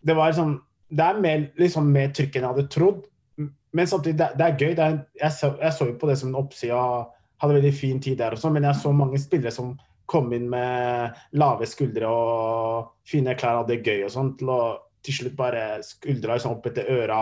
Det 0.00 0.14
liksom 0.14 0.58
Det 0.88 1.04
er 1.04 1.20
mer, 1.20 1.50
liksom, 1.56 1.90
mer 1.92 2.12
trykk 2.16 2.36
enn 2.36 2.44
jeg 2.46 2.54
hadde 2.54 2.68
trodd. 2.72 3.02
Men 3.72 3.86
samtidig, 3.86 4.16
det, 4.18 4.28
det 4.38 4.44
er 4.46 4.56
gøy. 4.56 4.74
Det 4.76 4.84
er, 4.84 4.98
jeg, 5.20 5.32
så, 5.32 5.50
jeg 5.60 5.72
så 5.72 5.86
jo 5.90 5.98
på 6.00 6.08
det 6.08 6.16
som 6.18 6.30
en 6.30 6.40
oppside 6.40 6.78
hadde 7.38 7.54
veldig 7.54 7.74
fin 7.74 8.00
tid 8.00 8.16
der 8.18 8.34
også, 8.34 8.50
men 8.50 8.64
jeg 8.66 8.80
så 8.80 8.92
mange 8.92 9.20
spillere 9.20 9.52
som 9.54 9.76
kom 10.08 10.32
inn 10.32 10.48
med 10.50 11.18
lave 11.38 11.68
skuldre 11.68 12.08
og 12.08 12.88
fine 13.06 13.36
klær 13.38 13.60
hadde 13.60 13.76
det 13.76 13.84
gøy 13.84 14.06
og 14.06 14.14
sånn, 14.14 14.32
til 14.40 14.50
å 14.50 14.60
til 15.04 15.14
slutt 15.14 15.36
bare 15.38 15.78
skuldra 15.86 16.38
liksom, 16.38 16.56
opp 16.56 16.66
etter 16.70 16.88
øra. 16.90 17.20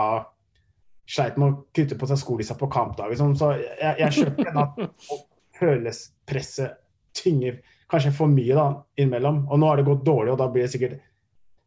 Sleit 1.07 1.37
med 1.39 1.47
å 1.47 1.57
kutte 1.75 1.95
på 1.95 2.07
seg 2.09 2.19
skolissa 2.19 2.57
på 2.59 2.67
kampdag. 2.71 3.13
Liksom. 3.13 3.33
Så 3.39 3.53
jeg, 3.55 3.93
jeg 4.01 4.15
skjønner 4.17 4.61
at 4.63 4.81
at 5.57 6.01
presset 6.27 6.77
tynger 7.17 7.61
kanskje 7.89 8.11
for 8.11 8.29
mye 8.31 8.55
da, 8.55 8.67
innimellom. 8.99 9.45
Og 9.47 9.59
nå 9.59 9.69
har 9.69 9.79
det 9.79 9.87
gått 9.87 10.05
dårlig, 10.05 10.33
og 10.33 10.41
da 10.41 10.49
blir 10.51 10.65
det 10.65 10.73
sikkert 10.73 10.99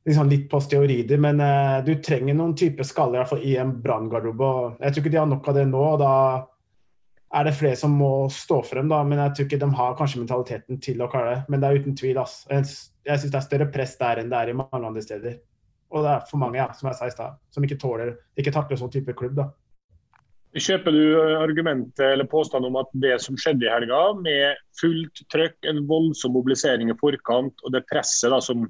liksom 0.07 0.29
litt 0.31 0.47
på 0.51 0.61
steorider. 0.63 1.21
Men 1.23 1.41
eh, 1.45 1.81
du 1.87 1.95
trenger 2.05 2.37
noen 2.37 2.55
type 2.59 2.85
skaller 2.87 3.19
i, 3.19 3.23
hvert 3.23 3.33
fall, 3.33 3.45
i 3.45 3.57
en 3.61 3.75
branngarderobe. 3.83 4.53
Jeg 4.81 4.95
tror 4.95 5.05
ikke 5.05 5.15
de 5.17 5.21
har 5.23 5.31
nok 5.31 5.51
av 5.51 5.59
det 5.59 5.67
nå. 5.71 5.85
og 5.95 6.01
da 6.03 6.15
er 7.31 7.47
det 7.47 7.55
flere 7.55 7.79
som 7.79 7.93
må 7.95 8.27
stå 8.35 8.57
frem, 8.67 8.89
da, 8.91 9.05
men 9.07 9.21
jeg 9.23 9.35
tror 9.37 9.47
ikke 9.47 9.61
de 9.63 9.69
har 9.79 9.93
kanskje 9.99 10.23
mentaliteten 10.25 10.81
til 10.83 11.03
å 11.03 11.07
klare 11.11 11.35
det. 11.35 11.43
Men 11.49 11.63
det 11.63 11.69
er 11.69 11.85
uten 11.85 11.99
tvil. 11.99 12.19
ass. 12.19 12.43
Jeg 12.51 12.67
syns 12.67 13.31
det 13.31 13.39
er 13.39 13.47
større 13.47 13.71
press 13.71 13.95
der 14.01 14.23
enn 14.23 14.33
det 14.33 14.41
er 14.41 14.51
i 14.51 14.59
mange 14.59 14.83
andre 14.83 15.05
steder. 15.05 15.39
Og 15.91 16.05
det 16.05 16.13
er 16.13 16.29
for 16.31 16.43
mange, 16.43 16.61
ja, 16.61 16.69
som 16.77 16.89
jeg 16.91 16.99
sa 16.99 17.09
i 17.09 17.15
stad, 17.15 17.41
som 17.55 17.67
ikke 17.67 17.81
tåler, 17.83 18.15
ikke 18.39 18.53
takler 18.55 18.79
sånn 18.79 18.93
type 18.95 19.15
klubb. 19.19 19.35
da. 19.39 19.49
Kjøper 20.51 20.95
du 20.95 21.03
argumentet 21.39 22.03
eller 22.09 22.27
påstanden 22.31 22.73
om 22.73 22.81
at 22.81 22.91
det 23.03 23.17
som 23.23 23.37
skjedde 23.39 23.67
i 23.69 23.71
helga, 23.71 24.01
med 24.19 24.59
fullt 24.81 25.23
trøkk, 25.31 25.59
en 25.71 25.85
voldsom 25.91 26.35
mobilisering 26.35 26.91
i 26.91 26.99
forkant 26.99 27.63
og 27.63 27.75
det 27.75 27.85
presset 27.91 28.35
da, 28.35 28.41
som 28.43 28.67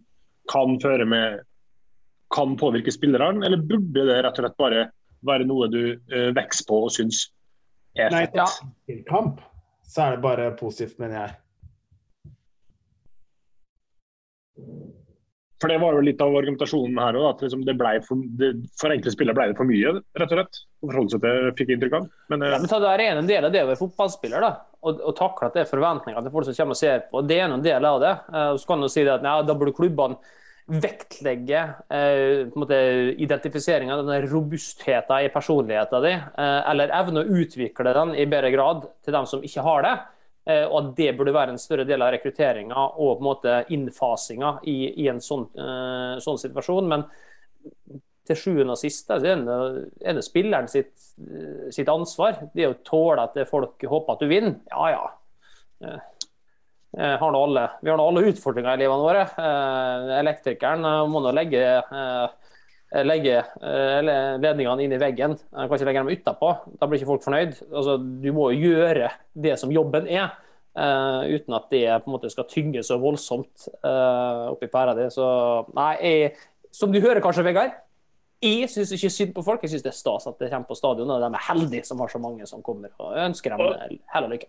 kan 0.53 0.77
føre 0.83 1.07
med 1.09 1.41
kan 2.35 2.57
påvirke 2.61 2.93
spillerne, 2.95 3.45
eller 3.47 3.65
burde 3.67 4.05
det 4.07 4.21
rett 4.23 4.39
og 4.39 4.45
slett 4.45 4.61
bare 4.61 4.83
være 5.27 5.47
noe 5.49 5.67
du 5.73 5.83
uh, 6.13 6.31
vokser 6.37 6.69
på 6.69 6.85
og 6.87 6.93
syns 6.95 7.25
er 7.99 8.13
fett? 8.15 8.37
Nei, 8.39 8.45
ja. 8.95 9.01
kamp 9.09 9.41
så 9.91 10.05
er 10.05 10.17
det 10.17 10.23
bare 10.23 10.53
positivt, 10.61 11.01
mener 11.03 11.17
jeg. 11.25 11.35
For 15.61 15.69
det 15.69 15.77
var 15.83 15.93
jo 15.93 16.01
litt 16.07 16.23
av 16.25 16.33
argumentasjonen 16.39 16.97
her 17.03 17.19
òg, 17.21 17.27
at 17.35 17.43
liksom 17.45 17.67
det 17.67 17.75
ble 17.77 17.93
for, 18.07 18.25
det, 18.41 18.51
for 18.81 18.95
enkle 18.95 19.13
spillere 19.13 19.37
ble 19.37 19.49
det 19.51 19.59
for 19.59 19.69
mye, 19.69 19.93
rett 20.17 20.33
og 20.33 20.39
slett. 20.39 20.61
å 20.81 20.89
forholde 20.89 21.13
seg 21.13 21.25
til, 21.27 21.49
fikk 21.59 21.73
inntrykk 21.77 21.97
av. 21.99 22.11
Men 22.33 22.47
Ja, 22.49 22.59
men 22.59 22.71
ta 22.73 22.81
det 22.81 22.93
er 22.97 23.21
en 23.21 23.29
del 23.29 23.45
av 23.45 23.53
det 23.53 23.65
å 23.67 23.69
være 23.69 23.81
fotballspiller, 23.83 24.41
da. 24.41 24.53
Og, 24.81 25.01
og 25.05 25.17
takle 25.19 25.51
at 25.51 25.59
det 25.59 25.67
er 25.67 25.69
forventninger 25.69 26.25
til 26.25 26.33
folk 26.33 26.49
som 26.49 26.57
kommer 26.57 26.79
og 26.79 26.81
ser 26.81 27.03
på. 27.11 27.21
Det 27.29 27.37
er 27.37 27.53
en 27.53 27.65
del 27.65 27.85
av 27.85 27.99
det. 28.01 28.13
Eh, 28.33 28.53
Så 28.57 28.71
kan 28.71 28.81
du 28.81 28.89
si 28.89 29.05
at 29.05 29.27
nei, 29.27 29.35
da 29.45 29.57
burde 29.61 29.77
klubbene 29.77 30.17
vektlegge 30.71 31.61
eh, 31.91 32.47
på 32.47 32.55
en 32.55 32.63
måte 32.63 32.79
identifisering 33.19 33.91
av 33.93 34.05
denne 34.05 34.21
robustheten 34.31 35.27
i 35.27 35.31
personligheten 35.35 36.05
din, 36.05 36.23
eh, 36.39 36.71
eller 36.71 36.93
evne 36.95 37.25
å 37.25 37.41
utvikle 37.43 37.93
den 37.97 38.15
i 38.15 38.27
bedre 38.31 38.53
grad 38.55 38.87
til 39.05 39.17
dem 39.17 39.27
som 39.27 39.43
ikke 39.45 39.65
har 39.67 39.85
det. 39.87 39.95
Eh, 40.51 40.67
og 40.67 40.77
at 40.81 40.93
det 40.99 41.11
burde 41.19 41.35
være 41.35 41.55
en 41.55 41.61
større 41.61 41.87
del 41.89 42.03
av 42.03 42.13
rekrutteringa 42.15 42.87
og 42.91 43.19
på 43.19 43.21
en 43.21 43.27
måte 43.27 43.57
innfasinga 43.75 44.55
i, 44.71 44.79
i 45.05 45.09
en 45.13 45.21
sånn, 45.25 45.47
eh, 45.55 46.15
sånn 46.23 46.41
situasjon. 46.41 46.89
Men 46.91 47.07
til 48.29 48.39
sjuende 48.39 48.77
og 48.77 48.81
siste 48.81 49.19
så 49.21 49.33
er 49.33 49.45
det, 49.47 49.59
er 50.07 50.17
det 50.19 50.25
spilleren 50.27 50.71
sitt, 50.71 50.95
eh, 51.25 51.69
sitt 51.75 51.91
ansvar. 51.93 52.47
Det 52.55 52.69
å 52.69 52.79
tåle 52.87 53.27
at 53.29 53.39
folk 53.51 53.83
håper 53.91 54.17
at 54.17 54.25
du 54.25 54.31
vinner. 54.31 54.59
Ja, 54.73 54.95
ja. 54.97 55.99
Har 56.91 57.37
alle, 57.39 57.63
vi 57.81 57.89
har 57.93 58.01
nå 58.01 58.05
alle 58.11 58.25
utfordringer 58.33 58.75
i 58.75 58.81
livene 58.81 59.05
våre. 59.05 59.21
Elektrikeren 60.19 60.83
må 61.09 61.21
nå 61.23 61.31
legge, 61.33 61.61
eh, 62.93 63.05
legge 63.07 63.39
eh, 63.41 63.99
ledningene 64.03 64.85
inn 64.85 64.95
i 64.95 65.01
veggen. 65.01 65.37
Han 65.57 65.71
kan 65.71 65.79
ikke 65.79 65.89
legge 65.89 66.05
dem 66.05 66.13
utapå. 66.15 66.53
Da 66.79 66.89
blir 66.89 67.01
ikke 67.01 67.11
folk 67.13 67.27
fornøyd. 67.27 67.59
Altså, 67.71 67.97
du 67.99 68.31
må 68.37 68.51
jo 68.55 68.71
gjøre 68.71 69.11
det 69.35 69.59
som 69.61 69.75
jobben 69.75 70.09
er. 70.11 70.33
uh, 70.79 71.27
uten 71.27 71.55
at 71.57 71.65
det 71.73 71.83
på 72.05 72.07
en 72.07 72.15
måte 72.15 72.31
skal 72.31 72.47
tynge 72.47 72.83
så 72.87 72.95
voldsomt 73.03 73.67
uh, 73.83 74.53
oppi 74.53 74.69
pæra 74.71 74.95
di. 74.95 75.09
Så 75.11 75.27
nei, 75.75 75.95
jeg, 75.99 76.31
som 76.71 76.93
du 76.93 77.01
hører 77.03 77.21
kanskje, 77.25 77.43
Vegard, 77.45 77.75
jeg 78.41 78.71
syns 78.73 78.95
ikke 78.95 79.11
synd 79.13 79.35
på 79.37 79.45
folk. 79.45 79.65
Jeg 79.67 79.75
syns 79.75 79.85
det 79.85 79.91
er 79.93 79.99
stas 79.99 80.29
at 80.31 80.39
det 80.41 80.53
kommer 80.53 80.71
på 80.71 80.79
stadion, 80.79 81.11
og 81.11 81.21
de 81.21 81.29
er 81.29 81.47
heldige 81.51 81.85
som 81.89 82.01
har 82.01 82.13
så 82.13 82.23
mange 82.23 82.47
som 82.49 82.63
kommer. 82.63 82.95
og 82.99 83.19
ønsker 83.27 83.57
dem 83.57 83.99
hell 84.15 84.29
og 84.29 84.35
lykke. 84.37 84.49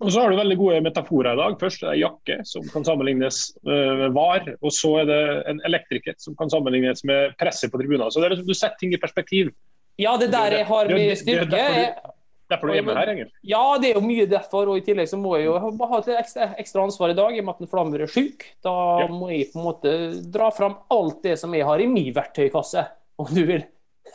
Og 0.00 0.12
så 0.14 0.20
har 0.22 0.30
du 0.30 0.36
veldig 0.38 0.56
gode 0.60 0.80
metaforer 0.86 1.32
i 1.34 1.38
dag. 1.40 1.56
Først 1.58 1.82
er 1.82 1.90
det 1.96 2.02
jakke, 2.04 2.36
som 2.46 2.62
kan 2.70 2.84
sammenlignes 2.86 3.40
med 3.66 4.12
var. 4.14 4.44
Og 4.62 4.70
så 4.70 4.92
er 5.00 5.08
det 5.10 5.22
en 5.50 5.58
elektriker, 5.66 6.14
som 6.22 6.36
kan 6.38 6.50
sammenlignes 6.52 7.02
med 7.08 7.34
presset 7.40 7.72
på 7.72 7.80
tribuner. 7.80 8.06
Så 8.14 8.20
det 8.22 8.28
er 8.28 8.36
liksom, 8.36 8.46
du 8.46 8.54
setter 8.54 8.78
ting 8.78 8.94
i 8.94 9.00
perspektiv. 9.02 9.50
Ja, 9.98 10.12
det 10.16 10.30
der 10.30 10.54
jeg 10.60 10.66
har 10.68 10.86
Det 10.86 11.18
styrke. 11.18 11.50
det 11.50 11.58
er 11.58 11.66
derfor 11.66 11.74
du- 11.74 11.82
er- 11.82 12.14
Derfor 12.48 12.66
du 12.66 12.72
er 12.72 12.76
hjemme 12.78 12.94
her, 12.96 13.08
Engel. 13.12 13.30
Ja, 13.44 13.76
det 13.78 13.90
er 13.90 13.94
jo 13.98 14.00
mye 14.06 14.24
derfor, 14.26 14.68
og 14.70 14.78
i 14.78 14.80
tillegg 14.80 15.08
så 15.10 15.18
må 15.20 15.34
jeg 15.36 15.44
jo 15.50 15.58
ha 15.58 15.98
et 15.98 16.06
ekstra, 16.16 16.54
ekstra 16.56 16.80
ansvar 16.86 17.10
i 17.10 17.14
dag 17.18 17.34
i 17.36 17.40
og 17.40 17.44
med 17.44 17.54
at 17.54 17.60
en 17.60 17.66
Flammer 17.66 18.00
er 18.00 18.06
syk. 18.06 18.46
Da 18.64 18.70
Ja. 19.02 19.06
må 19.08 19.28
jeg 19.28 19.50
på 19.52 19.58
en 19.58 19.66
måte 19.66 20.30
dra 20.32 20.48
fram 20.50 20.76
alt 20.90 21.22
det 21.22 21.38
som 21.38 21.52
jeg 21.52 21.66
har 21.66 21.78
i 21.78 21.86
min 21.86 22.14
verktøykasse, 22.14 22.86
om 23.18 23.26
du 23.26 23.44
vil. 23.44 23.64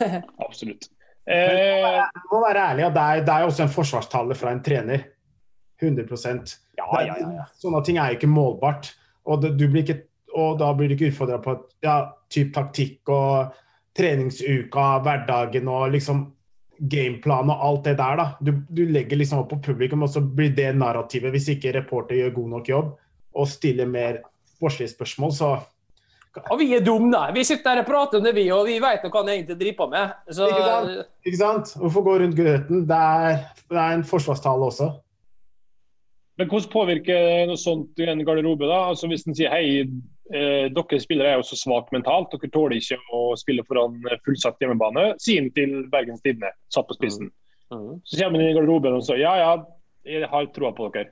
Absolutt. 0.40 0.88
Eh, 1.28 2.02
Du 2.10 2.34
må 2.36 2.40
være 2.42 2.72
ærlig, 2.74 2.86
og 2.86 2.94
det 2.94 3.02
er, 3.02 3.20
det 3.20 3.28
er 3.28 3.46
også 3.46 3.62
en 3.62 3.68
forsvarstale 3.68 4.34
fra 4.34 4.50
en 4.50 4.62
trener. 4.62 5.04
100 5.82 6.06
Ja, 6.78 6.86
ja, 7.02 7.16
ja. 7.18 7.46
Sånne 7.58 7.82
ting 7.84 7.98
er 7.98 8.12
jo 8.12 8.18
ikke 8.18 8.30
målbart. 8.30 8.92
Og, 9.24 9.42
det, 9.42 9.54
du 9.58 9.66
blir 9.68 9.82
ikke, 9.82 10.04
og 10.36 10.58
da 10.60 10.72
blir 10.76 10.90
du 10.90 10.96
ikke 10.96 11.10
utfordra 11.12 11.40
på 11.42 11.56
ja, 11.84 11.98
typ 12.32 12.52
taktikk 12.54 13.10
og 13.12 13.54
treningsuka, 13.96 14.86
hverdagen 15.04 15.68
og 15.70 15.92
liksom 15.94 16.24
gameplan 16.78 17.52
og 17.52 17.66
alt 17.68 17.84
det 17.84 17.96
der. 18.00 18.16
da. 18.18 18.26
Du, 18.40 18.52
du 18.68 18.84
legger 18.90 19.20
liksom 19.20 19.44
opp 19.44 19.52
på 19.54 19.60
publikum, 19.70 20.02
og 20.02 20.10
så 20.10 20.22
blir 20.24 20.54
det 20.56 20.72
narrativet 20.78 21.34
hvis 21.34 21.52
ikke 21.54 21.74
reporter 21.78 22.18
gjør 22.18 22.34
god 22.40 22.50
nok 22.56 22.72
jobb 22.72 22.90
og 23.34 23.48
stiller 23.50 23.88
mer 23.90 24.20
sportslige 24.54 24.94
spørsmål, 24.94 25.32
så 25.34 25.54
Og 26.50 26.58
vi 26.58 26.72
er 26.74 26.82
dumme. 26.82 27.18
Vi 27.34 27.44
sitter 27.46 27.76
her 27.76 27.84
og 27.84 27.86
prater 27.86 28.18
om 28.18 28.24
det, 28.26 28.32
vi, 28.34 28.48
og 28.50 28.66
vi 28.66 28.80
vet 28.82 29.04
hva 29.06 29.20
han 29.20 29.28
egentlig 29.30 29.54
driver 29.58 29.76
på 29.78 29.86
med. 29.92 30.14
Så 30.34 30.48
Ikke 30.50 30.64
sant? 30.66 31.12
Ikke 31.22 31.38
sant? 31.38 31.74
Hvorfor 31.78 32.02
gå 32.02 32.14
rundt 32.18 32.36
grøten? 32.36 32.80
Det 32.88 32.98
er, 32.98 33.36
det 33.70 33.78
er 33.78 33.94
en 33.94 34.02
forsvarstale 34.04 34.66
også. 34.66 34.88
Men 36.38 36.48
hvordan 36.50 36.70
påvirker 36.72 37.46
noe 37.46 37.56
sånt 37.60 37.98
i 38.02 38.08
en 38.10 38.24
garderobe? 38.26 38.66
da? 38.66 38.80
Altså 38.90 39.06
Hvis 39.10 39.26
en 39.28 39.34
sier 39.38 39.50
hei, 39.52 39.84
eh, 40.34 40.66
dere 40.74 40.98
spillere 41.02 41.30
er 41.34 41.36
jo 41.38 41.46
så 41.46 41.56
svake 41.60 41.94
mentalt, 41.94 42.32
dere 42.34 42.50
tåler 42.50 42.80
ikke 42.80 42.98
å 43.14 43.36
spille 43.38 43.62
foran 43.68 44.00
fullsatt 44.26 44.58
hjemmebane. 44.58 45.14
Sier 45.22 45.42
han 45.44 45.50
til 45.54 45.84
Bergens 45.92 46.22
Tidende, 46.24 46.50
satt 46.74 46.88
på 46.88 46.96
spissen. 46.98 47.30
Mhm. 47.70 48.00
Så 48.04 48.18
kommer 48.18 48.38
han 48.40 48.48
inn 48.48 48.50
i 48.56 48.58
garderoben 48.58 48.98
og 48.98 49.02
sier 49.06 49.18
ja, 49.22 49.36
ja, 49.38 49.52
jeg 50.04 50.28
har 50.28 50.46
troa 50.52 50.72
på 50.76 50.90
dere. 50.92 51.10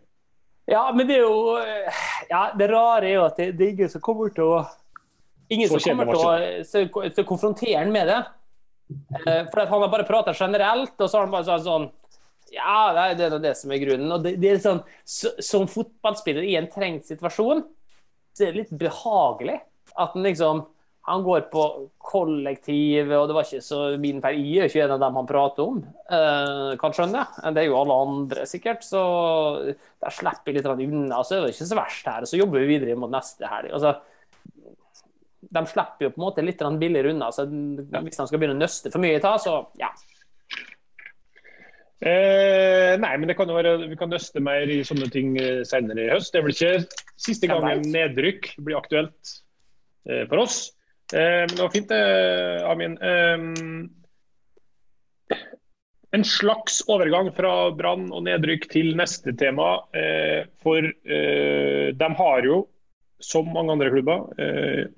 Ja, 0.70 0.90
men 0.94 1.06
det 1.08 1.16
er 1.16 1.24
jo 1.26 1.56
Ja, 2.30 2.52
det 2.56 2.68
rare 2.70 3.06
er 3.08 3.14
jo 3.14 3.24
at 3.24 3.36
det, 3.36 3.56
det 3.58 3.66
er 3.66 3.72
ingen 3.76 3.88
som 3.90 4.00
kommer 4.00 4.28
til 4.34 4.44
å 4.44 4.66
Ingen 5.50 5.68
som 5.68 5.80
kommer 5.80 6.06
til 6.06 6.22
å, 6.22 6.64
så- 6.64 7.10
til 7.14 7.24
å 7.24 7.28
konfrontere 7.28 7.76
han 7.78 7.92
med 7.92 8.06
det. 8.08 8.20
Eh, 9.26 9.44
For 9.50 9.60
at 9.60 9.68
han 9.68 9.80
har 9.82 9.88
bare 9.88 10.04
prata 10.08 10.32
generelt, 10.32 10.94
og 10.98 11.08
så 11.10 11.18
har 11.18 11.26
han 11.26 11.30
bare 11.32 11.44
sagt 11.44 11.64
sånn 11.66 11.90
Ja, 12.52 12.92
det 12.92 13.02
er 13.02 13.18
det, 13.18 13.28
er 13.28 13.44
det 13.46 13.54
som 13.58 13.72
er 13.72 13.80
grunnen. 13.80 14.12
Og 14.12 14.24
det, 14.24 14.34
det 14.42 14.50
er 14.50 14.60
sånn, 14.62 14.82
så, 15.08 15.32
Som 15.44 15.68
fotballspiller 15.70 16.44
i 16.44 16.56
en 16.60 16.68
trengt 16.72 17.08
situasjon, 17.08 17.64
så 18.36 18.44
er 18.44 18.52
det 18.52 18.64
litt 18.64 18.78
behagelig 18.80 19.58
at 19.92 20.14
han 20.14 20.24
liksom 20.24 20.66
han 21.02 21.24
går 21.26 21.48
på 21.50 21.62
kollektivet, 21.98 23.16
og 23.18 23.24
det 23.26 23.34
var 23.34 23.46
ikke 23.48 23.64
så 23.66 23.78
min 23.98 24.20
feil. 24.22 24.38
Jeg 24.38 24.62
er 24.62 24.68
ikke 24.70 24.84
en 24.84 24.92
av 24.94 25.00
dem 25.02 25.16
han 25.18 25.26
prater 25.26 25.64
om, 25.64 25.80
eh, 26.14 26.76
kan 26.78 26.94
skjønne. 26.94 27.24
Det 27.42 27.58
er 27.64 27.66
jo 27.66 27.80
alle 27.80 27.96
andre, 28.04 28.44
sikkert. 28.46 28.86
Så 28.86 29.02
der 29.74 30.14
slipper 30.14 30.52
jeg 30.52 30.60
litt 30.60 30.66
unna. 30.70 31.24
Så 31.26 31.36
er 31.36 31.40
det 31.42 31.56
ikke 31.56 31.66
så 31.72 31.80
verst 31.80 32.06
her. 32.06 32.22
Så 32.22 32.38
jobber 32.38 32.62
vi 32.62 32.78
videre 32.78 32.94
mot 32.94 33.10
neste 33.10 33.50
helg. 33.50 33.72
Altså, 33.74 33.96
de 35.42 35.64
slipper 35.66 36.06
jo 36.06 36.12
på 36.14 36.22
en 36.22 36.26
måte 36.28 36.46
litt 36.46 36.62
billigere 36.78 37.10
unna. 37.10 37.32
så 37.32 37.48
Hvis 37.50 38.16
de 38.16 38.26
skal 38.28 38.38
begynne 38.38 38.54
å 38.54 38.62
nøste 38.62 38.92
for 38.92 39.02
mye 39.02 39.18
i 39.18 39.20
ta, 39.20 39.34
så 39.38 39.66
ja. 39.82 39.90
Eh, 42.02 42.98
nei, 42.98 43.12
men 43.14 43.30
det 43.30 43.36
kan 43.38 43.46
jo 43.46 43.54
være, 43.54 43.76
vi 43.86 43.96
kan 43.98 44.10
nøste 44.10 44.40
mer 44.42 44.66
i 44.66 44.80
sånne 44.86 45.06
ting 45.14 45.36
eh, 45.38 45.62
senere 45.68 46.02
i 46.02 46.10
høst. 46.10 46.32
Det 46.34 46.40
er 46.40 46.46
vel 46.48 46.54
ikke 46.56 46.72
siste 47.20 47.46
gangen 47.50 47.84
nedrykk 47.94 48.48
blir 48.58 48.80
aktuelt 48.80 49.34
eh, 50.10 50.24
for 50.26 50.42
oss. 50.42 50.56
Eh, 51.14 51.44
men 51.46 51.54
det 51.54 51.62
var 51.62 51.74
fint, 51.76 51.94
eh, 51.94 52.58
Amin. 52.66 52.98
Eh, 52.98 53.38
en 56.12 56.26
slags 56.26 56.82
overgang 56.90 57.30
fra 57.36 57.70
brann 57.78 58.10
og 58.10 58.26
nedrykk 58.26 58.66
til 58.74 58.96
neste 58.98 59.32
tema. 59.38 59.86
Eh, 59.94 60.50
for 60.60 60.82
de 60.82 62.08
har 62.18 62.40
jo, 62.44 62.64
som 63.22 63.46
mange 63.54 63.72
andre 63.78 63.92
klubber, 63.94 64.26
eh, 64.42 64.90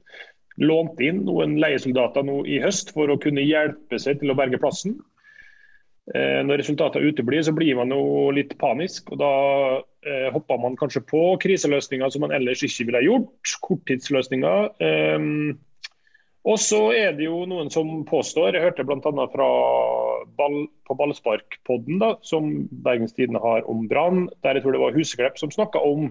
lånt 0.64 1.01
inn 1.05 1.25
noen 1.29 1.59
leiesoldater 1.61 2.25
nå 2.27 2.40
i 2.49 2.61
høst 2.64 2.95
for 2.97 3.12
å 3.12 3.21
kunne 3.21 3.45
hjelpe 3.45 3.99
seg 4.01 4.21
til 4.23 4.33
å 4.33 4.38
berge 4.38 4.59
plassen. 4.62 4.97
Eh, 6.12 6.40
Når 6.45 6.61
resultatene 6.61 7.09
uteblir, 7.09 7.40
så 7.47 7.55
blir 7.57 7.79
man 7.79 7.93
jo 7.95 8.31
litt 8.37 8.57
panisk. 8.61 9.12
og 9.14 9.21
Da 9.23 9.31
eh, 10.05 10.27
hopper 10.35 10.61
man 10.61 10.77
kanskje 10.77 11.05
på 11.09 11.23
kriseløsninger 11.40 12.12
som 12.12 12.27
man 12.27 12.35
ellers 12.37 12.64
ikke 12.67 12.90
ville 12.90 13.07
gjort. 13.07 13.55
Korttidsløsninger. 13.64 14.69
Eh, 14.85 15.31
og 16.45 16.59
så 16.61 16.81
er 16.93 17.14
det 17.17 17.25
jo 17.25 17.47
noen 17.49 17.71
som 17.73 18.03
påstår, 18.05 18.53
jeg 18.53 18.67
hørte 18.67 18.85
bl.a. 18.85 19.29
fra 19.33 19.47
ball, 20.37 20.59
på 20.85 20.97
Ballsparkpodden, 20.99 21.97
da, 22.03 22.11
som 22.21 22.51
Bergens 22.85 23.17
Tidende 23.17 23.40
har 23.40 23.64
om 23.71 23.87
Brann, 23.88 24.27
der 24.45 24.59
jeg 24.59 24.67
tror 24.67 24.77
det 24.77 24.83
var 24.83 24.99
Huseklepp 24.99 25.40
som 25.40 25.55
snakka 25.55 25.81
om 25.81 26.11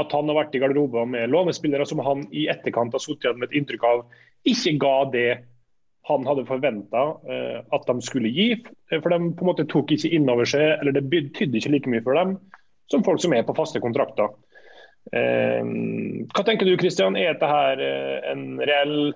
at 0.00 0.12
han 0.12 0.28
har 0.28 0.38
vært 0.42 0.54
i 0.56 0.60
garderober 0.60 1.08
med 1.08 1.32
lånespillere 1.32 1.86
som 1.88 2.00
han 2.04 2.26
i 2.32 2.46
etterkant 2.52 2.92
har 2.92 3.00
sittet 3.00 3.30
igjen 3.30 3.40
med 3.40 3.48
et 3.48 3.56
inntrykk 3.60 3.88
av 3.88 4.04
ikke 4.48 4.76
ga 4.80 4.94
det 5.12 5.26
han 6.08 6.24
hadde 6.26 6.46
forventa 6.48 7.02
eh, 7.30 7.58
at 7.74 7.84
de 7.86 8.02
skulle 8.02 8.30
gi. 8.34 8.48
eh, 8.90 9.00
For 9.00 9.12
de 9.12 9.18
på 9.36 9.44
en 9.44 9.50
måte 9.52 9.66
tok 9.70 9.92
ikke 9.94 10.10
inn 10.10 10.30
over 10.30 10.48
seg, 10.48 10.80
eller 10.80 10.96
det 10.96 11.04
betydde 11.10 11.60
ikke 11.60 11.74
like 11.76 11.92
mye 11.92 12.04
for 12.06 12.18
dem 12.18 12.38
som 12.90 13.04
folk 13.06 13.22
som 13.22 13.32
er 13.32 13.44
på 13.46 13.54
faste 13.56 13.80
kontrakter. 13.80 14.32
Eh, 15.14 15.62
hva 16.32 16.44
tenker 16.46 16.68
du 16.68 16.74
Christian, 16.80 17.16
er 17.16 17.38
dette 17.38 17.92
en 18.32 18.48
reell 18.60 19.14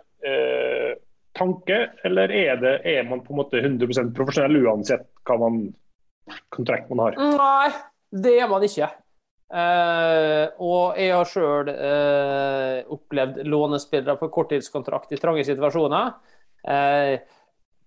tanke, 1.37 1.77
eller 2.09 2.33
er, 2.33 2.55
det, 2.59 2.77
er 2.89 3.05
man 3.07 3.21
på 3.23 3.35
en 3.35 3.39
måte 3.43 3.61
100% 3.61 4.15
profesjonell 4.17 4.57
uansett 4.65 5.05
hva 5.29 5.37
man, 5.39 5.59
kontrakt 6.55 6.89
man 6.91 7.03
har? 7.05 7.19
Nei, 7.37 7.69
det 8.25 8.33
er 8.41 8.49
man 8.51 8.65
ikke. 8.67 8.89
Eh, 9.47 10.47
og 10.65 10.97
jeg 10.99 11.13
har 11.13 11.29
sjøl 11.31 11.71
opplevd 12.97 13.45
lånespillere 13.47 14.17
på 14.19 14.31
korttidskontrakt 14.39 15.15
i 15.15 15.21
trange 15.21 15.45
situasjoner. 15.47 16.17
Eh, 16.67 17.19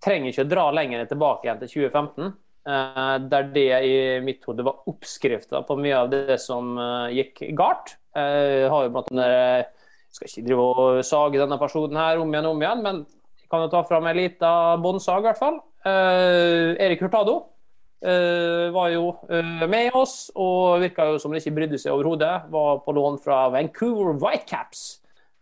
trenger 0.04 0.32
ikke 0.32 0.48
dra 0.48 0.70
lenger 0.72 1.06
tilbake 1.10 1.48
igjen 1.48 1.60
til 1.64 1.74
2015. 1.76 2.34
eh, 2.70 3.18
der 3.32 3.44
det 3.54 3.68
i 3.86 3.96
mitt 4.24 4.44
hode 4.48 4.64
var 4.68 4.84
oppskrifta 4.88 5.64
på 5.68 5.78
mye 5.80 5.98
av 5.98 6.10
det 6.12 6.40
som 6.40 6.78
eh, 6.78 7.16
gikk 7.20 7.44
galt. 7.58 7.98
Eh, 8.16 8.68
har 8.70 8.84
jo 8.86 8.92
blant 8.94 9.12
annet 9.14 9.70
Jeg 10.10 10.18
skal 10.18 10.30
ikke 10.32 10.46
drive 10.48 10.64
og 10.66 11.04
sage 11.06 11.38
denne 11.38 11.60
personen 11.62 11.98
her 12.00 12.18
om 12.18 12.32
igjen 12.34 12.48
og 12.50 12.56
om 12.56 12.64
igjen, 12.64 12.84
men 12.84 13.04
jeg 13.42 13.50
kan 13.52 13.62
jo 13.66 13.70
ta 13.70 13.84
fram 13.86 14.08
en 14.10 14.18
liten 14.18 14.82
båndsag, 14.82 15.22
i 15.22 15.28
hvert 15.30 15.42
fall. 15.42 15.60
Eh, 15.86 16.76
Erik 16.86 17.02
Hurtado. 17.02 17.40
Eh, 18.00 18.72
var 18.72 18.90
jo 18.94 19.10
eh, 19.28 19.66
med 19.68 19.92
oss 19.94 20.30
og 20.40 20.80
virka 20.80 21.04
jo 21.10 21.18
som 21.20 21.34
det 21.34 21.42
ikke 21.44 21.58
brydde 21.58 21.80
seg 21.82 21.92
overhodet. 21.92 22.48
Var 22.52 22.80
på 22.86 22.96
lån 22.96 23.20
fra 23.24 23.50
Vancouver 23.52 24.16
Whitecaps. 24.16 24.99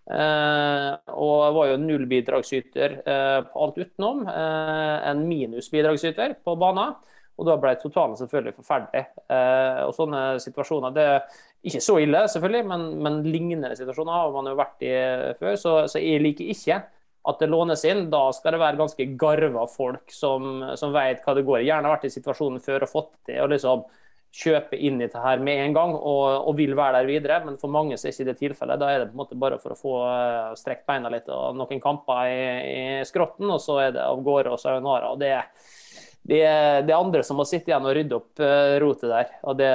Eh, 0.08 0.92
og 1.20 1.56
var 1.58 1.74
jo 1.74 1.80
null 1.82 2.06
bidragsyter 2.08 2.94
eh, 3.04 3.40
på 3.44 3.64
alt 3.66 3.80
utenom. 3.82 4.24
Eh, 4.32 4.96
en 5.12 5.24
minus 5.28 5.70
bidragsyter 5.74 6.38
på 6.44 6.56
banen. 6.60 6.96
Og 7.38 7.46
da 7.46 7.54
ble 7.62 7.76
totalen 7.78 8.16
selvfølgelig 8.18 8.56
forferdelig. 8.58 9.04
Og 9.86 9.92
sånne 9.94 10.22
situasjoner 10.42 10.94
det 10.96 11.04
er 11.06 11.36
Ikke 11.70 11.82
så 11.86 12.00
ille, 12.02 12.24
selvfølgelig, 12.34 12.64
men, 12.66 12.86
men 13.06 13.20
lignende 13.28 13.76
situasjoner 13.78 14.16
har 14.16 14.32
man 14.34 14.50
jo 14.50 14.56
vært 14.58 14.86
i 14.88 14.94
før. 15.38 15.54
Så, 15.62 15.74
så 15.92 16.02
jeg 16.02 16.24
liker 16.24 16.50
ikke 16.50 16.80
at 17.28 17.44
det 17.44 17.52
lånes 17.52 17.84
inn. 17.86 18.08
Da 18.10 18.24
skal 18.34 18.56
det 18.56 18.62
være 18.64 18.80
ganske 18.80 19.08
garva 19.22 19.68
folk 19.70 20.10
som, 20.14 20.64
som 20.82 20.96
vet 20.96 21.22
hva 21.22 21.38
det 21.38 21.46
går 21.46 21.60
i. 21.62 21.68
Gjerne 21.70 21.94
vært 21.94 22.10
i 22.10 22.14
situasjonen 22.16 22.64
før 22.64 22.88
og 22.88 22.94
fått 22.96 23.14
det 23.30 23.38
og 23.44 23.54
liksom 23.54 23.86
kjøpe 24.34 24.78
inn 24.78 25.00
i 25.00 25.06
dette 25.06 25.22
her 25.24 25.42
med 25.44 25.64
en 25.64 25.74
gang 25.76 25.96
og, 25.96 26.24
og, 26.44 26.54
vil 26.58 26.76
være 26.78 27.00
der 27.00 27.10
videre. 27.10 27.40
Men 27.46 27.58
for 27.62 27.74
mange 27.74 27.98
så 27.98 28.08
er 28.08 28.16
ikke 28.16 28.30
det 28.30 28.38
tilfellet. 28.42 28.82
Da 28.82 28.92
er 28.92 29.02
det 29.02 29.10
på 29.10 29.18
en 29.18 29.24
måte 29.24 29.40
bare 29.40 29.60
for 29.62 29.74
å 29.74 29.80
få 29.80 29.96
uh, 30.04 30.54
strekt 30.60 30.86
beina 30.90 31.12
litt 31.14 31.30
og 31.34 31.58
noen 31.58 31.82
kamper 31.84 32.30
i, 32.30 32.40
i 32.68 32.86
skrotten, 33.08 33.50
og 33.50 33.62
så 33.64 33.82
er 33.88 33.98
det 33.98 34.06
av 34.06 34.24
gårde 34.26 34.54
og 34.54 34.62
sayonara. 34.62 35.12
og 35.14 35.22
det 35.24 35.34
er 35.40 35.52
det 36.28 36.42
er, 36.44 36.82
det 36.84 36.92
er 36.92 37.00
andre 37.00 37.22
som 37.24 37.38
må 37.40 37.46
sitte 37.48 37.72
igjen 37.72 37.86
og 37.88 37.94
rydde 37.96 38.18
opp 38.18 38.42
uh, 38.44 38.76
rotet 38.84 39.14
der. 39.14 39.30
Og 39.48 39.56
det 39.62 39.72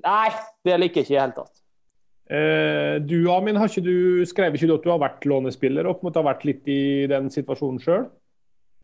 Nei, 0.00 0.30
det 0.64 0.78
liker 0.80 1.02
jeg 1.02 1.10
ikke 1.10 1.12
i 1.12 1.18
det 1.18 1.24
hele 1.26 1.36
tatt. 1.42 1.58
Eh, 2.32 2.96
du 3.02 3.26
Amin, 3.32 3.58
har 3.60 3.68
ikke 3.68 3.84
du, 3.84 4.24
skrev 4.28 4.54
ikke 4.56 4.68
du 4.70 4.76
at 4.78 4.84
du 4.86 4.92
har 4.92 5.00
vært 5.02 5.26
lånespiller 5.28 5.88
og 5.88 5.98
på 5.98 6.06
en 6.06 6.08
måte 6.08 6.20
har 6.22 6.30
vært 6.30 6.46
litt 6.48 6.68
i 6.70 7.04
den 7.10 7.28
situasjonen 7.34 7.82
sjøl? 7.82 8.06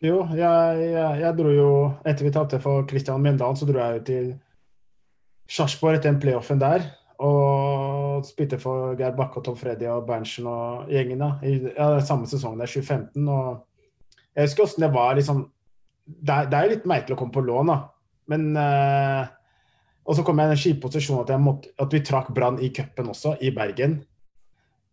Jo, 0.04 0.20
jeg, 0.37 0.83
jeg, 0.92 1.14
jeg, 1.22 1.31
dro 1.38 1.52
jo 1.54 1.70
Etter 2.07 2.26
vi 2.26 2.35
tapte 2.35 2.61
for 2.62 2.85
Kristian 2.90 3.24
Mjøndalen, 3.24 3.57
så 3.59 3.66
dro 3.66 3.81
jeg 3.81 3.96
jo 3.96 4.04
til 4.11 4.28
Sarpsborg 5.59 5.99
etter 5.99 6.12
den 6.12 6.23
playoffen 6.23 6.62
der. 6.62 6.87
Og 7.18 8.27
spilte 8.27 8.61
for 8.62 8.94
Geir 8.99 9.16
Bakke 9.18 9.40
og 9.40 9.47
Tom 9.47 9.57
Freddy 9.59 9.88
og 9.90 10.07
Berntsen 10.07 10.47
og 10.47 10.90
gjengen 10.92 11.23
da, 11.23 11.33
i 11.42 11.57
ja, 11.66 11.88
samme 12.07 12.31
sesong, 12.31 12.59
der, 12.61 12.71
2015. 12.71 13.27
og 13.27 13.64
Jeg 14.37 14.47
husker 14.47 14.68
åssen 14.68 14.87
det 14.87 14.92
var 14.94 15.16
liksom 15.18 15.49
det 16.09 16.35
er, 16.35 16.47
det 16.49 16.59
er 16.59 16.71
litt 16.73 16.87
merkelig 16.88 17.16
å 17.16 17.21
komme 17.21 17.35
på 17.35 17.44
lån, 17.44 17.73
da. 17.73 17.79
Men 18.33 18.47
eh, 18.57 19.27
Og 20.09 20.16
så 20.16 20.25
kom 20.25 20.38
jeg 20.40 20.49
i 20.49 20.53
den 20.55 20.62
kjipe 20.62 20.87
posisjonen 20.87 21.25
at, 21.27 21.35
måtte, 21.42 21.73
at, 21.77 21.92
vi 21.92 22.01
trakk 22.05 22.31
Brann 22.37 22.61
i 22.64 22.71
cupen 22.73 23.11
også, 23.12 23.35
i 23.44 23.51
Bergen. 23.53 23.99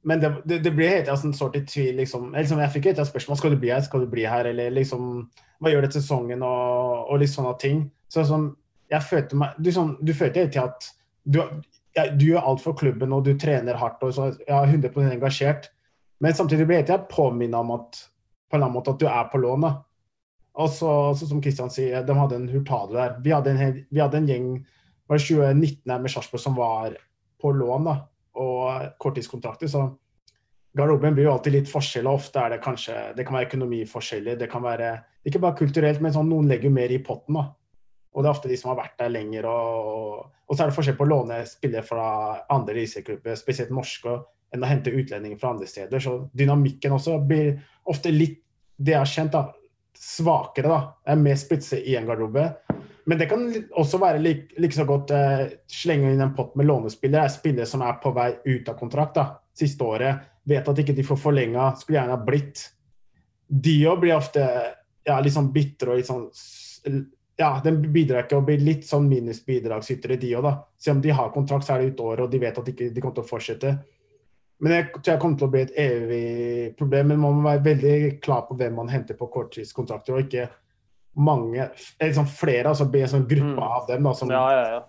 Men 0.05 0.19
det, 0.21 0.33
det, 0.45 0.59
det 0.65 0.73
ble 0.75 0.89
helt 0.91 1.09
sånn, 1.21 1.33
sort 1.33 1.55
i 1.57 1.63
tvil, 1.65 1.95
liksom. 2.01 2.33
liksom. 2.35 2.59
Jeg 2.61 2.73
fikk 2.73 2.91
et 2.91 2.99
spørsmål 3.07 3.39
skal 3.39 3.55
du 3.55 3.61
bli 3.61 3.71
her, 3.71 3.85
skal 3.85 4.03
du 4.03 4.11
bli 4.11 4.25
her, 4.27 4.49
eller 4.51 4.75
liksom 4.75 5.23
Hva 5.63 5.71
gjør 5.71 5.85
det 5.85 5.93
til 5.93 6.03
sesongen, 6.03 6.43
og, 6.45 7.07
og 7.07 7.21
litt 7.21 7.31
sånne 7.31 7.55
ting. 7.61 7.85
Så 8.11 8.27
sånn, 8.27 8.51
jeg 8.95 9.07
følte 9.09 9.39
meg 9.39 9.55
Du, 9.59 9.71
sånn, 9.75 9.95
du 10.01 10.13
følte 10.15 10.43
hele 10.43 10.51
tida 10.53 10.67
at 10.71 10.89
du, 11.25 11.39
ja, 11.97 12.07
du 12.11 12.27
gjør 12.27 12.51
alt 12.51 12.61
for 12.63 12.77
klubben, 12.77 13.13
og 13.15 13.25
du 13.25 13.33
trener 13.39 13.79
hardt, 13.79 14.03
og 14.05 14.13
så 14.13 14.29
er 14.45 14.69
100 14.69 14.91
engasjert. 15.15 15.71
Men 16.23 16.35
samtidig 16.37 16.67
blir 16.69 16.83
jeg 16.83 17.09
påminna 17.11 17.63
om 17.63 17.73
at 17.79 17.97
på 18.45 18.55
en 18.55 18.59
eller 18.59 18.69
annen 18.69 18.77
måte 18.77 18.93
at 18.93 19.01
du 19.01 19.07
er 19.09 19.27
på 19.31 19.41
lån. 19.41 19.65
Og 20.55 20.69
så, 20.71 20.91
så 21.17 21.27
som 21.27 21.41
Kristian 21.43 21.73
sier, 21.73 22.05
de 22.05 22.15
hadde 22.15 22.37
en 22.37 22.47
hurtado 22.51 22.95
der. 22.95 23.17
Vi 23.23 23.33
hadde 23.33 23.55
en, 23.55 23.79
vi 23.89 24.03
hadde 24.03 24.21
en 24.21 24.29
gjeng 24.29 24.49
var 25.07 25.19
det 25.19 25.27
2019 25.27 25.91
her 25.91 26.01
med 26.01 26.11
Sarpsborg 26.11 26.41
som 26.41 26.55
var 26.57 26.95
på 27.41 27.51
lån 27.53 27.89
da, 27.89 27.95
og 28.41 28.87
korttidskontrakter. 29.01 29.69
Så 29.69 29.83
garderoben 30.77 31.17
blir 31.17 31.27
jo 31.27 31.35
alltid 31.35 31.57
litt 31.59 31.69
forskjell, 31.71 32.07
og 32.09 32.21
ofte 32.21 32.41
er 32.41 32.55
det 32.55 32.63
kanskje 32.63 32.95
Det 33.17 33.25
kan 33.25 33.37
være 33.37 33.49
økonomiforskjeller. 33.51 34.39
Det 34.39 34.49
kan 34.51 34.63
være 34.63 34.95
ikke 35.25 35.41
bare 35.43 35.59
kulturelt, 35.59 36.01
men 36.01 36.13
sånn, 36.13 36.29
noen 36.29 36.49
legger 36.49 36.69
jo 36.69 36.77
mer 36.77 36.91
i 36.93 37.01
potten. 37.03 37.37
da. 37.37 37.45
Og 38.15 38.23
det 38.23 38.29
er 38.29 38.31
ofte 38.37 38.49
de 38.49 38.57
som 38.59 38.71
har 38.71 38.79
vært 38.79 38.95
der 39.01 39.11
lenger. 39.11 39.47
Og, 39.51 40.23
og 40.47 40.55
så 40.55 40.63
er 40.63 40.71
det 40.71 40.77
forskjell 40.77 40.97
på 40.99 41.03
å 41.03 41.11
låne 41.11 41.41
spillere 41.49 41.83
fra 41.83 42.07
andre 42.55 42.77
riseklubber, 42.77 43.35
spesielt 43.39 43.73
norske, 43.75 44.15
enn 44.55 44.63
å 44.63 44.69
hente 44.69 44.93
utlendinger 44.95 45.39
fra 45.41 45.51
andre 45.51 45.67
steder. 45.67 45.99
Så 45.99 46.17
dynamikken 46.31 46.95
også 46.95 47.19
blir 47.27 47.57
ofte 47.91 48.13
litt 48.13 48.41
Det 48.75 48.91
har 48.91 49.07
kjent, 49.07 49.31
da, 49.31 49.53
svakere. 49.95 50.67
da, 50.67 50.79
er 51.07 51.19
Mer 51.19 51.37
spisse 51.39 51.77
i 51.79 51.95
en 51.95 52.07
garderobe. 52.07 52.49
Men 53.05 53.19
det 53.19 53.29
kan 53.29 53.45
også 53.77 53.99
være 54.01 54.19
like, 54.19 54.55
like 54.59 54.75
så 54.75 54.83
godt 54.89 55.13
eh, 55.15 55.45
slenge 55.69 56.09
inn 56.11 56.23
en 56.23 56.33
pott 56.35 56.55
med 56.59 56.67
lånespillere. 56.67 57.23
er 57.23 57.31
Spillere 57.31 57.69
som 57.69 57.83
er 57.85 57.99
på 58.03 58.11
vei 58.15 58.33
ut 58.45 58.67
av 58.67 58.75
kontrakt 58.79 59.15
da, 59.15 59.27
siste 59.55 59.83
året. 59.83 60.25
Vet 60.43 60.67
at 60.67 60.81
ikke 60.81 60.95
de 60.97 61.05
får 61.07 61.21
forlenga, 61.21 61.69
skulle 61.79 62.01
gjerne 62.01 62.17
ha 62.17 62.25
blitt. 62.27 62.65
De 63.47 63.77
òg 63.87 64.01
blir 64.03 64.17
ofte 64.17 64.43
ja, 65.05 65.19
litt 65.21 65.35
sånn 65.35 65.53
bitre 65.53 65.93
og 65.93 66.01
litt 66.01 66.09
sånn 66.09 66.27
Ja, 67.39 67.49
den 67.63 67.81
bidrar 67.91 68.23
ikke 68.23 68.37
og 68.39 68.45
blir 68.47 68.61
litt 68.63 68.85
sånn 68.87 69.09
minusbidragsytere, 69.11 70.15
de 70.21 70.29
òg, 70.37 70.45
da. 70.45 70.53
Selv 70.79 70.97
om 70.97 71.01
de 71.03 71.15
har 71.17 71.33
kontrakt, 71.33 71.67
så 71.67 71.75
er 71.75 71.83
det 71.83 71.95
ut 71.95 72.05
året, 72.05 72.23
og 72.23 72.31
de 72.31 72.39
vet 72.39 72.61
at 72.61 72.69
ikke, 72.71 72.87
de 72.95 73.03
kommer 73.03 73.17
til 73.17 73.25
å 73.25 73.31
fortsette. 73.33 73.73
Men 74.63 74.71
jeg 74.71 74.85
tror 74.93 75.11
jeg 75.11 75.21
kommer 75.21 75.39
til 75.41 75.47
å 75.49 75.51
bli 75.51 75.63
et 75.65 75.73
evig 75.83 76.27
problem. 76.79 77.11
Men 77.11 77.19
man 77.25 77.35
må 77.35 77.49
være 77.49 77.65
veldig 77.65 77.97
klar 78.23 78.45
på 78.47 78.55
hvem 78.59 78.79
man 78.79 78.91
henter 78.93 79.19
på 79.19 79.27
korttidskontrakter, 79.33 80.15
og 80.15 80.29
ikke 80.29 80.47
mange 81.15 81.67
liksom 82.01 82.27
flere, 82.27 82.71
altså 82.71 82.87
bli 82.91 83.03
en 83.03 83.11
sånn 83.11 83.27
gruppe 83.27 83.59
mm. 83.59 83.67
av 83.77 83.85
dem 83.91 84.07
da, 84.07 84.15
som 84.15 84.31
ja, 84.31 84.41
ja, 84.51 84.63
ja. 84.73 84.81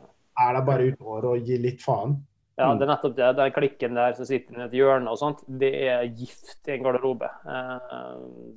er 0.42 0.56
der 0.56 0.64
bare 0.66 0.88
ut 0.88 1.04
året 1.04 1.28
og 1.32 1.50
gir 1.50 1.62
litt 1.62 1.82
faen. 1.82 2.16
Ja, 2.56 2.70
det 2.72 2.86
er 2.86 2.88
nettopp 2.88 3.16
det. 3.18 3.30
Den 3.36 3.52
klikken 3.52 3.98
der 3.98 4.14
som 4.16 4.28
sitter 4.28 4.62
i 4.62 4.64
et 4.64 4.74
hjørne 4.78 5.12
og 5.12 5.18
sånt, 5.20 5.42
det 5.60 5.74
er 5.90 6.06
gift 6.08 6.70
i 6.70 6.72
en 6.72 6.86
garderobe. 6.86 7.28
Eh, 7.28 8.12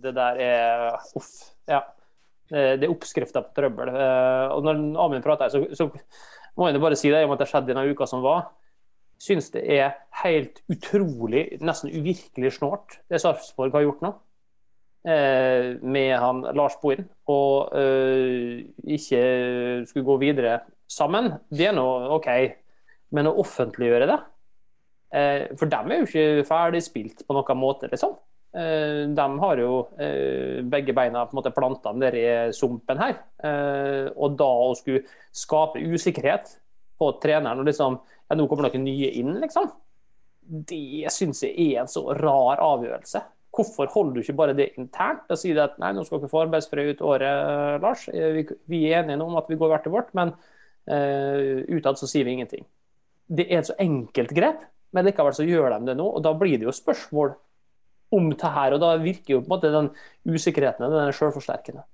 det 0.06 0.14
der 0.16 0.40
er 0.46 0.86
uff. 1.20 1.34
Ja. 1.68 1.82
Det 2.50 2.86
er 2.86 2.92
oppskrifta 2.92 3.44
på 3.46 3.54
trøbbel. 3.58 3.92
Eh, 3.94 4.56
og 4.56 4.66
når 4.66 4.80
Amin 5.06 5.26
prater, 5.26 5.52
så, 5.54 5.62
så 5.78 5.90
må 6.58 6.70
jeg 6.70 6.82
bare 6.82 6.98
si 7.00 7.12
det 7.14 7.24
om 7.26 7.36
at 7.36 7.44
det 7.44 7.50
skjedde 7.52 7.72
denne 7.72 7.86
uka 7.94 8.08
som 8.10 8.26
var 8.26 8.48
syns 9.20 9.52
det 9.54 9.66
er 9.68 9.98
helt 10.24 10.62
utrolig, 10.72 11.60
nesten 11.64 11.92
uvirkelig 11.92 12.54
snålt, 12.56 13.00
det 13.12 13.20
Sarpsborg 13.22 13.76
har 13.76 13.86
gjort 13.86 14.04
nå. 14.06 14.14
Eh, 15.10 15.76
med 15.80 16.12
han 16.20 16.42
Lars 16.56 16.76
Bohin, 16.82 17.06
og 17.32 17.76
eh, 17.78 18.66
ikke 18.96 19.22
skulle 19.88 20.08
gå 20.08 20.18
videre 20.24 20.58
sammen. 20.92 21.34
Det 21.52 21.70
er 21.70 21.76
nå 21.76 21.86
OK, 22.18 22.28
men 23.16 23.30
å 23.30 23.38
offentliggjøre 23.42 24.10
det 24.10 24.18
eh, 25.16 25.46
For 25.58 25.72
dem 25.72 25.90
er 25.90 26.02
jo 26.02 26.10
ikke 26.10 26.50
ferdig 26.50 26.84
spilt 26.86 27.24
på 27.26 27.38
noen 27.38 27.62
måte, 27.62 27.92
liksom. 27.92 28.18
Eh, 28.50 29.04
de 29.14 29.26
har 29.40 29.60
jo 29.62 29.74
eh, 30.02 30.62
begge 30.66 30.94
beina 30.98 31.28
på 31.28 31.36
en 31.36 31.38
måte 31.38 31.54
planta 31.54 31.94
nedi 31.94 32.24
sumpen 32.56 33.02
her. 33.02 33.20
Eh, 33.46 34.08
og 34.16 34.38
da 34.40 34.50
å 34.70 34.72
skulle 34.78 35.04
skape 35.36 35.82
usikkerhet 35.82 36.56
på 37.00 37.12
treneren 37.22 37.62
og 37.62 37.70
liksom 37.70 38.00
ja, 38.02 38.38
nå 38.38 38.48
kommer 38.50 38.68
noen 38.68 38.86
nye 38.86 39.12
inn, 39.22 39.36
liksom. 39.42 39.70
Det 40.40 41.12
syns 41.14 41.44
jeg 41.46 41.54
er 41.68 41.84
en 41.84 41.92
så 41.92 42.08
rar 42.18 42.62
avgjørelse. 42.66 43.22
Hvorfor 43.54 43.90
holder 43.94 44.18
du 44.18 44.24
ikke 44.24 44.38
bare 44.38 44.56
det 44.58 44.72
internt 44.82 45.30
og 45.30 45.38
sier 45.38 45.58
at 45.62 45.78
nei, 45.82 45.92
nå 45.94 46.04
skal 46.06 46.22
dere 46.22 46.32
få 46.32 46.44
arbeidsfred 46.46 46.94
ut 46.94 47.06
året, 47.06 47.82
Lars. 47.82 48.06
Vi, 48.10 48.82
er 48.90 49.04
enige 49.04 49.26
om 49.26 49.38
at 49.40 49.50
vi 49.50 49.58
går 49.58 49.72
hvert 49.72 49.86
til 49.86 49.94
vårt, 49.94 50.12
men 50.18 50.32
uh, 50.86 51.66
utad 51.66 51.98
så 51.98 52.10
sier 52.10 52.28
vi 52.28 52.36
ingenting. 52.38 52.68
Det 53.26 53.48
er 53.50 53.64
et 53.64 53.70
så 53.72 53.76
enkelt 53.82 54.34
grep, 54.38 54.62
men 54.94 55.10
likevel 55.10 55.34
så 55.38 55.48
gjør 55.50 55.74
de 55.74 55.90
det 55.90 55.98
nå. 55.98 56.06
og 56.06 56.22
Da 56.26 56.36
blir 56.38 56.62
det 56.62 56.70
jo 56.70 56.76
spørsmål 56.78 57.34
om 58.16 58.30
det 58.34 58.52
her, 58.56 58.74
og 58.76 58.82
da 58.82 58.96
virker 59.02 59.36
jo 59.36 59.44
på 59.44 59.50
en 59.50 59.56
måte 59.56 59.74
den 59.74 59.90
usikkerheten 60.30 60.88
den 60.88 61.02
er 61.04 61.16
selvforsterkende. 61.16 61.86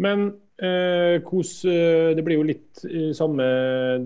Men 0.00 0.28
eh, 0.56 1.20
hvordan, 1.20 1.72
eh, 1.72 2.14
Det 2.16 2.24
blir 2.24 2.38
jo 2.38 2.46
litt 2.48 2.84
i 2.88 3.10
samme 3.16 3.44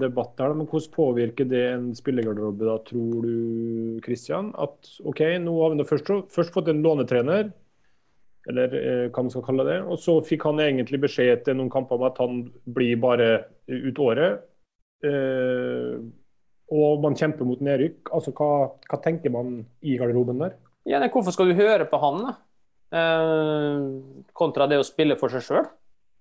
debatt 0.01 0.41
her, 0.43 0.55
men 0.55 0.67
hvordan 0.67 0.95
påvirker 0.95 1.47
det 1.49 1.63
en 1.75 1.93
spillergarderobe, 1.95 2.67
da, 2.67 2.79
tror 2.89 3.23
du 3.23 4.01
Kristian? 4.03 4.51
At 4.59 4.91
OK, 5.05 5.23
nå 5.43 5.55
har 5.63 5.77
vi 5.77 5.87
først, 5.87 6.11
først 6.35 6.53
fått 6.57 6.73
en 6.73 6.83
lånetrener, 6.83 7.53
eller 8.51 8.77
eh, 8.81 9.07
hva 9.11 9.23
man 9.23 9.33
skal 9.33 9.47
kalle 9.47 9.67
det. 9.69 9.81
Og 9.87 9.99
så 10.03 10.19
fikk 10.27 10.47
han 10.49 10.63
egentlig 10.63 11.03
beskjed 11.07 11.33
etter 11.39 11.57
noen 11.57 11.73
kamper 11.73 11.99
om 11.99 12.07
at 12.09 12.21
han 12.23 12.45
blir 12.67 12.99
bare 13.03 13.31
ut 13.71 13.99
året. 14.03 14.47
Eh, 15.07 15.99
og 16.77 17.03
man 17.03 17.15
kjemper 17.19 17.47
mot 17.47 17.63
nedrykk. 17.63 18.11
Altså, 18.15 18.33
hva, 18.35 18.71
hva 18.91 18.99
tenker 19.03 19.31
man 19.35 19.61
i 19.87 19.99
garderoben 20.01 20.43
der? 20.43 20.57
Ja, 20.87 21.01
nei, 21.03 21.11
Hvorfor 21.13 21.35
skal 21.35 21.51
du 21.51 21.59
høre 21.59 21.89
på 21.91 22.01
han, 22.03 22.23
da? 22.23 22.37
Uh, 22.95 24.23
kontra 24.37 24.69
det 24.71 24.79
å 24.79 24.87
spille 24.87 25.17
for 25.19 25.33
seg 25.33 25.43
sjøl. 25.43 25.67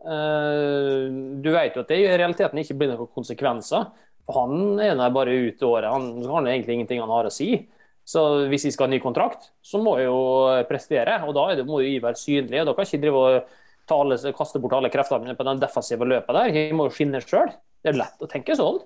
Uh, 0.06 1.38
du 1.41 1.51
vet 1.54 1.78
jo 1.78 1.84
at 1.84 1.91
det 1.91 1.99
i 2.01 2.10
realiteten 2.10 2.62
ikke 2.62 2.78
blir 2.80 2.91
noen 2.91 3.12
konsekvenser. 3.13 3.91
Han 4.34 4.82
er 4.82 4.95
der 4.97 5.13
bare 5.13 5.36
ut 5.45 5.62
året. 5.65 5.91
Han 5.91 6.25
har 6.25 6.49
egentlig 6.49 6.80
ingenting 6.80 7.04
han 7.04 7.13
har 7.13 7.30
å 7.30 7.34
si. 7.34 7.67
Så 8.06 8.21
hvis 8.49 8.67
vi 8.67 8.71
skal 8.73 8.88
ha 8.88 8.93
ny 8.93 8.99
kontrakt, 9.01 9.51
så 9.65 9.82
må 9.82 9.95
jeg 9.99 10.10
jo 10.10 10.65
prestere. 10.69 11.19
Og 11.25 11.34
da 11.38 11.45
det, 11.58 11.65
må 11.65 11.82
vi 11.82 11.97
være 12.01 12.17
synlige. 12.21 12.62
og 12.62 12.69
Da 12.69 12.75
kan 12.78 12.89
ikke 12.89 13.01
drive 13.01 13.21
og 13.21 13.54
tale, 13.89 14.17
kaste 14.38 14.62
bort 14.62 14.75
alle 14.78 14.91
kreftene 14.93 15.38
på 15.38 15.45
den 15.47 15.62
defensive 15.62 16.10
løpet 16.10 16.38
der. 16.38 16.54
Vi 16.54 16.65
må 16.78 16.89
jo 16.89 16.93
skinne 16.93 17.21
sjøl. 17.21 17.54
Det 17.82 17.93
er 17.93 18.01
lett 18.01 18.21
å 18.21 18.30
tenke 18.30 18.58
sånn. 18.58 18.82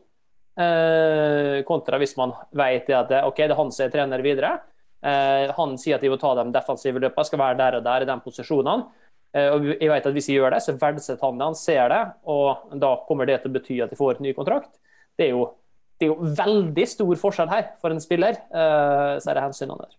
Eh, 0.60 1.62
kontra 1.68 2.00
hvis 2.02 2.18
man 2.20 2.34
vet 2.52 2.90
at 2.92 3.12
det, 3.12 3.22
okay, 3.28 3.48
det 3.48 3.56
er 3.56 3.62
han 3.62 3.72
som 3.76 3.86
er 3.86 3.94
trener 3.94 4.24
videre. 4.24 4.58
Eh, 5.00 5.52
han 5.56 5.78
sier 5.80 5.96
at 5.96 6.04
de 6.04 6.12
må 6.12 6.18
ta 6.20 6.34
de 6.36 6.50
defensive 6.52 7.00
løpene, 7.00 7.28
skal 7.28 7.42
være 7.42 7.60
der 7.60 7.78
og 7.78 7.86
der 7.86 8.04
i 8.04 8.10
de 8.10 8.18
posisjonene. 8.24 8.90
Eh, 9.38 9.48
og 9.54 9.70
jeg 9.76 9.92
vet 9.92 10.10
at 10.10 10.16
Hvis 10.16 10.28
de 10.28 10.36
gjør 10.40 10.56
det, 10.56 10.64
så 10.66 10.76
verdsetter 10.80 11.26
han 11.26 11.40
det, 11.40 11.48
han 11.52 11.58
ser 11.58 11.94
det, 11.94 12.02
og 12.26 12.76
da 12.82 12.96
kommer 13.08 13.30
det 13.30 13.42
til 13.42 13.52
å 13.52 13.56
bety 13.60 13.80
at 13.86 13.94
de 13.94 14.00
får 14.00 14.18
et 14.18 14.26
ny 14.26 14.34
kontrakt. 14.38 14.72
Det 15.18 15.28
er 15.28 15.36
jo, 15.36 15.46
det 16.00 16.08
er 16.08 16.14
jo 16.14 16.34
veldig 16.40 16.86
stor 16.90 17.16
forskjell 17.24 17.52
her 17.52 17.74
for 17.82 17.94
en 17.94 18.04
spiller, 18.04 18.40
eh, 18.50 19.16
så 19.22 19.30
er 19.30 19.38
det 19.38 19.46
hensynene 19.46 19.86
der. 19.86 19.98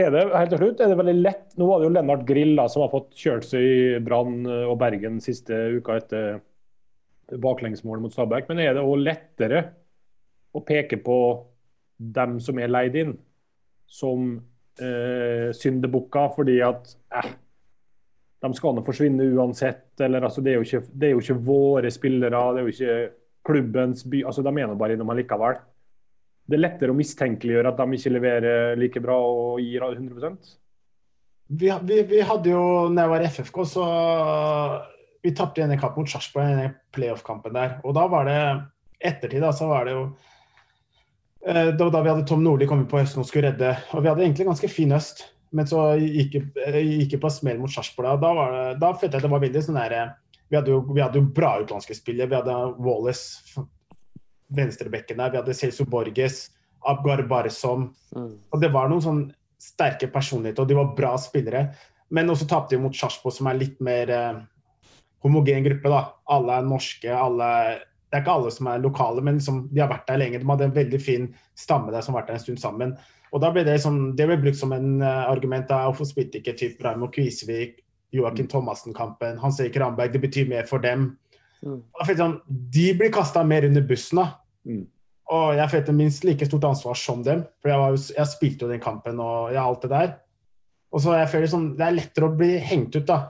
Er 0.00 0.12
det 0.14 0.20
helt 0.30 0.52
til 0.54 0.60
slutt, 0.60 0.80
er 0.80 0.92
det 0.92 0.96
veldig 1.00 1.16
lett 1.18 1.56
Nå 1.58 1.66
var 1.66 1.80
det 1.80 1.88
jo 1.88 1.94
Lennart 1.96 2.20
Grill 2.22 2.52
da, 2.54 2.68
som 2.70 2.84
har 2.84 2.92
fått 2.92 3.08
kjørt 3.18 3.48
seg 3.48 3.64
i 3.66 3.78
Brann 3.98 4.44
og 4.46 4.76
Bergen 4.78 5.16
siste 5.24 5.56
uka 5.74 5.96
etter 5.98 6.38
baklengsmålet 7.42 8.04
mot 8.04 8.14
Stabæk. 8.14 8.46
Men 8.50 8.62
er 8.62 8.76
det 8.76 8.84
òg 8.86 9.02
lettere 9.02 9.64
å 10.54 10.62
peke 10.66 11.00
på 11.02 11.18
dem 11.98 12.38
som 12.42 12.58
er 12.62 12.70
leid 12.70 12.96
inn, 13.02 13.16
som 13.90 14.34
eh, 14.80 15.50
syndebukker 15.56 16.30
fordi 16.36 16.60
at 16.62 16.92
eh, 17.18 17.32
de 18.40 18.52
skal 18.56 18.82
forsvinne 18.86 19.26
uansett. 19.34 20.00
eller 20.00 20.22
altså, 20.24 20.40
det, 20.40 20.54
er 20.54 20.62
ikke, 20.64 20.84
det 20.92 21.08
er 21.08 21.16
jo 21.16 21.24
ikke 21.24 21.42
våre 21.44 21.90
spillere, 21.92 22.44
det 22.54 22.62
er 22.62 22.68
jo 22.68 22.74
ikke 22.74 23.00
klubbens 23.44 24.06
by. 24.06 24.22
altså 24.24 24.44
De 24.46 24.54
er 24.54 24.70
nå 24.70 24.78
bare 24.78 24.96
innom 24.96 25.12
allikevel. 25.12 25.58
Det 26.50 26.56
er 26.56 26.64
lettere 26.64 26.94
å 26.94 26.98
mistenkeliggjøre 26.98 27.70
at 27.70 27.82
de 27.82 27.98
ikke 27.98 28.14
leverer 28.14 28.80
like 28.80 29.02
bra 29.02 29.18
og 29.20 29.60
gir 29.62 29.84
100 29.86 30.32
Vi, 31.50 31.68
vi, 31.68 32.00
vi 32.08 32.24
hadde 32.26 32.50
jo, 32.50 32.64
når 32.88 33.02
jeg 33.02 33.12
var 33.12 33.22
i 33.22 33.30
FFK, 33.36 33.60
så 33.66 33.84
vi 35.20 35.34
tapte 35.36 35.62
en 35.62 35.78
kamp 35.78 35.98
mot 36.00 36.08
Sarpsborg, 36.08 36.56
den 36.56 36.74
playoff-kampen 36.94 37.54
der. 37.54 37.76
Og 37.84 37.94
da 37.94 38.06
var 38.08 38.26
det 38.26 38.40
ettertid, 39.00 39.42
da, 39.44 39.52
så 39.52 39.68
var 39.68 39.86
det 39.86 39.94
jo 39.98 40.04
Det 41.40 41.80
var 41.80 41.92
da 41.94 42.00
vi 42.04 42.10
hadde 42.12 42.26
Tom 42.28 42.42
Nordli 42.44 42.66
kommet 42.68 42.90
på 42.90 42.98
høsten 43.00 43.22
og 43.22 43.28
skulle 43.28 43.48
redde. 43.48 43.70
Og 43.96 44.02
vi 44.04 44.10
hadde 44.10 44.26
egentlig 44.26 44.44
ganske 44.48 44.68
fin 44.68 44.92
høst, 44.92 45.22
men 45.56 45.66
så 45.66 45.94
gikk 45.96 46.36
det 46.52 47.20
på 47.22 47.30
smell 47.32 47.58
mot 47.62 47.72
Sarpsborg. 47.72 48.20
Da, 48.20 48.32
det, 48.34 48.74
da 48.82 48.90
følte 48.92 49.16
jeg 49.16 49.22
at 49.22 49.26
det 49.26 49.32
var 49.32 49.42
veldig 49.46 49.62
sånn 49.64 49.78
der 49.80 49.94
vi 50.50 50.58
hadde, 50.58 50.72
jo, 50.74 50.80
vi 50.94 51.02
hadde 51.02 51.20
jo 51.20 51.28
bra 51.30 51.52
utenlandske 51.60 51.94
spillere. 51.94 52.26
Vi 52.26 52.34
hadde 52.40 52.54
Wallace, 52.82 53.62
venstrebekken 54.50 55.20
der. 55.22 55.30
Vi 55.30 55.38
hadde 55.38 55.54
Celso 55.54 55.86
Borges, 55.86 56.48
Abgar 56.90 57.22
Barsom. 57.30 57.92
Mm. 58.16 58.32
Og 58.50 58.62
det 58.62 58.72
var 58.74 58.90
noen 58.90 59.04
sånn 59.04 59.20
sterke 59.62 60.08
personligheter, 60.10 60.64
og 60.64 60.72
de 60.72 60.78
var 60.78 60.96
bra 60.98 61.12
spillere. 61.22 61.68
Men 62.10 62.32
også 62.32 62.48
tapte 62.50 62.74
vi 62.74 62.82
mot 62.82 62.96
Sarpsborg, 62.96 63.36
som 63.36 63.46
er 63.46 63.60
litt 63.60 63.78
mer 63.84 64.10
eh, 64.10 64.40
homogen 65.22 65.68
gruppe. 65.68 65.92
da. 65.92 66.02
Alle 66.34 66.58
er 66.58 66.66
norske. 66.66 67.14
alle 67.14 67.50
det 68.10 68.18
er 68.18 68.24
ikke 68.24 68.34
alle 68.40 68.50
som 68.50 68.66
er 68.66 68.82
lokale, 68.82 69.22
men 69.22 69.38
som, 69.42 69.62
de 69.70 69.82
har 69.82 69.90
vært 69.92 70.08
der 70.10 70.18
lenge. 70.18 70.40
De 70.42 70.48
hadde 70.48 70.66
en 70.66 70.74
veldig 70.74 70.98
fin 70.98 71.28
stamme 71.58 71.92
der 71.94 72.02
som 72.02 72.16
har 72.16 72.24
vært 72.24 72.32
der 72.32 72.40
en 72.40 72.42
stund 72.42 72.62
sammen. 72.62 72.96
Og 73.30 73.42
da 73.42 73.52
ble 73.54 73.62
Det 73.62 73.76
sånn, 73.78 74.16
det 74.18 74.26
ble 74.26 74.40
brukt 74.42 74.58
som 74.58 74.74
en 74.74 74.98
uh, 74.98 75.30
argument. 75.30 75.68
da, 75.68 75.84
Hvorfor 75.86 76.08
spilte 76.08 76.40
ikke 76.40 76.56
typ 76.58 76.82
Raimo 76.82 77.06
Kvisvik, 77.14 77.78
Joakim 78.10 78.48
mm. 78.48 78.50
Thomassen-kampen, 78.50 79.38
Hans 79.38 79.60
Erik 79.62 79.78
Ramberg? 79.78 80.10
Det 80.12 80.24
betyr 80.26 80.50
mer 80.50 80.66
for 80.66 80.82
dem. 80.82 81.12
Mm. 81.62 81.84
Sånn, 82.10 82.40
de 82.74 82.88
blir 82.98 83.14
kasta 83.14 83.46
mer 83.46 83.68
under 83.70 83.86
bussen. 83.86 84.24
da. 84.24 84.26
Mm. 84.66 84.88
Og 85.30 85.54
jeg 85.54 85.70
følte 85.70 85.94
minst 85.94 86.26
like 86.26 86.50
stort 86.50 86.66
ansvar 86.66 86.98
som 86.98 87.22
dem. 87.22 87.46
For 87.62 87.70
jeg, 87.70 87.78
var, 87.78 87.98
jeg 88.18 88.34
spilte 88.34 88.66
jo 88.66 88.74
den 88.74 88.82
kampen 88.82 89.22
og 89.22 89.54
ja, 89.54 89.62
alt 89.62 89.86
det 89.86 89.94
der. 89.94 90.16
Og 90.90 91.04
så 91.04 91.14
jeg 91.14 91.30
føler 91.30 91.52
sånn, 91.52 91.74
Det 91.78 91.86
er 91.86 92.00
lettere 92.00 92.26
å 92.26 92.34
bli 92.34 92.56
hengt 92.58 92.96
ut 92.98 93.06
da, 93.06 93.20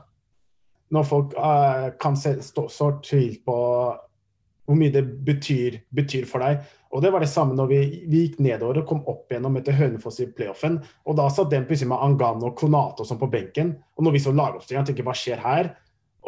når 0.97 1.05
folk 1.05 1.35
uh, 1.37 1.91
kan 2.01 2.17
se, 2.17 2.39
stå, 2.41 2.71
så 2.73 2.95
tvil 3.05 3.37
på 3.45 3.59
hvor 4.67 4.79
mye 4.79 4.93
det 4.95 5.03
betyr, 5.27 5.81
betyr, 5.95 6.27
for 6.29 6.45
deg. 6.45 6.65
Og 6.91 7.03
Det 7.03 7.13
var 7.13 7.23
det 7.23 7.31
samme 7.31 7.55
når 7.59 7.71
vi, 7.71 7.79
vi 8.11 8.25
gikk 8.25 8.41
nedover 8.43 8.81
og 8.81 8.89
kom 8.89 9.05
opp 9.11 9.31
igjennom 9.31 9.57
etter 9.61 9.77
Hønefoss 9.79 10.21
i 10.25 10.29
playoffen. 10.35 10.81
Og 11.07 11.17
Da 11.19 11.29
satt 11.31 11.53
den 11.53 11.67
plutselig 11.69 11.91
med 11.93 12.03
Angano 12.03 12.51
og 12.51 12.59
Konato 12.59 13.07
som 13.07 13.19
på 13.21 13.31
benken. 13.31 13.77
Og 13.97 14.05
når 14.07 14.17
vi 14.17 14.23
så 14.25 14.35
lagoppstillinga, 14.35 14.85
tenker 14.89 15.07
hva 15.07 15.15
skjer 15.17 15.43
her? 15.43 15.73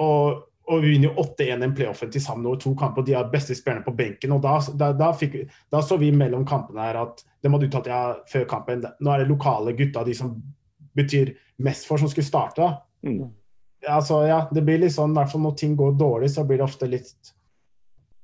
Og, 0.03 0.41
og 0.71 0.85
vi 0.85 0.95
vinner 0.95 1.11
jo 1.11 1.27
8-1 1.27 1.67
i 1.67 1.71
playoffen 1.77 2.15
til 2.15 2.25
sammen 2.25 2.47
over 2.47 2.63
to 2.63 2.73
kamper, 2.79 3.03
og 3.03 3.11
de 3.11 3.19
har 3.19 3.31
beste 3.33 3.57
spillerne 3.59 3.85
på 3.87 3.95
benken. 3.99 4.33
og 4.33 4.43
da, 4.45 4.57
da, 4.79 4.93
da, 4.97 5.13
fikk, 5.19 5.43
da, 5.71 5.83
så 5.83 5.99
vi 6.01 6.13
mellom 6.15 6.47
kampene 6.49 6.87
her 6.87 7.03
at 7.03 7.23
de 7.43 7.51
hadde 7.51 7.69
uttalt 7.69 7.91
ja, 7.91 8.03
før 8.31 8.49
kampen 8.49 8.87
nå 8.87 9.13
er 9.13 9.23
det 9.23 9.31
lokale 9.31 9.75
gutta, 9.77 10.07
de 10.07 10.15
som 10.17 10.37
betyr 10.97 11.35
mest 11.63 11.87
for, 11.89 11.99
som 11.99 12.11
skulle 12.11 12.29
starte. 12.29 12.71
Mm 13.03 13.31
altså, 13.89 14.23
ja, 14.27 14.41
det 14.53 14.63
blir 14.67 14.81
litt 14.83 14.95
sånn, 14.95 15.15
i 15.15 15.19
hvert 15.19 15.33
fall 15.33 15.45
når 15.45 15.57
ting 15.59 15.77
går 15.79 15.97
dårlig, 15.99 16.31
så 16.33 16.45
blir 16.47 16.61
det 16.61 16.67
ofte 16.67 16.89
litt 16.91 17.33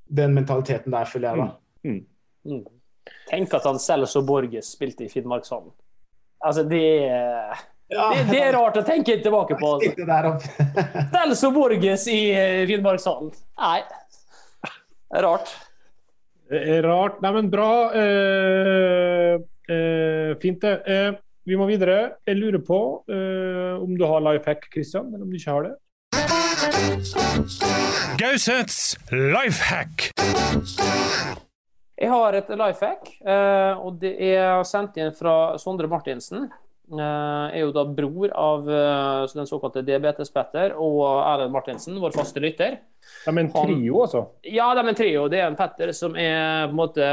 den 0.09 0.33
mentaliteten 0.33 0.93
der, 0.93 1.09
føler 1.09 1.29
jeg, 1.29 1.37
da. 1.37 1.89
Mm. 1.89 1.99
Mm. 2.49 2.63
Tenk 3.29 3.53
at 3.53 3.67
han 3.69 3.79
Celso 3.81 4.21
Borges 4.25 4.73
spilte 4.75 5.05
i 5.05 5.11
Finnmarkshallen. 5.11 5.71
Altså, 6.45 6.63
det 6.67 6.83
er 7.09 7.55
ja. 7.89 8.09
det, 8.13 8.25
det, 8.29 8.41
er 8.41 8.53
rart 8.55 8.77
å 8.79 8.83
tenke 8.87 9.17
tilbake 9.23 9.57
på. 9.59 9.71
Altså. 9.77 10.51
Celso 11.13 11.51
Borges 11.57 12.05
i 12.11 12.19
eh, 12.33 12.65
Finnmarkshallen. 12.69 13.33
Nei. 13.59 13.79
Det 15.09 15.17
er 15.17 15.25
rart. 15.25 15.55
Det 16.49 16.59
er 16.77 16.85
rart. 16.85 17.17
Nei, 17.21 17.31
men 17.33 17.49
bra. 17.53 17.71
Uh, 17.93 19.41
uh, 19.69 20.37
fint, 20.41 20.61
det. 20.61 20.75
Uh, 20.85 21.17
vi 21.49 21.57
må 21.57 21.65
videre. 21.69 21.97
Jeg 22.29 22.37
lurer 22.37 22.61
på 22.65 22.79
uh, 23.09 23.75
om 23.81 23.93
du 23.97 24.05
har 24.05 24.21
life 24.25 24.49
hack, 24.49 24.69
Christian, 24.73 25.09
eller 25.09 25.25
om 25.25 25.31
du 25.33 25.37
ikke 25.39 25.55
har 25.55 25.65
det? 25.65 25.75
Gausets 28.19 28.97
life 29.11 29.63
hack. 29.63 30.11
Jeg 31.99 32.09
har 32.11 32.37
et 32.37 32.49
life 32.55 32.85
hack, 32.85 33.09
uh, 33.25 33.79
og 33.83 33.97
det 34.01 34.13
er 34.29 34.61
sendt 34.67 34.99
inn 35.01 35.11
fra 35.15 35.57
Sondre 35.59 35.89
Martinsen. 35.91 36.47
Uh, 36.89 37.49
er 37.53 37.59
jo 37.61 37.73
da 37.75 37.83
bror 37.85 38.31
av 38.33 38.69
uh, 38.69 39.25
den 39.33 39.49
såkalte 39.49 39.83
Diabetes-Petter 39.85 40.73
og 40.73 41.03
Erlend 41.21 41.53
Martinsen, 41.53 41.99
vår 42.01 42.15
faste 42.15 42.41
lytter. 42.41 42.79
De 43.25 43.33
er 43.33 43.41
en 43.43 43.51
trio, 43.53 43.99
altså? 44.05 44.23
Ja, 44.47 44.71
de 44.73 44.85
er 44.85 44.93
en 44.93 44.97
trio. 44.97 45.27
Det 45.31 45.41
er 45.41 45.49
en 45.51 45.59
Petter 45.59 45.93
som 45.97 46.17
er 46.17 46.69
på 46.69 46.73
en 46.73 46.79
måte 46.79 47.11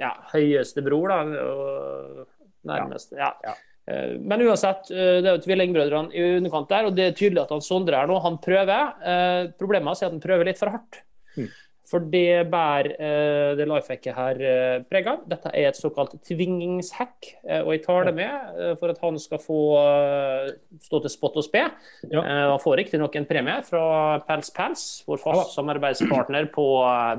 ja, 0.00 0.12
høyeste 0.34 0.84
bror. 0.84 1.14
da, 1.14 1.46
og 1.46 2.26
nærmest. 2.68 3.14
Ja. 3.16 3.32
ja. 3.44 3.54
Eh, 3.88 4.16
men 4.20 4.44
uansett, 4.44 4.90
eh, 4.90 5.18
det 5.22 5.30
er 5.30 5.38
jo 5.38 5.44
tvillingbrødrene 5.46 6.12
i 6.12 6.24
underkant 6.38 6.68
der, 6.68 6.88
og 6.88 6.96
det 6.96 7.06
er 7.06 7.16
tydelig 7.16 7.44
at 7.44 7.54
han 7.54 7.64
Sondre 7.64 8.00
her 8.00 8.10
nå. 8.10 8.18
Han 8.24 8.38
prøver. 8.44 8.92
Eh, 9.00 9.42
problemet 9.60 10.02
er 10.02 10.10
at 10.10 10.16
han 10.16 10.24
prøver 10.24 10.50
litt 10.50 10.60
for 10.60 10.74
hardt. 10.74 11.00
Mm. 11.38 11.48
For 11.88 12.04
det 12.04 12.50
bærer 12.52 12.90
uh, 13.00 13.52
det 13.56 13.64
lifehacket 13.68 14.16
her 14.16 14.40
uh, 14.42 14.82
preg 14.88 15.06
av. 15.08 15.22
Dette 15.30 15.52
er 15.56 15.70
et 15.70 15.78
såkalt 15.78 16.18
tvingingshack, 16.26 17.30
uh, 17.46 17.62
og 17.62 17.70
jeg 17.72 17.82
tar 17.86 18.08
det 18.10 18.14
med 18.18 18.58
uh, 18.58 18.72
for 18.80 18.92
at 18.92 19.00
han 19.04 19.16
skal 19.22 19.40
få 19.40 19.60
stå 20.84 21.00
til 21.04 21.12
spott 21.12 21.38
og 21.40 21.46
spe. 21.46 21.64
Ja. 22.12 22.22
han 22.22 22.60
får 22.60 22.76
riktignok 22.82 23.16
en 23.16 23.26
premie 23.28 23.56
fra 23.66 23.82
Pels 24.28 24.52
Pels, 24.54 24.84
vår 25.08 25.20
fast 25.22 25.56
samarbeidspartner 25.56 26.50
på 26.52 26.66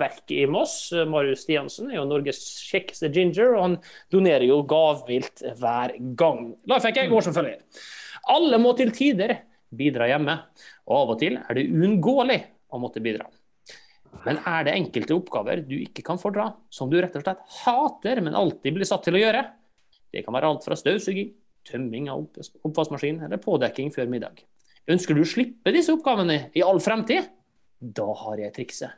verket 0.02 0.36
i 0.38 0.46
Moss. 0.50 0.78
Marius 1.10 1.44
Stiansen 1.46 1.90
er 1.90 2.00
jo 2.00 2.08
Norges 2.10 2.42
kjekkeste 2.70 3.10
ginger, 3.16 3.56
og 3.56 3.66
han 3.66 3.78
donerer 4.14 4.46
jo 4.50 4.62
gavmildt 4.70 5.44
hver 5.60 5.96
gang. 6.20 6.54
Lifehacket 6.70 7.12
går 7.12 7.28
som 7.28 7.38
følger. 7.38 7.60
Alle 8.30 8.62
må 8.62 8.76
til 8.78 8.94
tider 8.96 9.40
bidra 9.70 10.10
hjemme, 10.10 10.40
og 10.90 11.04
av 11.04 11.16
og 11.16 11.22
til 11.22 11.40
er 11.42 11.58
det 11.58 11.70
uunngåelig 11.74 12.42
å 12.70 12.82
måtte 12.82 13.04
bidra. 13.04 13.30
Men 14.26 14.40
er 14.48 14.66
det 14.68 14.76
enkelte 14.76 15.16
oppgaver 15.16 15.62
du 15.64 15.76
ikke 15.80 16.04
kan 16.06 16.20
fordra, 16.20 16.50
som 16.74 16.90
du 16.92 16.98
rett 17.00 17.16
og 17.16 17.24
slett 17.24 17.44
hater, 17.64 18.22
men 18.26 18.38
alltid 18.38 18.76
blir 18.76 18.88
satt 18.88 19.06
til 19.08 19.18
å 19.18 19.22
gjøre? 19.22 19.44
Det 20.12 20.24
kan 20.26 20.36
være 20.36 20.50
alt 20.50 20.66
fra 20.66 20.78
støvsuging, 20.80 21.32
tømming 21.70 22.10
av 22.12 22.26
oppvaskmaskin 22.68 23.22
eller 23.28 23.42
pådekking 23.42 23.94
før 23.96 24.10
middag. 24.12 24.42
Ønsker 24.90 25.16
du 25.16 25.22
å 25.24 25.30
slippe 25.30 25.74
disse 25.76 25.94
oppgavene 25.94 26.50
i 26.58 26.64
all 26.66 26.82
fremtid? 26.84 27.30
Da 27.80 28.08
har 28.24 28.42
jeg 28.42 28.56
trikset. 28.56 28.98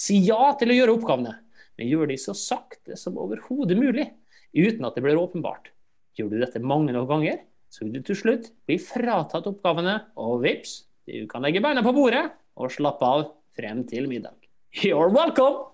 Si 0.00 0.16
ja 0.24 0.54
til 0.58 0.72
å 0.72 0.78
gjøre 0.78 0.96
oppgavene, 0.96 1.34
men 1.76 1.90
gjør 1.90 2.10
de 2.10 2.16
så 2.20 2.34
sakte 2.36 2.96
som 2.98 3.18
overhodet 3.20 3.76
mulig, 3.78 4.08
uten 4.56 4.86
at 4.88 4.96
det 4.96 5.04
blir 5.04 5.20
åpenbart. 5.20 5.70
Gjør 6.16 6.32
du 6.32 6.38
dette 6.40 6.62
mange 6.64 6.94
nok 6.96 7.10
ganger, 7.10 7.42
så 7.70 7.84
vil 7.84 7.98
du 7.98 8.08
til 8.08 8.18
slutt 8.18 8.48
bli 8.66 8.80
fratatt 8.82 9.46
oppgavene, 9.46 9.98
og 10.18 10.40
vips, 10.42 10.80
du 11.06 11.26
kan 11.30 11.44
legge 11.44 11.62
beina 11.62 11.84
på 11.84 11.92
bordet 11.94 12.24
og 12.60 12.72
slappe 12.72 13.06
av 13.06 13.28
frem 13.56 13.82
til 13.88 14.08
middag. 14.10 14.36
You're 14.82 15.10
welcome! 15.10 15.66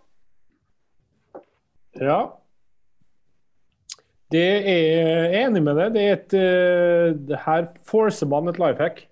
Ja. 2.00 2.20
Det 4.32 4.46
er 4.68 4.80
jeg 4.84 5.44
enig 5.44 5.62
med 5.62 5.78
deg. 5.78 5.92
Det 5.94 6.04
er 6.04 6.16
et, 6.16 6.36
uh, 7.30 7.36
her 7.46 7.68
forcer 7.86 8.28
man 8.30 8.50
et 8.50 8.58
life 8.60 8.82
hack. 8.82 9.04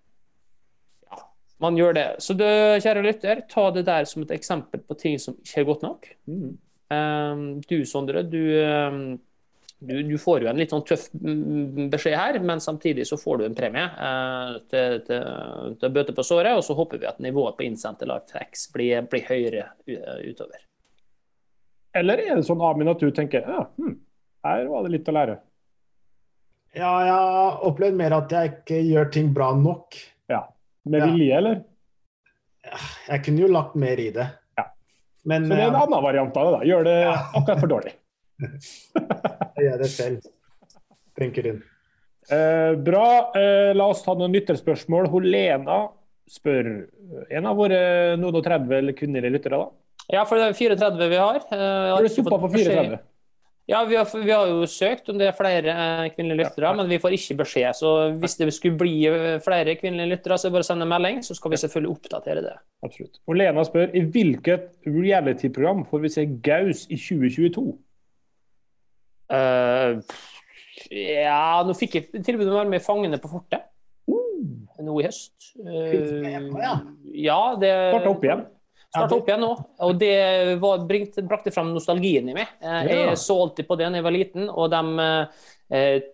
Ja, 1.07 1.21
man 1.63 1.79
gjør 1.79 1.95
det. 1.97 2.09
Så 2.25 2.35
du, 2.37 2.45
kjære 2.83 3.05
lytter, 3.07 3.45
ta 3.51 3.69
det 3.77 3.87
der 3.87 4.09
som 4.11 4.25
et 4.25 4.35
eksempel 4.35 4.83
på 4.83 4.99
ting 4.99 5.21
som 5.23 5.37
ikke 5.39 5.63
er 5.63 5.69
godt 5.71 5.87
nok. 5.87 6.11
Mm. 6.27 6.57
Um, 6.95 7.45
du, 7.65 7.79
Sondre, 7.89 8.25
du 8.27 8.43
um, 8.61 9.05
du, 9.87 10.03
du, 10.03 10.15
får 10.19 10.45
jo 10.45 10.51
en 10.51 10.59
litt 10.61 10.73
sånn 10.73 10.85
tøff 10.87 11.07
beskjed 11.13 12.17
her, 12.19 12.39
men 12.43 12.63
samtidig 12.63 13.07
så 13.09 13.19
får 13.21 13.41
du 13.41 13.47
en 13.47 13.57
premie 13.57 13.85
eh, 13.85 14.53
til, 14.73 15.01
til, 15.07 15.25
til, 15.79 15.89
å 15.89 15.95
bøte 15.95 16.15
på 16.17 16.25
såret. 16.27 16.53
Og 16.57 16.65
så 16.67 16.77
håper 16.79 17.03
vi 17.03 17.09
at 17.11 17.21
nivået 17.25 17.57
på 17.59 17.67
innsendte 17.67 18.09
lifehacks 18.09 18.69
blir, 18.75 19.05
blir 19.11 19.27
høyere 19.29 19.69
utover. 20.25 20.63
Eller 21.95 22.25
er 22.25 22.39
det 22.39 22.47
sånn 22.49 22.63
Amin, 22.67 22.91
at 22.91 23.03
du 23.03 23.11
tenker 23.15 23.47
ja, 23.47 23.67
hm, 23.79 23.99
her 24.45 24.65
var 24.71 24.87
det 24.87 24.97
litt 24.97 25.11
å 25.11 25.15
lære? 25.15 25.37
Ja, 26.75 26.91
jeg 27.07 27.15
har 27.15 27.61
opplevd 27.69 27.99
mer 28.01 28.17
at 28.17 28.33
jeg 28.35 28.51
ikke 28.57 28.81
gjør 28.83 29.13
ting 29.15 29.31
bra 29.35 29.53
nok. 29.55 29.95
Ja, 30.31 30.43
Med 30.91 31.05
vilje, 31.07 31.29
ja. 31.29 31.39
eller? 31.39 31.61
Jeg 33.07 33.23
kunne 33.27 33.45
jo 33.45 33.51
lagt 33.53 33.77
mer 33.79 34.01
i 34.01 34.09
det. 34.15 34.27
Ja. 34.59 34.65
Men, 35.29 35.47
så 35.47 35.55
det 35.55 35.63
er 35.63 35.71
en 35.71 35.79
annen 35.85 36.03
variant 36.03 36.41
av 36.41 36.49
det, 36.49 36.57
da. 36.57 36.67
Gjør 36.73 36.89
det 36.89 36.97
akkurat 37.13 37.63
for 37.63 37.73
dårlig. 37.77 37.95
Jeg 38.43 39.69
gjør 39.69 39.79
det 39.83 39.91
selv, 39.93 40.27
tenker 41.19 41.51
hun. 41.51 41.63
Eh, 42.33 42.73
bra. 42.81 43.07
Eh, 43.37 43.71
la 43.77 43.89
oss 43.93 44.03
ta 44.05 44.17
noen 44.17 44.35
lytterspørsmål. 44.35 45.11
Lena 45.25 45.85
spør 46.31 46.71
en 47.31 47.49
av 47.49 47.57
våre 47.59 47.81
noen 48.17 48.41
og 48.41 48.45
30 48.47 48.95
kvinnelige 48.99 49.37
lyttere, 49.37 49.61
da. 49.61 49.73
Ja, 50.13 50.25
for 50.29 50.41
det 50.41 50.51
er 50.51 50.77
34 50.77 51.11
vi 51.11 51.19
har. 51.21 51.43
Eh, 51.53 51.91
har 51.95 52.05
du 52.05 52.13
stoppa 52.13 52.39
på 52.41 52.53
34? 52.53 53.03
Ja, 53.67 53.79
vi 53.89 53.97
har, 53.97 54.09
vi 54.25 54.31
har 54.31 54.49
jo 54.51 54.67
søkt 54.69 55.07
om 55.09 55.17
det 55.17 55.31
er 55.31 55.37
flere 55.37 55.73
eh, 55.73 56.11
kvinnelige 56.13 56.43
lyttere, 56.43 56.73
men 56.77 56.89
vi 56.91 56.99
får 57.01 57.15
ikke 57.17 57.39
beskjed. 57.39 57.79
Så 57.79 57.93
hvis 58.21 58.37
det 58.37 58.51
skulle 58.53 58.77
bli 58.81 58.93
eh, 59.09 59.39
flere 59.45 59.77
kvinnelige 59.81 60.11
lyttere, 60.13 60.37
så 60.37 60.47
er 60.47 60.53
det 60.53 60.57
bare 60.59 60.67
å 60.67 60.69
sende 60.69 60.85
en 60.85 60.93
melding, 60.93 61.23
så 61.25 61.37
skal 61.39 61.55
vi 61.55 61.61
selvfølgelig 61.63 61.95
oppdatere 61.95 62.43
det. 62.45 62.53
Absolutt. 62.85 63.23
Og 63.25 63.39
Lena 63.41 63.65
spør 63.65 63.97
i 63.97 64.05
hvilket 64.05 64.69
reality-program 64.85 65.87
får 65.89 66.05
vi 66.05 66.13
se 66.13 66.27
Gaus 66.45 66.85
i 66.91 67.01
2022? 67.01 67.65
Eh, 69.35 70.17
ja, 70.95 71.63
nå 71.67 71.75
fikk 71.79 71.97
jeg 71.99 72.25
tilbud 72.25 72.47
om 72.49 72.57
å 72.57 72.61
være 72.63 72.73
med 72.75 72.83
i 72.83 72.85
Fangene 72.85 73.21
på 73.23 73.31
fortet. 73.33 73.71
Nå 74.85 74.99
i 75.01 75.07
høst. 75.07 75.53
Ennå, 75.65 76.59
ja? 76.61 76.75
ja, 77.15 77.39
det 77.61 77.71
Starta 77.95 78.11
opp 78.11 78.25
igjen. 78.27 78.43
Starta 78.95 79.17
opp 79.17 79.29
igjen 79.31 79.41
nå. 79.43 79.51
Og 79.87 79.95
det 79.99 80.15
var, 80.63 80.83
bringt, 80.87 81.17
brakte 81.31 81.53
fram 81.55 81.71
nostalgien 81.75 82.29
i 82.31 82.35
meg. 82.37 82.51
Eh, 82.61 82.91
Jeg 82.91 83.19
så 83.23 83.37
alltid 83.47 83.69
på 83.71 83.79
det 83.81 83.89
da 83.89 84.01
jeg 84.01 84.07
var 84.07 84.15
liten, 84.15 84.49
og 84.51 84.71
de 84.75 84.83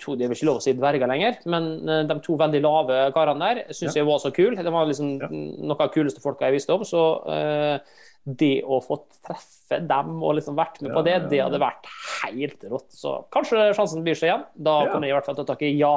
to, 0.01 0.15
Det 0.15 0.25
er 0.25 0.31
vel 0.31 0.37
ikke 0.39 0.47
lov 0.47 0.61
å 0.61 0.63
si 0.63 0.73
dverger 0.79 1.11
lenger, 1.11 1.41
men 1.51 1.65
de 2.09 2.15
to 2.23 2.37
veldig 2.39 2.61
lave 2.63 3.01
karene 3.13 3.49
der 3.51 3.75
syns 3.75 3.97
jeg 3.99 4.07
var 4.07 4.21
så 4.23 4.31
kule. 4.33 4.55
De 4.63 4.71
var 4.73 4.87
liksom 4.87 5.17
Ja. 5.21 5.29
noe 5.29 5.75
av 5.77 5.91
de 5.91 5.97
kuleste 5.97 6.23
folka 6.23 6.47
jeg 6.47 6.55
visste 6.61 6.73
om. 6.73 6.85
Så 6.87 7.03
eh, 7.29 7.81
det 8.25 8.63
å 8.69 8.81
få 8.85 8.99
treffe 9.25 9.79
dem 9.89 10.19
og 10.23 10.35
liksom 10.37 10.57
vært 10.59 10.81
med 10.85 10.93
på 10.93 11.03
det, 11.07 11.15
Ja, 11.17 11.23
ja, 11.23 11.29
det 11.31 11.41
hadde 11.47 11.61
vært 11.63 11.87
helt 12.25 12.67
rått. 12.71 12.91
Så 12.93 13.15
kanskje 13.33 13.71
sjansen 13.75 14.05
byr 14.05 14.15
seg 14.19 14.29
igjen. 14.29 14.45
Da 14.57 14.75
Ja. 14.85 14.93
kommer 14.93 15.07
jeg 15.09 15.15
i 15.15 15.17
hvert 15.19 15.27
fall 15.31 15.39
til 15.41 15.49
tak 15.49 15.63
i 15.63 15.73
ja. 15.79 15.95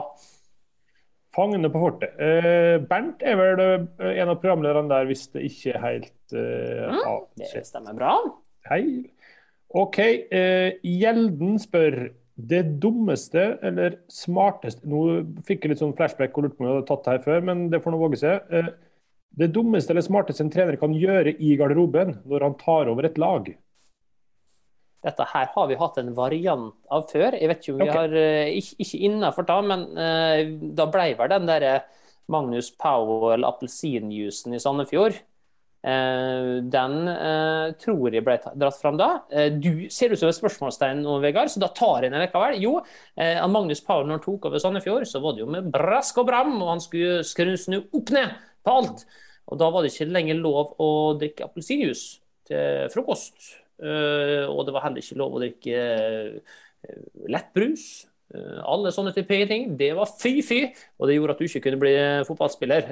Fangene 1.34 1.70
på 1.74 1.82
fortet. 1.82 2.14
Uh, 2.20 2.78
Bernt 2.86 3.24
er 3.26 3.36
vel 3.40 3.60
eh, 3.64 4.22
en 4.22 4.30
av 4.30 4.38
programlederne 4.42 4.88
der, 4.92 5.08
hvis 5.10 5.28
det 5.34 5.42
ikke 5.50 5.74
er 5.74 5.82
helt 5.82 6.36
uh, 6.38 6.94
Mm, 6.94 7.24
Det 7.42 7.66
stemmer 7.66 7.96
bra. 7.98 8.12
Hei. 8.70 9.10
OK. 9.74 9.98
Uh, 10.30 10.78
Gjelden 10.86 11.58
spør 11.60 12.12
det 12.38 12.80
dummeste 12.82 13.60
eller 13.62 14.00
smarteste 14.10 14.88
Nå 14.90 15.02
fikk 15.46 15.66
jeg 15.66 15.74
litt 15.74 15.82
sånn 15.84 15.94
flashback 15.98 16.34
og 16.38 16.48
lurte 16.48 16.58
på 16.58 16.64
om 16.64 16.70
jeg 16.70 16.76
hadde 16.80 16.88
tatt 16.90 17.04
det 17.06 17.12
her 17.18 17.26
før, 17.28 17.44
men 17.50 17.68
det 17.70 17.82
får 17.84 17.94
nå 17.94 18.00
våge 18.02 18.18
seg. 18.22 18.48
Eh, 18.54 18.70
det 19.34 19.50
dummeste 19.54 19.94
eller 19.94 20.06
smarteste 20.06 20.46
en 20.46 20.52
trener 20.54 20.78
kan 20.78 20.94
gjøre 20.94 21.34
i 21.42 21.56
garderoben 21.58 22.20
når 22.30 22.48
han 22.48 22.58
tar 22.60 22.92
over 22.92 23.08
et 23.08 23.18
lag? 23.22 23.50
Dette 25.04 25.26
her 25.34 25.50
har 25.56 25.68
vi 25.68 25.80
hatt 25.80 25.98
en 26.00 26.14
variant 26.16 26.72
av 26.94 27.10
før. 27.10 27.36
Jeg 27.36 27.50
vet 27.50 27.64
ikke 27.64 27.74
om 27.74 27.82
vi 27.82 27.92
har 27.92 28.16
eh, 28.16 28.54
Ikke, 28.62 28.78
ikke 28.86 29.02
innafor 29.10 29.48
da, 29.50 29.60
men 29.66 29.84
uh, 29.98 30.40
da 30.78 30.88
ble 30.92 31.10
vel 31.20 31.34
den 31.34 31.50
derre 31.50 31.74
Magnus 32.32 32.70
Powell 32.80 33.44
appelsinjuicen 33.44 34.56
i 34.56 34.62
Sandefjord. 34.64 35.18
Uh, 35.84 36.64
den 36.72 36.94
uh, 37.10 37.74
tror 37.76 38.16
jeg 38.16 38.24
ble 38.24 38.38
dratt 38.40 38.80
fram 38.80 38.96
da. 39.02 39.10
Uh, 39.34 39.50
du 39.52 39.90
ser 39.92 40.14
ut 40.14 40.22
som 40.22 40.32
et 40.32 40.38
spørsmålstegn 40.38 41.04
nå, 41.04 41.18
Vegard, 41.26 41.52
så 41.52 41.60
da 41.60 41.74
tar 41.76 42.06
jeg 42.06 42.14
den 42.14 42.24
likevel. 42.24 42.62
Jo, 42.64 42.78
Magnus 43.52 43.84
Powell 43.84 44.08
når 44.08 44.22
han 44.22 44.26
tok 44.30 44.48
over 44.48 44.64
Sandefjord, 44.64 45.10
så 45.10 45.20
var 45.26 45.36
det 45.36 45.44
jo 45.44 45.52
med 45.52 45.68
brask 45.74 46.24
og 46.24 46.32
bram, 46.32 46.56
og 46.62 46.76
han 46.78 46.86
skulle 46.86 47.26
skru 47.28 47.58
snu 47.60 47.82
opp 47.84 48.16
ned 48.16 48.32
på 48.66 48.78
alt. 48.80 49.06
Og 49.52 49.60
da 49.60 49.70
var 49.74 49.84
det 49.84 49.92
ikke 49.92 50.12
lenger 50.12 50.40
lov 50.40 50.76
å 50.82 50.90
drikke 51.20 51.48
appelsinjuice 51.48 52.24
til 52.48 52.90
frokost. 52.94 53.52
Eh, 53.84 54.46
og 54.48 54.64
det 54.68 54.74
var 54.76 54.86
heller 54.88 55.04
ikke 55.04 55.20
lov 55.20 55.36
å 55.36 55.44
drikke 55.44 55.84
eh, 55.84 57.04
lettbrus. 57.34 57.86
Eh, 58.34 58.62
alle 58.70 58.94
sånne 58.96 59.14
type 59.16 59.42
ting. 59.50 59.74
Det 59.80 59.92
var 59.98 60.12
fy-fy, 60.20 60.62
og 61.00 61.10
det 61.10 61.18
gjorde 61.18 61.36
at 61.36 61.44
du 61.44 61.48
ikke 61.50 61.64
kunne 61.68 61.82
bli 61.82 61.94
fotballspiller. 62.30 62.92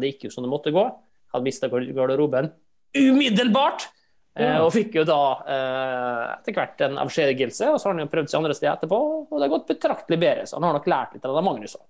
Det 0.00 0.12
gikk 0.12 0.28
jo 0.28 0.34
som 0.34 0.46
det 0.46 0.52
måtte 0.52 0.74
gå. 0.74 0.86
Hadde 1.34 1.46
mista 1.48 1.70
garderoben 1.70 2.52
umiddelbart. 2.94 3.88
Og 4.34 4.72
fikk 4.74 4.96
jo 4.98 5.04
da 5.06 5.18
etter 5.46 6.54
hvert 6.56 6.80
en 6.82 6.96
avskjedigelse, 7.04 7.68
og 7.70 7.76
så 7.78 7.86
har 7.86 7.94
han 7.94 8.02
jo 8.02 8.10
prøvd 8.10 8.30
seg 8.30 8.40
andre 8.40 8.56
steder 8.58 8.72
etterpå, 8.72 8.98
og 9.28 9.34
det 9.36 9.44
har 9.44 9.52
gått 9.52 9.68
betraktelig 9.68 10.18
bedre. 10.18 10.46
Så 10.50 10.58
han 10.58 10.66
har 10.66 10.74
nok 10.74 10.88
lært 10.90 11.14
litt 11.14 11.28
av 11.28 11.38
det 11.38 11.44
Magnus 11.46 11.76
sa. 11.76 11.82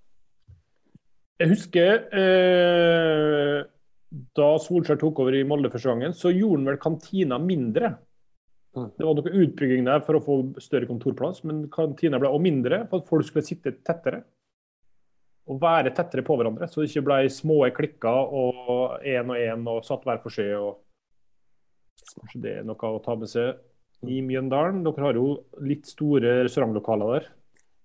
Jeg 1.35 1.51
husker 1.51 2.05
eh, 2.15 3.65
da 4.37 4.49
Solskjær 4.63 4.99
tok 5.01 5.19
over 5.25 5.35
i 5.35 5.43
Molde 5.47 5.71
første 5.73 5.91
gangen, 5.91 6.15
så 6.15 6.31
gjorde 6.31 6.61
han 6.61 6.69
vel 6.69 6.79
kantina 6.79 7.39
mindre. 7.41 7.91
Mm. 8.75 8.87
Det 8.95 9.07
var 9.07 9.17
noe 9.17 9.41
utbygging 9.43 9.87
der 9.87 10.03
for 10.07 10.19
å 10.19 10.23
få 10.23 10.37
større 10.63 10.87
kontorplass, 10.87 11.43
men 11.47 11.65
kantina 11.73 12.19
ble 12.21 12.31
også 12.31 12.45
mindre 12.45 12.81
for 12.87 13.03
at 13.03 13.11
folk 13.11 13.27
skulle 13.27 13.47
sitte 13.47 13.75
tettere. 13.83 14.23
Og 15.51 15.59
være 15.61 15.91
tettere 15.93 16.23
på 16.25 16.39
hverandre, 16.39 16.67
så 16.71 16.81
det 16.81 16.89
ikke 16.89 17.05
ble 17.05 17.19
små 17.29 17.59
klikker 17.75 18.33
og 18.39 19.03
én 19.05 19.29
og 19.29 19.37
én 19.37 19.67
og 19.69 19.83
satt 19.85 20.07
hver 20.07 20.23
for 20.23 20.33
seg. 20.33 20.55
og 20.57 20.81
Kanskje 22.15 22.41
det 22.41 22.53
er 22.61 22.65
noe 22.65 22.95
å 22.95 23.03
ta 23.03 23.13
med 23.19 23.29
seg 23.29 24.07
i 24.09 24.21
Mjøndalen. 24.25 24.83
Dere 24.87 25.05
har 25.05 25.19
jo 25.19 25.27
litt 25.67 25.85
store 25.89 26.39
restaurantlokaler 26.47 27.11
der. 27.13 27.29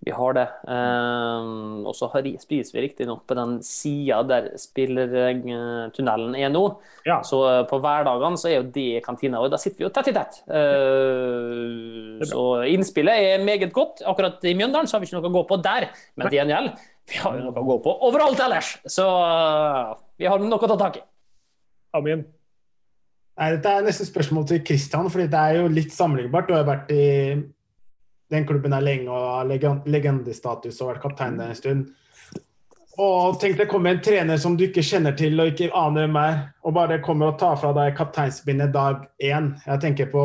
Vi 0.01 0.13
har 0.17 0.33
det. 0.33 0.47
Um, 0.65 1.83
og 1.85 1.93
så 1.93 2.09
spiser 2.09 2.77
vi 2.77 2.85
riktignok 2.87 3.27
på 3.29 3.37
den 3.37 3.59
sida 3.65 4.23
der 4.25 4.47
spillertunnelen 4.57 6.39
er 6.41 6.49
nå. 6.49 6.63
Ja. 7.05 7.19
Så 7.27 7.43
uh, 7.45 7.67
på 7.69 7.83
hverdagene 7.85 8.41
så 8.41 8.49
er 8.49 8.57
jo 8.57 8.71
det 8.73 9.03
kantina, 9.05 9.43
og 9.45 9.53
da 9.53 9.61
sitter 9.61 9.83
vi 9.83 9.85
jo 9.85 9.93
tett 9.93 10.09
i 10.09 10.17
tett. 10.17 10.41
Uh, 10.49 12.25
så 12.25 12.47
innspillet 12.73 13.27
er 13.35 13.45
meget 13.45 13.69
godt. 13.77 14.01
Akkurat 14.09 14.41
i 14.49 14.57
Mjøndalen 14.57 14.89
så 14.89 14.97
har 14.97 15.05
vi 15.05 15.11
ikke 15.11 15.21
noe 15.21 15.29
å 15.29 15.37
gå 15.37 15.45
på 15.53 15.61
der, 15.69 15.91
men 16.17 16.31
til 16.31 16.41
gjengjeld 16.41 16.73
vi 17.11 17.19
har 17.19 17.37
jo 17.37 17.47
noe 17.49 17.61
å 17.61 17.69
gå 17.73 17.79
på 17.85 17.95
overalt 18.07 18.41
ellers. 18.45 18.75
Så 18.89 19.05
uh, 19.05 19.95
vi 20.17 20.29
har 20.31 20.41
noe 20.41 20.57
å 20.57 20.73
ta 20.73 20.81
tak 20.81 21.01
i. 21.01 21.07
Amen. 21.99 22.25
Nei, 23.41 23.55
dette 23.55 23.73
er 23.73 23.85
nesten 23.85 24.09
spørsmål 24.09 24.45
til 24.49 24.61
Kristian, 24.65 25.09
fordi 25.13 25.29
det 25.33 25.41
er 25.41 25.61
jo 25.61 25.71
litt 25.73 25.93
sammenlignbart. 25.97 26.49
Du 26.49 26.57
har 26.57 26.67
vært 26.69 26.93
i 26.93 27.05
den 28.31 28.47
klubben 28.47 28.75
er 28.77 28.85
lenge 28.85 29.11
og 29.11 29.27
har 29.41 29.81
legendestatus 29.91 30.81
og 30.81 30.93
vært 30.93 31.03
kaptein 31.05 31.39
der 31.41 31.53
en 31.53 31.59
stund. 31.59 31.89
Og 33.01 33.39
tenk 33.41 33.57
deg 33.57 33.71
komme 33.71 33.95
en 33.95 34.03
trener 34.05 34.39
som 34.41 34.57
du 34.59 34.67
ikke 34.67 34.85
kjenner 34.85 35.15
til 35.17 35.39
og 35.41 35.53
ikke 35.53 35.71
aner 35.77 36.05
hvem 36.05 36.19
er, 36.21 36.39
og 36.67 36.75
bare 36.77 37.01
kommer 37.05 37.33
og 37.33 37.39
tar 37.41 37.57
fra 37.61 37.73
deg 37.77 37.95
kapteinsbindet 37.97 38.75
dag 38.75 39.07
én. 39.23 39.55
Jeg 39.65 39.83
tenker 39.83 40.11
på 40.13 40.25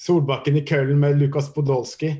Solbakken 0.00 0.56
i 0.56 0.64
Køllen 0.64 1.02
med 1.02 1.18
Lukas 1.20 1.50
Podolsky. 1.52 2.14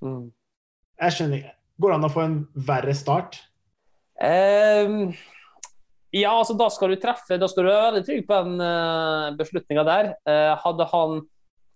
Jeg 0.00 1.16
skjønner 1.16 1.42
ikke. 1.42 1.56
Går 1.80 1.92
det 1.92 1.98
an 1.98 2.08
å 2.08 2.12
få 2.12 2.22
en 2.24 2.38
verre 2.68 2.94
start? 2.96 3.38
Um, 4.20 5.12
ja, 6.12 6.32
altså 6.32 6.56
da 6.58 6.66
skal 6.68 6.92
du 6.92 6.98
treffe 7.00 7.38
Da 7.40 7.46
skal 7.48 7.64
du 7.64 7.70
være 7.70 7.84
veldig 7.86 8.02
trygg 8.04 8.26
på 8.28 8.40
den 8.44 8.60
uh, 8.60 9.30
beslutninga 9.38 9.84
der. 9.88 10.10
Uh, 10.28 10.54
hadde 10.64 10.88
han 10.92 11.22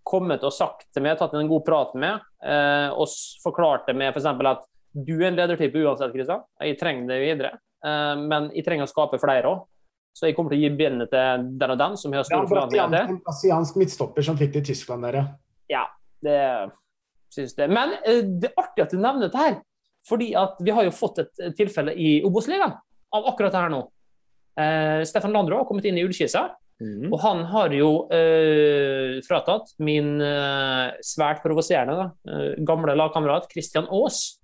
kommet 0.05 0.45
og 0.45 0.53
sagt 0.55 0.87
til 0.93 1.05
meg, 1.05 1.17
tatt 1.19 1.35
en 1.37 1.51
god 1.51 1.65
prat 1.67 1.95
med 1.97 2.21
eh, 2.45 2.91
og 2.93 3.09
forklart 3.43 3.89
det 3.89 3.97
med 3.99 4.13
f.eks. 4.13 4.29
at 4.29 4.67
du 4.95 5.15
er 5.17 5.31
en 5.31 5.39
ledertype 5.39 5.81
uansett, 5.81 6.13
Kristian. 6.15 6.45
Jeg 6.63 6.79
trenger 6.79 7.09
det 7.11 7.21
videre. 7.23 7.55
Eh, 7.85 8.13
men 8.21 8.51
jeg 8.55 8.67
trenger 8.67 8.87
å 8.87 8.93
skape 8.93 9.21
flere 9.23 9.51
òg. 9.51 9.65
Så 10.15 10.29
jeg 10.29 10.37
kommer 10.37 10.55
til 10.55 10.61
å 10.61 10.63
gi 10.63 10.77
benene 10.79 11.09
til 11.11 11.47
den 11.59 11.73
og 11.75 11.79
den 11.81 11.97
som 11.99 12.13
jeg 12.15 12.21
har 12.21 12.29
store 12.29 12.47
forventninger 12.47 12.93
til. 12.93 13.15
en 13.17 13.23
brasiliansk 13.27 13.79
midtstopper 13.81 14.27
som 14.29 14.37
fikk 14.39 14.53
det 14.55 14.63
i 14.63 14.67
Tyskland, 14.69 15.09
dere. 15.09 15.25
Ja, 15.73 15.89
det 16.23 16.39
syns 17.35 17.57
det. 17.59 17.67
Men 17.73 17.97
eh, 18.05 18.23
det 18.23 18.53
er 18.53 18.63
artig 18.63 18.85
at 18.87 18.95
du 18.95 19.01
nevner 19.01 19.27
dette 19.27 19.41
her. 19.41 19.59
Fordi 20.07 20.31
at 20.37 20.61
vi 20.61 20.73
har 20.77 20.87
jo 20.87 20.93
fått 20.95 21.23
et 21.25 21.45
tilfelle 21.59 21.95
i 21.97 22.19
Obos-ligaen 22.29 22.77
av 23.15 23.29
akkurat 23.31 23.55
det 23.55 23.63
her 23.65 23.73
nå. 23.73 23.81
Eh, 24.61 25.01
Stefan 25.09 25.35
Landro 25.35 25.59
har 25.59 25.67
kommet 25.67 25.89
inn 25.89 25.99
i 25.99 26.05
ullkisa, 26.07 26.47
og 26.83 27.19
han 27.23 27.45
har 27.53 27.75
jo 27.77 27.91
eh, 28.13 29.21
fratatt 29.27 29.75
min 29.79 30.17
eh, 30.21 30.97
svært 31.07 31.43
provoserende 31.45 32.09
eh, 32.27 32.57
gamle 32.67 32.97
lagkamerat 32.99 33.47
Christian 33.53 33.87
Aas. 33.91 34.41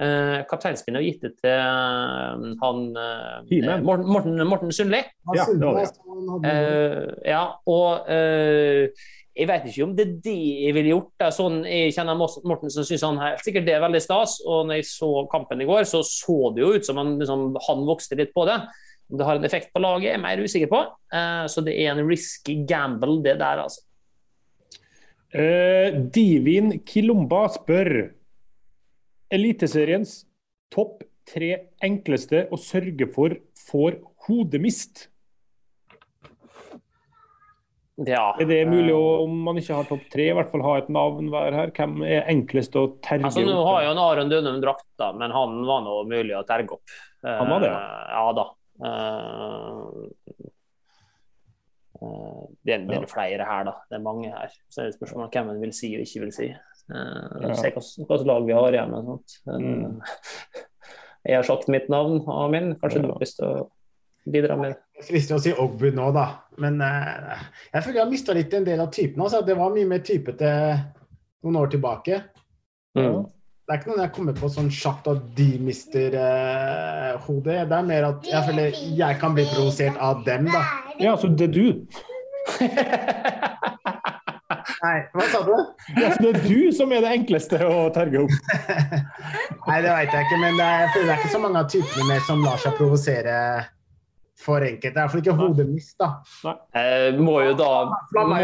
Eh, 0.00 0.38
Kapteinspinnet 0.48 1.02
og 1.02 1.04
gitt 1.04 1.24
det 1.26 1.32
til 1.42 1.50
eh, 1.52 2.44
han 2.62 2.84
eh, 2.96 3.80
Morten, 3.82 4.06
Morten, 4.08 4.44
Morten 4.48 4.72
Sundli. 4.72 5.02
Ja, 5.34 5.48
det. 5.50 5.88
Eh, 6.48 7.10
ja, 7.28 7.42
og 7.68 8.08
eh, 8.08 9.02
jeg 9.32 9.48
vet 9.48 9.66
ikke 9.68 9.84
om 9.86 9.92
det 9.96 10.06
er 10.06 10.16
det 10.24 10.38
jeg 10.66 10.76
ville 10.76 10.92
gjort. 10.92 11.10
Det 11.18 11.26
er 11.26 11.34
sånn, 11.34 11.58
jeg 11.64 11.92
kjenner 11.96 12.18
Morten 12.20 12.72
som 12.72 12.86
syns 12.86 13.04
han 13.06 13.20
her 13.20 13.38
sikkert 13.40 13.66
det 13.68 13.76
er 13.76 13.84
veldig 13.84 14.02
stas. 14.04 14.38
Og 14.44 14.66
når 14.68 14.80
jeg 14.80 14.88
så 14.90 15.10
kampen 15.32 15.64
i 15.64 15.68
går, 15.68 15.86
så 15.88 16.02
så 16.06 16.38
det 16.54 16.64
jo 16.64 16.72
ut 16.76 16.88
som 16.88 17.00
han, 17.00 17.14
liksom, 17.20 17.46
han 17.66 17.86
vokste 17.88 18.18
litt 18.20 18.34
på 18.36 18.44
det. 18.48 18.58
Om 19.12 19.18
det 19.20 19.28
har 19.28 19.36
en 19.36 19.44
effekt 19.44 19.72
på 19.74 19.80
laget, 19.84 20.08
er 20.08 20.14
jeg 20.16 20.24
mer 20.24 20.40
usikker 20.40 20.70
på. 20.72 20.78
Eh, 21.12 21.44
så 21.52 21.60
det 21.64 21.74
er 21.76 21.92
en 21.92 22.06
risky 22.08 22.62
gamble, 22.68 23.18
det 23.24 23.36
der, 23.42 23.60
altså. 23.66 23.84
Uh, 25.32 25.88
Divin 26.12 26.74
Kilumba 26.84 27.46
spør 27.48 27.88
Eliteseriens 29.32 30.26
topp 30.72 31.06
tre 31.28 31.54
enkleste 31.80 32.46
å 32.52 32.58
sørge 32.60 33.08
for 33.14 33.36
får 33.68 33.96
hodemist. 34.26 35.06
Ja. 38.08 38.32
Er 38.40 38.48
det 38.48 38.62
mulig 38.68 38.92
å, 38.96 39.02
om 39.26 39.36
man 39.46 39.60
ikke 39.60 39.76
har 39.76 39.88
topp 39.88 40.04
tre, 40.12 40.30
i 40.32 40.36
hvert 40.36 40.50
fall 40.52 40.64
ha 40.64 40.78
et 40.80 40.88
navn 40.92 41.28
hver 41.32 41.56
her? 41.56 41.72
Hvem 41.76 42.00
er 42.08 42.28
enklest 42.32 42.76
å 42.80 42.86
terge 43.04 43.28
Altså, 43.28 43.44
nå 43.46 43.60
har 43.68 43.86
jo 43.86 43.92
en 43.92 44.02
Aron 44.02 44.32
Dønum 44.32 44.60
drakt, 44.64 44.88
da, 45.00 45.12
men 45.16 45.32
han 45.32 45.60
var 45.68 45.84
nå 45.84 46.00
mulig 46.08 46.34
å 46.36 46.44
terge 46.48 46.76
opp. 46.76 46.98
Han 47.24 47.52
var 47.52 47.64
det, 47.64 47.72
ja. 47.72 47.78
Eh, 47.78 48.12
Ja 48.16 48.26
da. 48.40 48.48
Eh, 48.82 49.86
eh, 52.02 52.42
det, 52.64 52.74
er, 52.74 52.84
det 52.88 52.98
er 52.98 53.08
flere 53.10 53.46
her, 53.46 53.64
da. 53.68 53.74
Det 53.88 53.98
er 53.98 54.04
mange 54.04 54.32
her. 54.32 54.54
Så 54.70 54.82
er 54.82 54.90
det 54.90 54.96
spørsmål 54.98 55.26
om 55.28 55.32
hvem 55.34 55.52
en 55.54 55.62
vil 55.62 55.74
si 55.76 55.92
og 55.96 56.04
ikke 56.06 56.24
vil 56.26 56.34
si. 56.34 56.50
Uh, 56.90 57.38
Ja. 57.42 57.54
Se 57.54 57.70
hvilket 57.70 58.26
lag 58.26 58.46
vi 58.46 58.56
har 58.56 58.74
igjen. 58.74 58.94
Og 58.98 59.04
sånt. 59.06 59.36
Mm. 59.46 60.00
Jeg 61.24 61.38
har 61.38 61.46
sagt 61.46 61.68
mitt 61.70 61.88
navn, 61.88 62.24
Amin. 62.28 62.74
Kanskje 62.80 62.98
Ja. 62.98 63.06
du 63.06 63.12
har 63.12 63.22
lyst 63.22 63.38
til 63.38 63.46
å 63.46 63.70
bidra 64.32 64.56
med 64.58 64.74
Det 64.96 65.06
fristende 65.06 65.38
å 65.38 65.42
si 65.42 65.52
Ogbu 65.52 65.90
nå, 65.94 66.08
da. 66.14 66.26
Men 66.58 66.80
eh, 66.82 67.38
jeg 67.72 67.82
føler 67.84 67.96
jeg 68.00 68.04
har 68.04 68.10
mista 68.10 68.34
litt 68.34 68.54
en 68.54 68.66
del 68.66 68.80
av 68.80 68.90
typen. 68.94 69.22
Altså. 69.22 69.42
Det 69.46 69.56
var 69.58 69.72
mye 69.74 69.86
mer 69.86 70.02
typete 70.06 70.50
noen 71.42 71.56
år 71.62 71.70
tilbake. 71.70 72.22
mm. 72.98 73.22
Det 73.62 73.70
er 73.70 73.78
ikke 73.78 73.92
noen 73.92 74.00
jeg 74.02 74.10
kommer 74.16 74.34
på 74.34 74.48
sånn 74.50 74.70
kjapt 74.74 75.06
at 75.12 75.26
de 75.36 75.44
mister 75.62 76.16
eh, 76.18 77.12
hodet. 77.28 77.60
Det 77.70 77.76
er 77.76 77.84
mer 77.86 78.06
at 78.08 78.26
jeg 78.26 78.42
føler 78.48 78.80
jeg 78.98 79.18
kan 79.20 79.36
bli 79.36 79.44
provosert 79.52 80.00
av 80.02 80.24
dem, 80.26 80.48
da. 80.50 80.62
Ja, 80.98 81.12
så 81.14 81.30
det 81.30 81.46
er 81.46 81.54
du. 81.54 81.66
Nei, 84.82 84.96
hva 85.14 85.26
sa 85.30 85.44
du? 85.46 85.54
Ja, 85.94 86.10
så 86.10 86.18
det 86.24 86.32
er 86.32 86.42
du 86.42 86.74
som 86.74 86.90
er 86.90 87.06
det 87.06 87.12
enkleste 87.20 87.62
å 87.62 87.86
terge 87.94 88.24
opp. 88.24 88.34
Nei, 89.68 89.78
det 89.78 89.94
veit 89.94 90.10
jeg 90.10 90.26
ikke, 90.26 90.40
men 90.42 90.58
det 90.58 90.66
er, 90.66 90.82
jeg 90.82 90.90
føler 90.96 91.06
det 91.06 91.14
er 91.14 91.22
ikke 91.22 91.34
så 91.36 91.42
mange 91.46 91.62
av 91.62 91.70
typene 91.70 92.08
mer 92.10 92.26
som 92.26 92.42
lar 92.42 92.58
seg 92.66 92.74
provosere 92.80 93.36
for 94.42 94.58
enkelt. 94.66 94.90
Det 94.90 94.98
er 94.98 95.04
iallfall 95.04 95.22
ikke 95.22 95.38
hodemist, 95.38 95.94
da. 96.02 96.08
Jeg 96.74 97.14
må 97.22 97.38
jo 97.46 97.54
da 97.62 97.70
må 98.26 98.42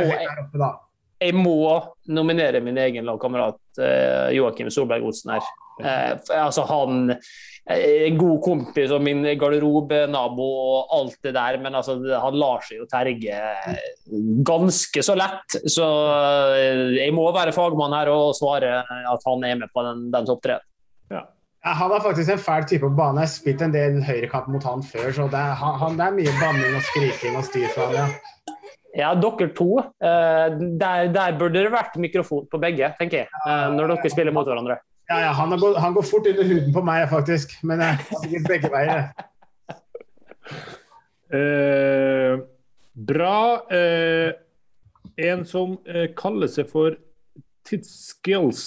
jeg, 1.18 1.34
må 1.36 1.78
nominere 2.14 2.62
min 2.64 2.78
egen 2.78 3.06
lagkamerat 3.08 3.80
eh, 3.82 4.34
Joakim 4.36 4.70
Solberg 4.72 5.06
Olsen 5.08 5.34
her. 5.36 5.48
Eh, 5.78 6.12
altså 6.38 6.64
han 6.68 7.12
er 7.68 8.14
god 8.16 8.38
kompis 8.42 8.92
og 8.96 9.02
min 9.04 9.26
garderobenabo 9.38 10.46
og 10.46 10.94
alt 10.96 11.18
det 11.26 11.34
der, 11.36 11.58
men 11.62 11.76
altså, 11.76 11.98
han 11.98 12.38
lar 12.40 12.64
seg 12.64 12.80
jo 12.80 12.88
terge 12.90 13.42
ganske 14.46 15.04
så 15.04 15.16
lett. 15.18 15.58
Så 15.68 15.88
eh, 16.54 16.84
jeg 17.00 17.14
må 17.16 17.28
være 17.34 17.54
fagmann 17.56 17.96
her 17.98 18.12
og 18.14 18.36
svare 18.38 18.80
at 18.86 19.28
han 19.28 19.44
er 19.46 19.60
med 19.64 19.74
på 19.74 19.84
den, 19.86 20.08
den 20.14 20.28
topp 20.28 20.44
tre. 20.46 20.60
Ja, 21.12 21.26
han 21.74 21.92
er 21.92 22.00
faktisk 22.04 22.30
en 22.32 22.40
fæl 22.40 22.64
type 22.70 22.86
på 22.86 22.96
banen. 22.96 23.20
Jeg 23.20 23.28
har 23.28 23.34
spilt 23.34 23.62
en 23.66 23.74
del 23.74 24.00
høyrekamp 24.06 24.48
mot 24.54 24.64
han 24.64 24.84
før, 24.86 25.10
så 25.12 25.28
det 25.32 25.40
er, 25.40 25.54
han, 25.58 25.98
det 25.98 26.06
er 26.06 26.16
mye 26.16 26.34
banning 26.40 26.78
og 26.78 26.84
skriking 26.92 27.36
og 27.36 27.46
styr 27.48 27.68
for 27.74 27.90
han, 27.90 28.06
ja. 28.06 28.54
Ja, 28.98 29.12
dere 29.14 29.48
to. 29.54 29.78
eh, 30.02 30.58
der, 30.80 31.08
der 31.14 31.36
burde 31.38 31.62
det 31.62 31.70
vært 31.72 31.96
mikrofon 32.02 32.48
på 32.50 32.58
begge, 32.62 32.90
tenker 32.98 33.22
jeg, 33.24 33.28
eh, 33.46 33.68
når 33.76 33.94
dere 33.94 34.10
spiller 34.10 34.34
mot 34.34 34.48
hverandre. 34.48 34.80
Ja, 35.08 35.20
ja, 35.22 35.30
han, 35.32 35.54
har 35.54 35.60
gått, 35.62 35.78
han 35.80 35.94
går 35.96 36.04
fort 36.04 36.26
under 36.28 36.44
huden 36.50 36.72
på 36.74 36.82
meg, 36.84 37.06
faktisk. 37.08 37.54
Men 37.64 37.80
jeg 37.80 38.00
har 38.02 38.24
sikkert 38.24 38.50
begge 38.52 38.72
veier. 38.74 39.08
Eh, 41.28 42.38
bra. 42.96 43.60
Eh, 43.68 44.30
en 45.28 45.42
som 45.44 45.74
eh, 45.84 46.06
kaller 46.16 46.48
seg 46.48 46.70
for 46.70 46.94
Tidsskills 47.68 48.62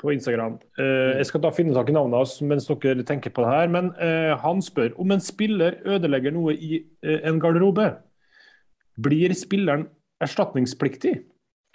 på 0.00 0.14
Instagram. 0.14 0.56
Eh, 0.80 1.18
jeg 1.18 1.28
skal 1.28 1.42
da 1.44 1.50
finne 1.52 1.74
tak 1.76 1.90
i 1.90 1.96
navnet 1.96 2.16
hans 2.22 2.38
mens 2.40 2.68
dere 2.70 3.04
tenker 3.04 3.34
på 3.34 3.44
det 3.44 3.52
her. 3.52 3.72
Men 3.76 3.90
eh, 4.00 4.32
han 4.40 4.64
spør 4.64 4.94
om 4.96 5.12
en 5.12 5.20
spiller 5.24 5.76
ødelegger 5.84 6.32
noe 6.32 6.54
i 6.56 6.78
eh, 7.04 7.20
en 7.28 7.40
garderobe. 7.42 7.90
Blir 8.98 9.34
spilleren 9.38 9.86
erstatningspliktig? 10.24 11.14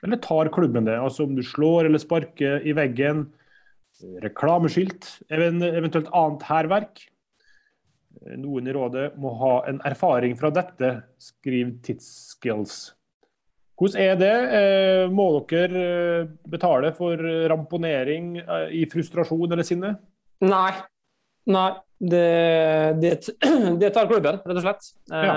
Eller 0.03 0.19
tar 0.19 0.51
klubben 0.51 0.85
det? 0.85 0.97
Altså 0.99 1.23
om 1.23 1.35
du 1.35 1.43
slår 1.45 1.87
eller 1.87 2.01
sparker 2.01 2.65
i 2.67 2.73
veggen, 2.75 3.29
reklameskilt, 4.23 5.07
eventuelt 5.31 6.09
annet 6.11 6.43
hærverk. 6.49 7.05
Noen 8.39 8.67
i 8.67 8.73
rådet 8.75 9.13
må 9.19 9.31
ha 9.39 9.53
en 9.69 9.79
erfaring 9.87 10.35
fra 10.39 10.51
dette, 10.53 10.91
skriver 11.21 11.77
Tidsskills. 11.85 12.91
Hvordan 13.79 14.01
er 14.03 14.19
det? 14.19 14.33
Eh, 14.57 15.05
Må 15.11 15.25
dere 15.49 15.83
eh, 15.83 16.27
betale 16.47 16.93
for 16.95 17.19
ramponering 17.49 18.37
eh, 18.43 18.67
i 18.79 18.83
frustrasjon 18.89 19.51
eller 19.51 19.65
sinne? 19.67 19.95
Nei. 20.45 20.71
Nei. 21.49 21.71
Det, 21.99 22.97
det, 22.99 23.11
det 23.81 23.91
tar 23.95 24.09
klubben, 24.09 24.39
rett 24.43 24.57
og 24.59 24.63
slett. 24.65 24.89
Ja. 25.11 25.35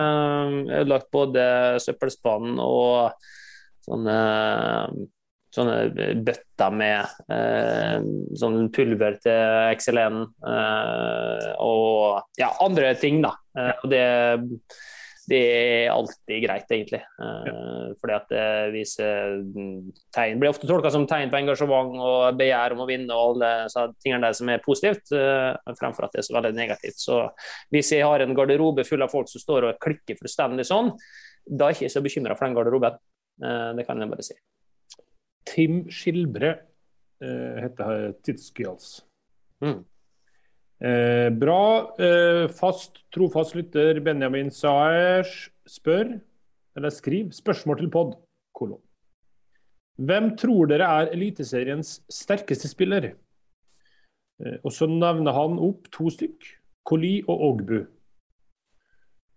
Jeg 0.66 0.80
har 0.80 0.88
lagt 0.88 1.10
både 1.14 1.44
søppelspann 1.82 2.56
og 2.62 3.14
sånne, 3.86 4.16
sånne 5.54 5.76
bøtter 6.26 6.74
med 6.74 7.30
eh, 7.32 8.02
sånn 8.40 8.66
pulver 8.74 9.20
til 9.22 9.76
XLN 9.76 10.20
eh, 10.26 11.48
og 11.62 12.40
ja, 12.40 12.50
andre 12.64 12.92
ting, 13.00 13.22
da. 13.24 13.36
Eh, 13.56 13.72
og 13.78 13.92
det, 13.92 14.04
det 15.26 15.40
er 15.42 15.90
alltid 15.90 16.42
greit, 16.44 16.68
egentlig. 16.70 17.00
Ja. 17.18 17.62
fordi 18.00 18.14
at 18.14 18.28
det 18.30 18.46
viser 18.74 19.40
mm, 19.42 19.88
tegn 20.14 20.40
Blir 20.42 20.52
ofte 20.52 20.68
tolka 20.68 20.90
som 20.94 21.06
tegn 21.10 21.32
på 21.32 21.38
engasjement 21.40 21.96
og 21.98 22.38
begjær 22.38 22.76
om 22.76 22.84
å 22.84 22.88
vinne 22.88 23.14
og 23.14 23.32
alle 23.32 23.50
så 23.72 23.88
tingene 24.02 24.28
der 24.28 24.36
som 24.38 24.50
er 24.52 24.62
positivt, 24.64 25.10
eh, 25.16 25.74
fremfor 25.80 26.06
at 26.06 26.14
det 26.14 26.22
er 26.22 26.28
så 26.28 26.36
veldig 26.38 26.52
negativt. 26.56 27.00
Så 27.02 27.22
hvis 27.74 27.90
jeg 27.96 28.06
har 28.06 28.22
en 28.22 28.36
garderobe 28.38 28.86
full 28.86 29.02
av 29.02 29.10
folk 29.14 29.30
som 29.32 29.42
står 29.42 29.70
og 29.70 29.80
klikker 29.82 30.18
fullstendig 30.20 30.68
sånn, 30.68 30.92
da 31.46 31.68
er 31.68 31.74
jeg 31.74 31.86
ikke 31.86 31.96
så 31.96 32.04
bekymra 32.06 32.38
for 32.38 32.46
den 32.46 32.56
garderoben. 32.58 33.00
Eh, 33.42 33.72
det 33.78 33.86
kan 33.88 34.02
jeg 34.02 34.12
bare 34.12 34.26
si. 34.26 34.38
Tim 35.46 35.82
Skilbre 35.92 36.54
eh, 37.22 37.60
heter 37.64 38.16
Tidsskills. 38.26 39.00
Mm. 39.64 39.82
Eh, 40.76 41.30
bra. 41.32 41.94
Eh, 41.98 42.46
fast, 42.52 43.00
trofast 43.14 43.56
lytter 43.56 44.00
Benjamin 44.04 44.50
Saers 44.52 45.48
spør, 45.66 46.18
eller 46.76 46.92
skriv, 46.92 47.30
spørsmål 47.32 47.80
til 47.80 47.90
pod, 47.90 48.16
kolon. 48.54 48.82
Hvem 49.96 50.34
tror 50.36 50.68
dere 50.68 50.84
er 50.84 51.12
Eliteseriens 51.16 52.02
sterkeste 52.12 52.68
spiller? 52.68 53.14
Eh, 54.44 54.58
og 54.62 54.72
så 54.72 54.88
nevner 54.90 55.32
han 55.32 55.56
opp 55.56 55.88
to 55.94 56.10
stykk, 56.12 56.50
Koli 56.86 57.22
og 57.24 57.46
Ogbu. 57.48 57.78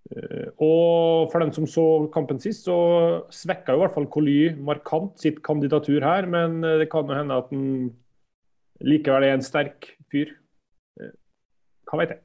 Eh, 0.09 0.49
og 0.59 1.31
for 1.31 1.39
den 1.39 1.55
som 1.55 1.67
så 1.69 1.85
kampen 2.11 2.41
sist, 2.43 2.67
så 2.67 3.23
svekka 3.31 3.71
jo 3.71 3.79
i 3.79 3.85
hvert 3.85 3.95
fall 3.95 4.09
Koli 4.11 4.37
markant 4.57 5.15
sitt 5.21 5.39
kandidatur 5.45 6.03
her, 6.03 6.27
men 6.27 6.59
eh, 6.65 6.81
det 6.83 6.89
kan 6.91 7.07
jo 7.07 7.15
hende 7.15 7.39
at 7.39 7.47
han 7.53 7.93
likevel 8.83 9.27
er 9.27 9.37
en 9.37 9.45
sterk 9.45 9.93
fyr. 10.11 10.35
Eh, 11.89 11.91
Hva 11.91 12.01
vet 12.03 12.13
jeg. 12.13 12.21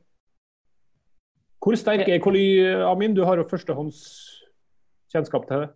Hvor 1.65 1.79
sterk 1.81 2.09
er 2.13 2.21
Koli, 2.21 2.45
Amin? 2.85 3.15
Du 3.17 3.23
har 3.25 3.41
jo 3.41 3.47
førstehånds 3.49 4.03
kjennskap 5.15 5.47
til 5.49 5.65
det. 5.65 5.71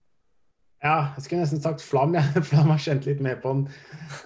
Ja, 0.84 1.14
jeg 1.16 1.24
skulle 1.24 1.40
nesten 1.42 1.62
sagt 1.64 1.80
Flam. 1.82 2.12
Jeg. 2.14 2.42
Flam 2.50 2.68
har 2.70 2.82
kjent 2.82 3.08
litt 3.08 3.22
mer 3.24 3.40
på 3.40 3.54
den. 3.54 3.64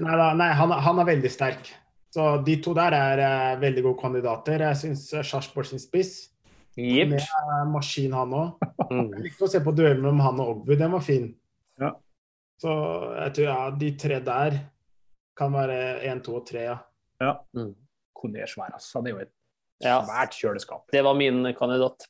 Nei, 0.02 0.16
da, 0.18 0.32
nei 0.36 0.50
han, 0.58 0.74
han 0.74 0.98
er 1.00 1.08
veldig 1.08 1.30
sterk. 1.32 1.70
Så 2.12 2.26
de 2.44 2.58
to 2.60 2.74
der 2.76 2.92
er 2.92 3.22
uh, 3.22 3.60
veldig 3.62 3.86
gode 3.86 4.00
kandidater. 4.02 4.66
Jeg 4.66 4.80
syns 4.82 5.06
uh, 5.14 5.22
Sarpsborg 5.24 5.70
sin 5.70 5.80
spiss 5.80 6.28
Jepp. 6.76 7.14
er 7.16 7.70
maskin, 7.72 8.14
han 8.16 8.36
òg. 8.36 8.52
Mm. 8.92 9.06
Jeg 9.14 9.22
likte 9.24 9.46
å 9.46 9.48
se 9.48 9.60
på 9.64 9.72
duellen 9.72 10.02
mellom 10.02 10.18
han 10.20 10.40
og 10.42 10.48
Ogbu. 10.50 10.74
Den 10.76 10.90
var 10.92 11.00
fin. 11.00 11.30
Ja. 11.80 11.94
Så 12.60 12.72
jeg 13.14 13.32
tror 13.38 13.46
ja, 13.46 13.54
de 13.80 13.88
tre 13.96 14.18
der 14.20 14.56
kan 15.38 15.54
være 15.54 15.76
én, 16.10 16.20
to 16.20 16.34
og 16.36 16.42
tre, 16.44 16.66
ja. 16.66 17.30
Mm. 17.56 17.70
Kone 18.12 18.42
er 18.44 18.50
svær, 18.50 18.74
altså. 18.76 18.98
Han 18.98 19.08
er 19.08 19.14
jo 19.14 19.22
et 19.22 19.30
Ja. 19.30 19.41
Svært 19.83 20.37
kjøleskap. 20.39 20.85
Det 20.93 21.03
var 21.05 21.14
min 21.18 21.45
kandidat. 21.59 22.07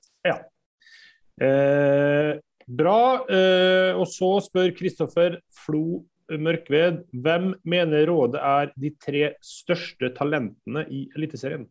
Eh, 1.41 2.39
bra. 2.68 2.99
Eh, 3.27 3.93
og 3.97 4.07
så 4.07 4.35
spør 4.45 4.70
Kristoffer 4.77 5.39
Flo 5.64 6.05
Mørkved 6.33 7.03
hvem 7.25 7.51
mener 7.68 8.07
rådet 8.09 8.41
er 8.41 8.70
de 8.81 8.93
tre 9.03 9.33
største 9.45 10.12
talentene 10.16 10.85
i 10.89 11.07
Eliteserien? 11.16 11.66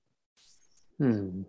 Hmm. 1.02 1.46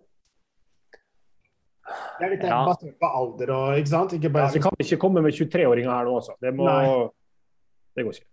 Det 2.19 2.25
er 2.25 2.31
litt 2.31 2.45
Ja. 2.47 2.63
basert 2.65 2.95
på 3.01 3.09
alder 3.11 3.51
og 3.53 3.77
ikke 3.81 3.91
sant? 3.91 4.13
Ikke 4.17 4.31
Ja, 4.33 4.47
vi 4.55 4.61
kan 4.61 4.73
ikke 4.79 5.01
komme 5.03 5.21
med 5.21 5.35
23-åringer 5.35 5.91
her 5.91 6.05
nå, 6.07 6.15
altså. 6.21 6.37
Det, 6.41 6.55
må, 6.55 6.69
det 7.97 8.05
går 8.07 8.13
ikke. 8.17 8.29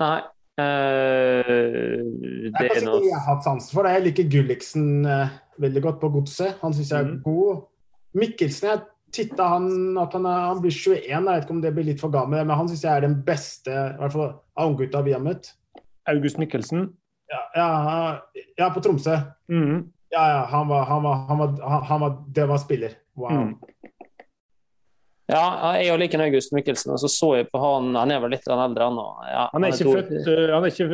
Nei. 0.00 0.22
Eh, 0.62 2.02
Det 2.02 2.52
det 2.56 2.68
er 2.78 2.84
noe 2.86 3.02
jeg 3.04 3.16
har 3.16 3.24
hatt 3.26 3.46
sansen 3.46 3.76
for 3.76 3.86
det. 3.86 3.94
Jeg 3.96 4.06
liker 4.08 4.28
Gulliksen 4.32 5.06
uh, 5.06 5.32
veldig 5.62 5.82
godt 5.84 5.98
på 6.02 6.12
godset. 6.18 6.58
Han 6.62 6.76
syns 6.76 6.92
jeg 6.92 7.00
er 7.02 7.10
mm. 7.10 7.18
god. 7.24 7.64
Mikkelsen, 8.16 8.70
jeg 8.72 8.84
titta 9.16 9.48
han 9.54 9.68
at 10.00 10.14
han, 10.16 10.26
er, 10.28 10.46
han 10.50 10.62
blir 10.62 10.74
21, 10.74 11.08
jeg 11.08 11.24
vet 11.26 11.44
ikke 11.44 11.56
om 11.56 11.62
det 11.64 11.72
blir 11.76 11.88
litt 11.88 12.02
for 12.02 12.12
gammel, 12.12 12.42
men 12.44 12.58
han 12.58 12.68
syns 12.70 12.84
jeg 12.84 12.92
er 12.92 13.06
den 13.06 13.18
beste 13.26 13.72
i 13.72 13.98
hvert 14.00 14.14
fall 14.14 14.30
av 14.32 14.70
unggutta 14.70 15.02
vi 15.06 15.14
har 15.16 15.24
møtt. 15.24 15.52
August 16.10 16.40
Mikkelsen. 16.40 16.88
Ja, 17.32 17.42
ja, 17.56 17.68
ja 18.60 18.70
på 18.74 18.82
Tromsø. 18.84 19.16
Mm. 19.50 19.88
Ja, 20.14 20.24
ja, 20.30 20.42
han 20.50 20.68
var, 20.70 20.84
han 20.86 21.02
var, 21.02 21.24
han 21.28 21.40
var, 21.40 21.54
han, 21.60 21.82
han 21.88 22.00
var 22.00 22.18
Det 22.34 22.48
var 22.48 22.60
spiller. 22.62 22.92
Wow. 23.18 23.32
Mm. 23.32 23.54
Ja, 25.26 25.72
jeg 25.74 25.90
og 25.90 25.98
liker 25.98 26.22
August 26.22 26.52
Mikkelsen, 26.54 26.92
og 26.94 27.00
så 27.02 27.08
så 27.10 27.32
jeg 27.40 27.48
på 27.50 27.58
han 27.58 27.88
Han 27.98 28.12
er 28.14 28.20
vel 28.22 28.30
litt 28.36 28.44
eldre 28.46 28.86
nå. 28.94 29.06
Ja, 29.26 29.48
Han 29.52 29.64
er 29.66 29.72
ikke, 29.74 29.88
er 29.90 30.04
født, 30.04 30.28
eh, 30.30 30.52
han 30.54 30.64
er 30.64 30.70
ikke 30.70 30.86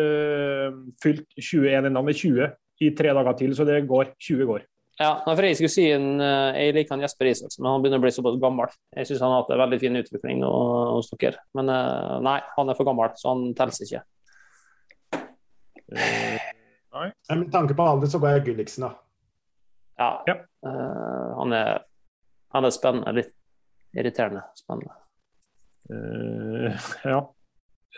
eh, 0.00 0.80
fylt 1.04 1.28
21 1.38 1.68
ennå, 1.86 2.02
han 2.02 2.10
er 2.10 2.18
20 2.18 2.48
i 2.80 2.90
tre 2.94 3.14
dager 3.14 3.38
til, 3.38 3.54
så 3.54 3.64
det 3.66 3.86
går. 3.86 4.12
20 4.18 4.46
går. 4.50 4.66
Ja, 4.98 5.12
for 5.22 5.42
Jeg 5.46 5.56
skulle 5.60 5.70
si 5.70 5.86
en, 5.94 6.20
eh, 6.20 6.58
jeg 6.58 6.74
liker 6.74 6.96
han 6.96 7.02
Jesper 7.06 7.30
Isaksen, 7.30 7.62
men 7.62 7.70
han 7.72 7.82
begynner 7.82 8.02
å 8.02 8.06
bli 8.06 8.10
såpass 8.14 8.40
gammel. 8.42 8.74
Jeg 8.96 9.06
syns 9.06 9.22
han 9.22 9.30
har 9.30 9.42
hatt 9.44 9.50
en 9.54 9.62
veldig 9.62 9.80
fin 9.80 9.96
utvikling 10.02 10.40
nå, 10.42 10.50
hos 10.96 11.10
dere. 11.14 11.38
Men 11.54 11.70
nei, 12.26 12.38
han 12.56 12.68
er 12.68 12.74
for 12.78 12.84
gammel, 12.90 13.14
så 13.14 13.30
han 13.34 13.52
teller 13.54 13.78
ikke. 13.86 14.02
Eh, 15.94 17.36
Med 17.36 17.52
tanke 17.52 17.74
på 17.78 17.86
alder 17.86 18.10
så 18.10 18.18
går 18.20 18.36
jeg 18.38 18.44
Gulliksen, 18.50 18.88
da. 18.88 18.94
Ja, 19.98 20.10
Ja. 20.26 20.34
eh, 20.66 21.34
han, 21.38 21.52
er, 21.52 21.82
han 22.54 22.64
er 22.64 22.70
spennende. 22.74 23.14
Litt 23.14 23.34
irriterende 23.98 24.44
spennende. 24.58 24.94
Uh, 25.88 26.68
ja. 27.04 27.22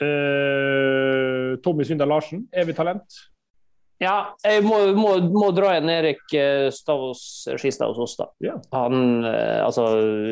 Uh, 0.00 1.58
Tommy 1.64 1.84
Svindal 1.86 2.10
Larsen, 2.12 2.46
evig 2.52 2.76
talent. 2.78 3.18
Ja, 4.00 4.32
jeg 4.40 4.62
må, 4.64 4.78
må, 4.96 5.10
må 5.28 5.50
dra 5.52 5.74
inn 5.76 5.90
Erik 5.92 6.22
eh, 6.32 6.70
Stavås 6.72 7.42
Skistad 7.60 7.90
hos 7.90 7.98
oss, 8.00 8.14
da. 8.16 8.30
Yeah. 8.40 8.62
Han, 8.72 9.26
altså, 9.26 9.82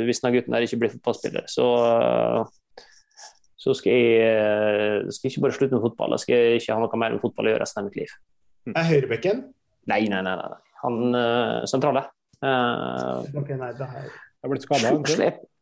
hvis 0.09 0.23
denne 0.23 0.39
gutten 0.39 0.57
der 0.57 0.65
ikke 0.65 0.79
blir 0.81 0.95
fotballspiller, 0.95 1.45
så, 1.53 1.67
så 3.61 3.75
skal 3.77 3.93
jeg 3.93 5.13
skal 5.13 5.29
jeg 5.29 5.35
ikke 5.35 5.45
bare 5.45 5.59
slutte 5.59 5.77
med 5.77 5.85
fotball, 5.85 6.17
jeg 6.17 6.25
skal 6.25 6.57
ikke 6.63 6.79
ha 6.79 6.81
noe 6.81 7.03
mer 7.03 7.19
med 7.19 7.21
fotball 7.27 7.51
å 7.51 7.53
gjøre 7.53 7.67
resten 7.67 7.83
av 7.83 7.91
mitt 7.91 8.01
liv. 8.01 8.17
Er 8.73 8.89
høyrebekken? 8.89 9.45
Nei, 9.93 10.01
nei, 10.15 10.23
nei. 10.25 10.33
nei. 10.41 10.63
Han 10.83 11.13
uh, 11.13 11.67
sentrale. 11.69 12.05
Uh, 12.39 13.25
okay, 13.37 13.59
nei, 13.59 13.73
det 13.77 13.85
er 13.85 14.09
Har 14.43 14.53
blitt 14.53 14.63
skada. 14.67 14.93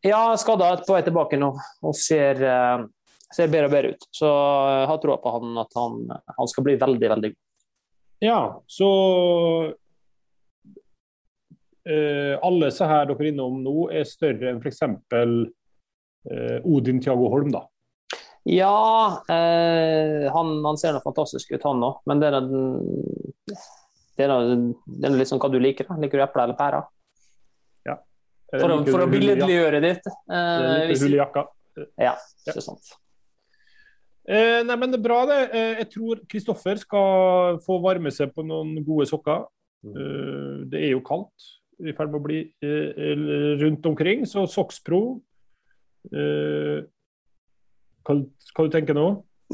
Ja, 0.04 0.20
skada 0.38 0.68
på 0.86 0.92
vei 0.94 1.02
tilbake 1.06 1.38
nå 1.40 1.48
og 1.56 1.94
ser, 1.96 2.42
eh, 2.44 2.84
ser 3.32 3.48
bedre 3.52 3.70
og 3.70 3.72
bedre 3.74 3.94
ut. 3.96 4.06
Så 4.14 4.28
jeg 4.28 4.86
har 4.92 5.00
troa 5.02 5.16
på 5.22 5.32
han 5.38 5.58
at 5.62 5.72
han, 5.80 5.96
han 6.36 6.50
skal 6.52 6.66
bli 6.68 6.76
veldig, 6.80 7.08
veldig 7.14 7.30
god. 7.32 7.42
Ja, 8.24 8.38
så 8.72 8.86
uh, 11.90 12.34
Alle 12.42 12.70
så 12.72 12.88
her 12.88 13.08
dere 13.10 13.20
er 13.26 13.30
innom 13.32 13.58
nå, 13.64 13.74
er 13.92 14.06
større 14.08 14.50
enn 14.54 14.60
f.eks. 14.62 14.82
Uh, 16.26 16.58
Odin 16.66 17.00
Thiago 17.04 17.28
Holm, 17.32 17.52
da. 17.54 17.66
Ja, 18.46 19.22
eh, 19.28 20.28
han, 20.30 20.50
han 20.62 20.76
ser 20.78 20.92
noe 20.94 21.02
fantastisk 21.02 21.50
ut, 21.50 21.64
han 21.66 21.82
òg. 21.82 21.96
Men 22.06 22.20
det 22.22 22.28
er, 22.30 22.36
den- 22.46 23.56
det, 24.14 24.26
er, 24.28 24.52
det 24.86 25.08
er 25.08 25.16
litt 25.18 25.30
sånn 25.32 25.40
hva 25.42 25.50
du 25.50 25.58
liker. 25.58 25.88
da. 25.88 25.96
Liker 25.98 26.20
du 26.20 26.22
eple 26.22 26.44
eller 26.46 26.58
pære? 26.58 26.84
For, 28.50 28.68
å- 28.70 28.84
for 28.86 29.02
å 29.02 29.06
du 29.10 29.16
billedliggjøre 29.18 29.80
ditt. 29.82 30.06
eh, 30.30 30.94
hull 31.02 31.14
i 31.14 31.18
jakka. 31.18 31.46
ja, 31.98 32.14
ikke 32.46 32.62
sant. 32.62 32.92
Eh, 34.28 34.62
nei, 34.66 34.76
men 34.76 34.90
det 34.90 34.98
er 34.98 35.02
Bra, 35.04 35.20
det. 35.26 35.40
Eh, 35.54 35.74
jeg 35.82 35.90
tror 35.90 36.20
Kristoffer 36.28 36.78
skal 36.82 37.58
få 37.62 37.76
varme 37.82 38.10
seg 38.10 38.32
på 38.34 38.42
noen 38.46 38.84
gode 38.86 39.06
sokker. 39.10 39.44
Eh, 39.86 40.64
det 40.66 40.80
er 40.82 40.90
jo 40.96 41.00
kaldt 41.00 41.52
i 41.84 41.92
ferd 41.92 42.10
med 42.10 42.20
å 42.20 42.24
bli 42.24 42.40
eh, 42.64 43.58
rundt 43.60 43.84
omkring, 43.86 44.24
så 44.26 44.46
Soxpro 44.48 45.20
eh, 46.12 46.80
hva, 48.06 48.14
hva 48.56 48.64
du 48.66 48.70
tenker 48.72 48.94
nå? 48.96 49.04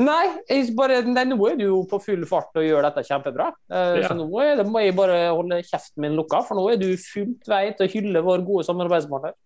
Nei, 0.01 0.24
bare, 0.72 1.03
nei, 1.05 1.24
nå 1.28 1.36
er 1.51 1.59
du 1.59 1.66
jo 1.66 1.80
på 1.88 1.99
full 2.01 2.22
fart 2.28 2.57
og 2.57 2.64
gjør 2.64 2.86
dette 2.86 3.05
kjempebra. 3.05 3.51
Uh, 3.68 3.99
Ja. 4.01 4.09
Så 4.09 4.16
nå 4.16 4.28
det, 4.57 4.64
må 4.64 4.80
jeg 4.80 4.97
bare 4.97 5.26
holde 5.34 5.61
kjeften 5.68 6.07
min 6.07 6.16
lukka, 6.16 6.40
for 6.49 6.57
nå 6.57 6.64
er 6.72 6.80
du 6.80 6.88
fullt 6.97 7.51
vei 7.51 7.66
til 7.76 7.86
å 7.86 7.93
hylle 7.93 8.24
vår 8.24 8.47
gode 8.47 8.64
samarbeidspartner. 8.68 9.36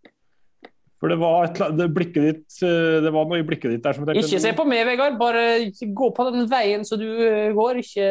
For 0.97 1.13
det 1.13 1.19
var, 1.21 1.45
et, 1.45 1.59
det, 1.77 1.87
ditt, 2.15 2.55
eh, 2.65 2.99
det 3.05 3.11
var 3.13 3.27
noe 3.29 3.43
i 3.43 3.45
blikket 3.45 3.75
ditt 3.75 3.85
der 3.85 3.97
som 3.97 4.07
tenkte 4.07 4.23
Ikke 4.23 4.41
se 4.41 4.53
på 4.57 4.65
meg, 4.65 4.81
Vegard. 4.89 5.19
Bare 5.21 5.43
gå 5.77 6.09
på 6.17 6.25
den 6.31 6.47
veien 6.49 6.87
som 6.89 7.01
du 7.01 7.09
eh, 7.21 7.53
går. 7.57 7.83
Ikke, 7.83 8.07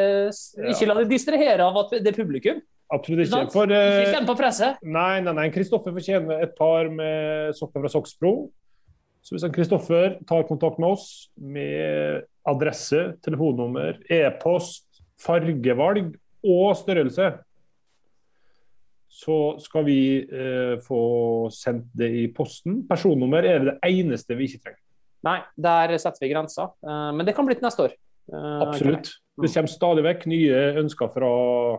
ikke 0.70 0.90
la 0.92 1.00
deg 1.00 1.10
distrahere 1.10 1.66
av 1.66 1.80
at 1.82 1.96
det 1.98 2.14
er 2.14 2.18
publikum. 2.20 2.62
Absolutt 2.94 3.26
ikke. 3.26 3.42
For, 3.56 3.74
uh, 3.74 4.04
Ikke 4.04 4.20
kjenn 4.20 4.30
på 4.30 4.36
presset. 4.38 4.78
Nei, 4.86 5.18
nei, 5.26 5.34
nei. 5.34 5.48
Kristoffer 5.56 5.96
fortjener 5.96 6.46
et 6.46 6.54
par 6.58 6.92
med 6.94 7.58
sokker 7.58 7.82
fra 7.82 7.90
Soxpro. 7.90 8.36
Så 9.26 9.34
hvis 9.34 9.48
Kristoffer 9.56 10.20
tar 10.30 10.46
kontakt 10.46 10.78
med 10.82 10.94
oss 10.94 11.08
med 11.34 12.28
adresse, 12.46 13.16
telefonnummer, 13.26 13.98
e-post, 14.12 14.86
fargevalg 15.18 16.14
og 16.46 16.76
størrelse, 16.78 17.32
så 19.16 19.38
skal 19.64 19.86
vi 19.88 20.00
eh, 20.22 20.76
få 20.84 21.02
sendt 21.54 21.88
det 21.98 22.10
i 22.20 22.26
posten. 22.36 22.84
Personnummer 22.90 23.48
er 23.48 23.70
det 23.70 23.76
eneste 23.88 24.38
vi 24.38 24.50
ikke 24.50 24.66
trenger. 24.68 24.82
Nei, 25.26 25.40
der 25.58 25.96
setter 25.98 26.22
vi 26.22 26.30
grensa. 26.30 26.68
Uh, 26.86 27.10
Men 27.16 27.26
det 27.26 27.34
kan 27.34 27.48
bli 27.48 27.56
til 27.58 27.66
neste 27.66 27.88
år. 27.88 27.96
Uh, 28.30 28.62
Absolutt. 28.68 29.10
Det 29.42 29.50
kommer 29.54 29.72
stadig 29.72 30.04
vekk 30.06 30.28
nye 30.30 30.60
ønsker 30.84 31.10
fra 31.16 31.32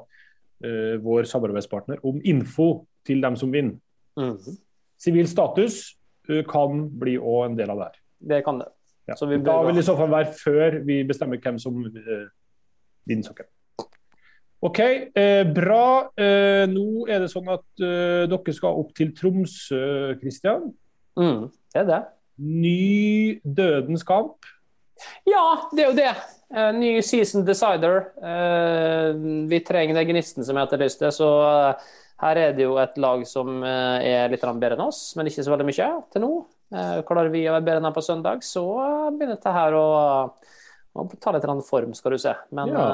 uh, 0.03 0.95
vår 1.05 1.29
samarbeidspartner 1.31 2.03
om 2.07 2.19
info 2.27 2.87
til 3.07 3.23
dem 3.23 3.39
som 3.39 3.53
vinner. 3.55 3.79
Mhm. 4.19 4.59
Sivil 4.97 5.27
status 5.29 5.75
eh, 5.77 6.06
kan 6.49 6.87
bli 7.01 7.17
òg 7.19 7.51
en 7.51 7.59
del 7.59 7.71
av 7.75 7.83
det 7.83 7.91
her. 7.91 8.01
Det 8.33 8.41
kan 8.47 8.59
det. 8.63 8.71
Ja. 9.07 9.15
Så 9.15 9.29
vi 9.31 9.39
Da 9.39 9.61
vil 9.63 9.77
det 9.77 9.85
i 9.85 9.87
så 9.87 9.97
fall 9.99 10.11
være 10.11 10.33
før 10.35 10.81
vi 10.87 11.03
bestemmer 11.07 11.39
hvem 11.43 11.61
som 11.63 11.79
uh, 11.85 12.27
vinner 13.07 13.29
sokken. 13.29 13.47
OK, 14.67 14.79
eh, 15.15 15.45
bra. 15.53 16.11
Eh, 16.17 16.65
nå 16.73 17.07
er 17.13 17.21
det 17.23 17.31
sånn 17.31 17.49
at 17.53 17.85
eh, 17.85 18.25
dere 18.27 18.55
skal 18.57 18.81
opp 18.81 18.95
til 18.97 19.13
Tromsø, 19.15 20.17
Kristian. 20.19 20.71
Mm, 21.21 21.51
det 21.75 21.83
er 21.83 21.89
det. 21.91 22.01
Ny 22.41 23.41
Dødens 23.45 24.03
kamp. 24.07 24.49
Ja, 25.29 25.69
det 25.77 25.85
er 25.85 25.91
jo 25.91 25.99
det. 25.99 26.15
Eh, 26.57 26.73
ny 26.81 26.91
season 27.05 27.45
decider. 27.47 28.09
Eh, 28.17 29.13
vi 29.51 29.61
trenger 29.67 30.01
den 30.01 30.09
gnisten 30.11 30.47
som 30.47 30.57
jeg 30.57 30.73
til, 30.73 31.13
Så 31.13 31.29
her 32.23 32.41
er 32.41 32.55
det 32.57 32.65
jo 32.65 32.77
et 32.81 32.95
lag 33.03 33.25
som 33.29 33.59
eh, 33.61 34.07
er 34.09 34.31
litt 34.33 34.45
bedre 34.47 34.79
enn 34.79 34.87
oss, 34.87 35.01
men 35.19 35.29
ikke 35.29 35.45
så 35.45 35.53
veldig 35.53 35.67
mye 35.69 35.91
til 36.13 36.25
nå. 36.25 36.31
Eh, 36.73 37.03
klarer 37.09 37.33
vi 37.33 37.45
å 37.47 37.57
være 37.57 37.67
bedre 37.67 37.83
enn 37.83 37.89
her 37.91 37.97
på 37.97 38.05
søndag, 38.05 38.47
så 38.47 38.65
eh, 38.85 39.11
begynner 39.13 39.37
dette 39.37 39.53
her 39.57 39.77
å, 39.77 39.87
å 40.97 41.07
ta 41.21 41.35
litt 41.37 41.47
form, 41.69 41.93
skal 41.99 42.17
du 42.17 42.23
se. 42.23 42.33
Men 42.57 42.73
ja. 42.73 42.89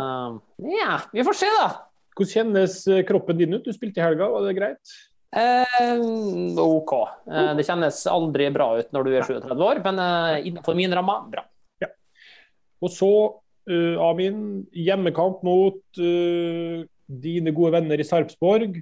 ja, 0.75 0.99
vi 1.15 1.25
får 1.29 1.41
se, 1.45 1.55
da. 1.61 1.71
Hvordan 2.13 2.35
kjennes 2.35 2.77
eh, 2.91 3.07
kroppen 3.09 3.39
din 3.39 3.55
ut? 3.57 3.65
Du 3.65 3.73
spilte 3.73 4.03
i 4.03 4.05
helga, 4.05 4.29
var 4.33 4.45
det 4.49 4.59
greit? 4.59 4.99
Eh, 5.33 6.03
OK. 6.61 6.93
Eh, 7.31 7.55
det 7.57 7.65
kjennes 7.65 8.03
aldri 8.11 8.51
bra 8.53 8.75
ut 8.83 8.91
når 8.93 9.07
du 9.07 9.15
er 9.15 9.25
37 9.25 9.65
år, 9.71 9.81
men 9.87 10.03
eh, 10.03 10.51
innenfor 10.51 10.77
min 10.77 10.93
ramme, 10.93 11.17
bra. 11.33 11.47
Og 12.83 12.91
så, 12.91 13.13
uh, 13.71 13.99
Amin, 14.09 14.65
hjemmekamp 14.75 15.45
mot 15.47 15.79
uh, 16.03 16.81
dine 17.07 17.53
gode 17.55 17.77
venner 17.77 18.01
i 18.01 18.07
Sarpsborg. 18.07 18.81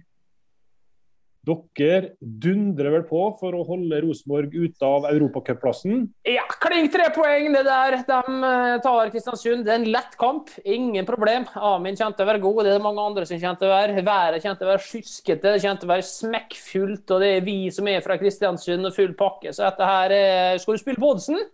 Dere 1.40 2.10
dundrer 2.20 2.92
vel 2.92 3.04
på 3.08 3.20
for 3.40 3.56
å 3.56 3.62
holde 3.64 4.02
Rosenborg 4.04 4.52
ute 4.52 4.84
av 4.84 5.06
europacupplassen. 5.08 6.02
Ja, 6.28 6.44
kling 6.60 6.90
tre 6.92 7.06
poeng, 7.14 7.48
det 7.54 7.62
der. 7.64 7.96
De 8.04 8.18
eh, 8.50 8.74
tar 8.84 9.12
Kristiansund. 9.14 9.64
Det 9.64 9.72
er 9.72 9.80
en 9.80 9.88
lett 9.94 10.18
kamp, 10.20 10.52
ingen 10.68 11.08
problem. 11.08 11.46
Amin 11.56 11.96
kommer 11.96 12.18
til 12.18 12.26
å 12.26 12.28
være 12.28 12.42
god, 12.44 12.60
det 12.60 12.74
er 12.74 12.76
det 12.76 12.84
mange 12.84 13.06
andre 13.08 13.24
som 13.28 13.40
kommer 13.40 13.62
til 13.62 13.70
å 13.70 13.72
være. 13.72 14.04
Været 14.10 14.44
kommer 14.44 14.60
til 14.60 14.68
å 14.68 14.72
være 14.74 14.84
skyskete, 14.84 15.54
det 15.54 15.64
kommer 15.64 15.80
til 15.80 15.88
å 15.88 15.94
være 15.94 16.08
smekkfullt, 16.10 17.14
og 17.16 17.24
det 17.24 17.30
er 17.38 17.46
vi 17.48 17.58
som 17.72 17.88
er 17.88 18.04
fra 18.04 18.18
Kristiansund 18.20 18.90
og 18.90 18.96
full 18.98 19.16
pakke. 19.18 19.54
Så 19.56 19.64
dette 19.64 19.88
her 19.94 20.16
er 20.20 20.60
Skal 20.60 20.76
du 20.76 20.84
spille 20.84 21.00
på 21.00 21.14
oddsen? 21.14 21.40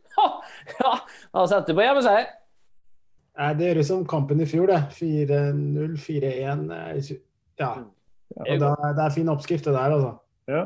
Ja, 0.80 0.92
da 1.30 1.42
setter 1.46 1.74
du 1.74 1.78
på 1.78 1.84
hjemmeseier. 1.84 2.30
Nei, 3.36 3.50
det 3.58 3.66
gjøres 3.68 3.90
som 3.92 4.06
kampen 4.08 4.40
i 4.40 4.48
fjor, 4.48 4.70
det. 4.72 4.78
4-0, 4.96 5.98
4-1. 6.00 6.70
eh, 6.72 7.76
Ja. 8.34 8.56
det, 8.58 8.70
er, 8.70 8.96
det 8.96 9.04
er 9.04 9.14
fin 9.14 9.30
oppskrifter 9.32 9.76
der, 9.76 9.94
altså. 9.96 10.16
Ja. 10.50 10.64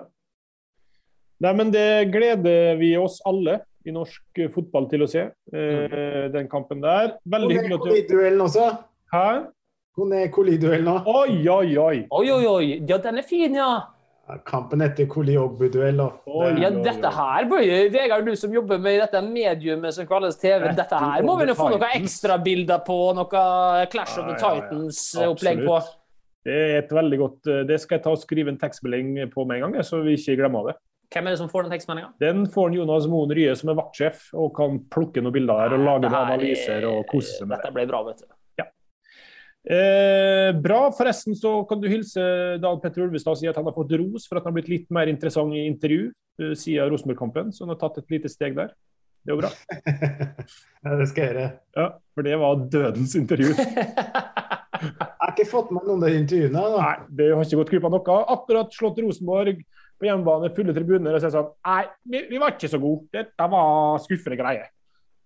Nei, 1.41 1.53
men 1.57 1.71
det 1.73 2.11
gleder 2.13 2.77
vi 2.81 2.95
oss 3.01 3.21
alle 3.29 3.61
i 3.89 3.93
norsk 3.95 4.43
fotball 4.53 4.91
til 4.91 5.07
å 5.07 5.09
se, 5.09 5.23
eh, 5.55 6.27
den 6.33 6.51
kampen 6.53 6.83
der. 6.85 7.15
Veldig 7.25 7.55
hyggelig 7.57 7.79
at 7.79 7.87
du 7.87 7.89
Koli-duellen 7.89 8.45
også. 8.45 8.67
Hæ? 9.15 9.29
Koli-duellen 10.35 10.91
òg. 10.93 11.09
Oi, 11.09 11.39
oi, 11.49 11.79
oi! 11.79 11.97
Oi, 12.11 12.27
oi, 12.31 12.45
oi. 12.47 12.67
Ja, 12.89 13.01
den 13.01 13.23
er 13.23 13.27
fin, 13.27 13.57
ja. 13.57 13.71
Kampen 14.47 14.85
etter 14.85 15.09
Koli-Ogbu-duell. 15.11 16.01
Ja, 16.61 16.71
dette 16.71 17.11
her 17.17 17.49
Vegard, 17.51 18.27
du 18.29 18.37
som 18.39 18.53
jobber 18.55 18.79
med 18.79 19.01
dette 19.03 19.23
mediumet 19.25 19.97
som 19.97 20.07
kalles 20.07 20.39
TV, 20.39 20.69
dette 20.77 21.01
her 21.03 21.25
må 21.27 21.35
vi 21.41 21.49
jo 21.51 21.57
få 21.59 21.71
noen 21.73 21.89
ekstrabilder 21.97 22.85
på, 22.87 22.99
noe 23.19 23.43
Clash 23.91 24.21
of 24.21 24.29
the 24.29 24.37
Ja, 24.37 24.39
ja, 24.39 24.53
ja. 24.55 24.69
Titans-opplegg 24.69 25.65
på. 25.67 25.81
Det 26.47 26.57
er 26.57 26.79
et 26.81 26.93
veldig 26.97 27.19
godt 27.21 27.49
eh, 27.53 27.65
Det 27.69 27.77
skal 27.83 27.99
jeg 27.99 28.05
ta 28.07 28.15
og 28.15 28.23
skrive 28.23 28.53
en 28.53 28.61
tekstmelding 28.61 29.27
på 29.33 29.45
med 29.49 29.61
en 29.61 29.67
gang, 29.67 29.85
så 29.85 30.01
vi 30.05 30.17
ikke 30.17 30.39
glemmer 30.41 30.71
det. 30.71 30.79
Hvem 31.11 31.27
er 31.27 31.35
det 31.35 31.41
som 31.41 31.49
får 31.51 31.67
den 31.67 31.75
tekstmeldinga? 31.75 32.13
Den 32.23 32.45
får 32.55 32.77
Jonas 32.79 33.09
Moen 33.11 33.33
Rye, 33.35 33.55
som 33.59 33.73
er 33.73 33.81
vaktsjef, 33.81 34.29
og 34.39 34.53
kan 34.57 34.79
plukke 34.95 35.25
noen 35.25 35.35
bilder 35.35 35.65
der 35.65 35.75
og 35.75 35.87
lage 35.89 36.05
noen 36.07 36.15
er- 36.15 36.37
analyser 36.37 36.87
og 36.87 37.01
kose 37.11 37.35
seg 37.35 37.49
med 37.49 37.57
det. 37.57 37.65
Dette 37.65 37.75
ble 37.75 37.87
bra, 37.91 38.05
vet 38.07 38.23
du. 38.23 38.29
Eh, 39.69 40.51
bra. 40.57 40.89
Forresten 40.97 41.37
så 41.37 41.51
kan 41.69 41.81
du 41.83 41.89
hilse 41.91 42.23
Dan 42.63 42.81
Petter 42.81 43.05
Ulvestad 43.05 43.35
og 43.35 43.41
si 43.41 43.49
at 43.51 43.59
han 43.59 43.67
har 43.69 43.77
fått 43.77 43.93
ros 44.01 44.25
for 44.29 44.39
at 44.39 44.47
han 44.47 44.55
har 44.55 44.61
blitt 44.61 44.73
litt 44.73 44.87
mer 44.95 45.11
interessant 45.13 45.53
i 45.53 45.67
intervju 45.69 46.07
uh, 46.41 46.55
siden 46.57 46.89
Rosenborg-kampen. 46.89 47.53
Så 47.53 47.67
han 47.67 47.75
har 47.75 47.81
tatt 47.83 48.01
et 48.01 48.15
lite 48.15 48.31
steg 48.33 48.57
der. 48.57 48.73
Det 49.21 49.35
går 49.35 49.43
bra. 49.43 49.51
ja, 50.85 50.97
det 50.97 51.09
skal 51.11 51.23
jeg 51.23 51.33
gjøre. 51.33 51.49
Ja, 51.77 51.87
For 52.15 52.27
det 52.27 52.41
var 52.41 52.65
dødens 52.73 53.17
intervju. 53.21 53.53
Jeg 54.81 54.97
har 55.21 55.35
ikke 55.35 55.51
fått 55.51 55.73
med 55.77 55.85
noen 55.85 56.01
av 56.01 56.09
de 56.09 56.19
intervjuene. 56.23 56.57
Da. 56.57 56.81
Nei, 56.81 57.09
det 57.19 57.27
har 57.35 57.45
ikke 57.45 57.59
gått 57.61 57.73
glipp 57.75 57.87
av 57.87 57.93
noe. 57.93 58.15
Akkurat 58.33 58.73
slått 58.73 59.01
Rosenborg 59.05 59.59
på 60.01 60.09
hjemmebane, 60.09 60.49
fulle 60.57 60.73
tribuner, 60.73 61.13
og 61.13 61.21
så 61.21 61.29
er 61.29 61.33
det 61.33 61.37
sånn 61.37 61.51
Nei, 61.69 61.83
vi, 62.09 62.23
vi 62.31 62.41
var 62.41 62.55
ikke 62.55 62.71
så 62.73 62.81
gode. 62.81 63.11
Dette 63.13 63.49
var 63.53 64.01
skuffende 64.07 64.39
greier. 64.41 64.71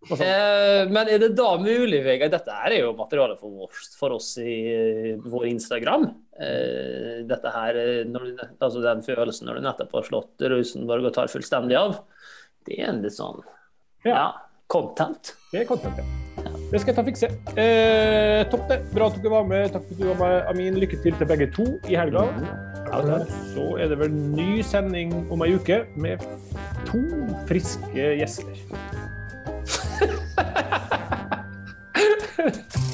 Sånn. 0.05 0.20
Eh, 0.20 0.82
men 0.90 1.09
er 1.09 1.22
det 1.22 1.30
da 1.38 1.55
mulig, 1.57 2.03
Vegard 2.05 2.34
Dette 2.34 2.53
her 2.53 2.74
er 2.74 2.82
jo 2.82 2.90
materiale 2.99 3.38
for 3.40 3.64
oss, 3.64 3.95
for 3.97 4.16
oss 4.18 4.34
i 4.42 5.14
vår 5.22 5.47
Instagram. 5.55 6.05
Eh, 6.34 7.22
dette 7.28 7.53
her, 7.55 7.78
eh, 7.80 8.03
når 8.11 8.26
du, 8.26 8.45
altså 8.59 8.82
Den 8.84 9.01
følelsen 9.07 9.49
når 9.49 9.61
du 9.61 9.68
nettopp 9.68 9.97
har 9.97 10.09
slått 10.11 10.45
Rosenborg 10.53 11.09
og 11.09 11.16
tar 11.16 11.32
fullstendig 11.32 11.78
av, 11.80 12.03
det 12.68 12.82
er 12.82 12.90
en 12.90 13.01
litt 13.05 13.16
sånn 13.16 13.40
Ja. 14.05 14.11
ja, 14.11 14.29
content. 14.69 15.35
Det 15.53 15.63
er 15.63 15.67
content, 15.69 15.97
ja. 15.99 16.05
Det 16.71 16.81
skal 16.81 16.91
jeg 16.91 16.97
ta 16.97 17.03
og 17.03 17.09
fikse. 17.09 17.29
Eh, 17.61 18.43
topp 18.51 18.69
det. 18.69 18.81
Bra 18.93 19.07
at 19.09 19.17
dere 19.23 19.33
var 19.33 19.45
med. 19.49 19.69
Takk 19.73 19.85
for 19.87 19.95
at 19.95 20.01
du 20.01 20.07
var 20.11 20.19
med, 20.21 20.35
Amin. 20.51 20.79
Lykke 20.83 20.99
til 21.03 21.15
til 21.17 21.27
begge 21.31 21.47
to 21.55 21.67
i 21.89 21.95
helga. 21.97 22.27
Så 23.55 23.65
er 23.81 23.89
det 23.89 23.99
vel 23.99 24.13
ny 24.13 24.63
sending 24.63 25.15
om 25.33 25.43
ei 25.47 25.55
uke 25.57 25.85
med 25.97 26.19
to 26.87 27.01
friske 27.49 28.05
gjester. 28.21 28.55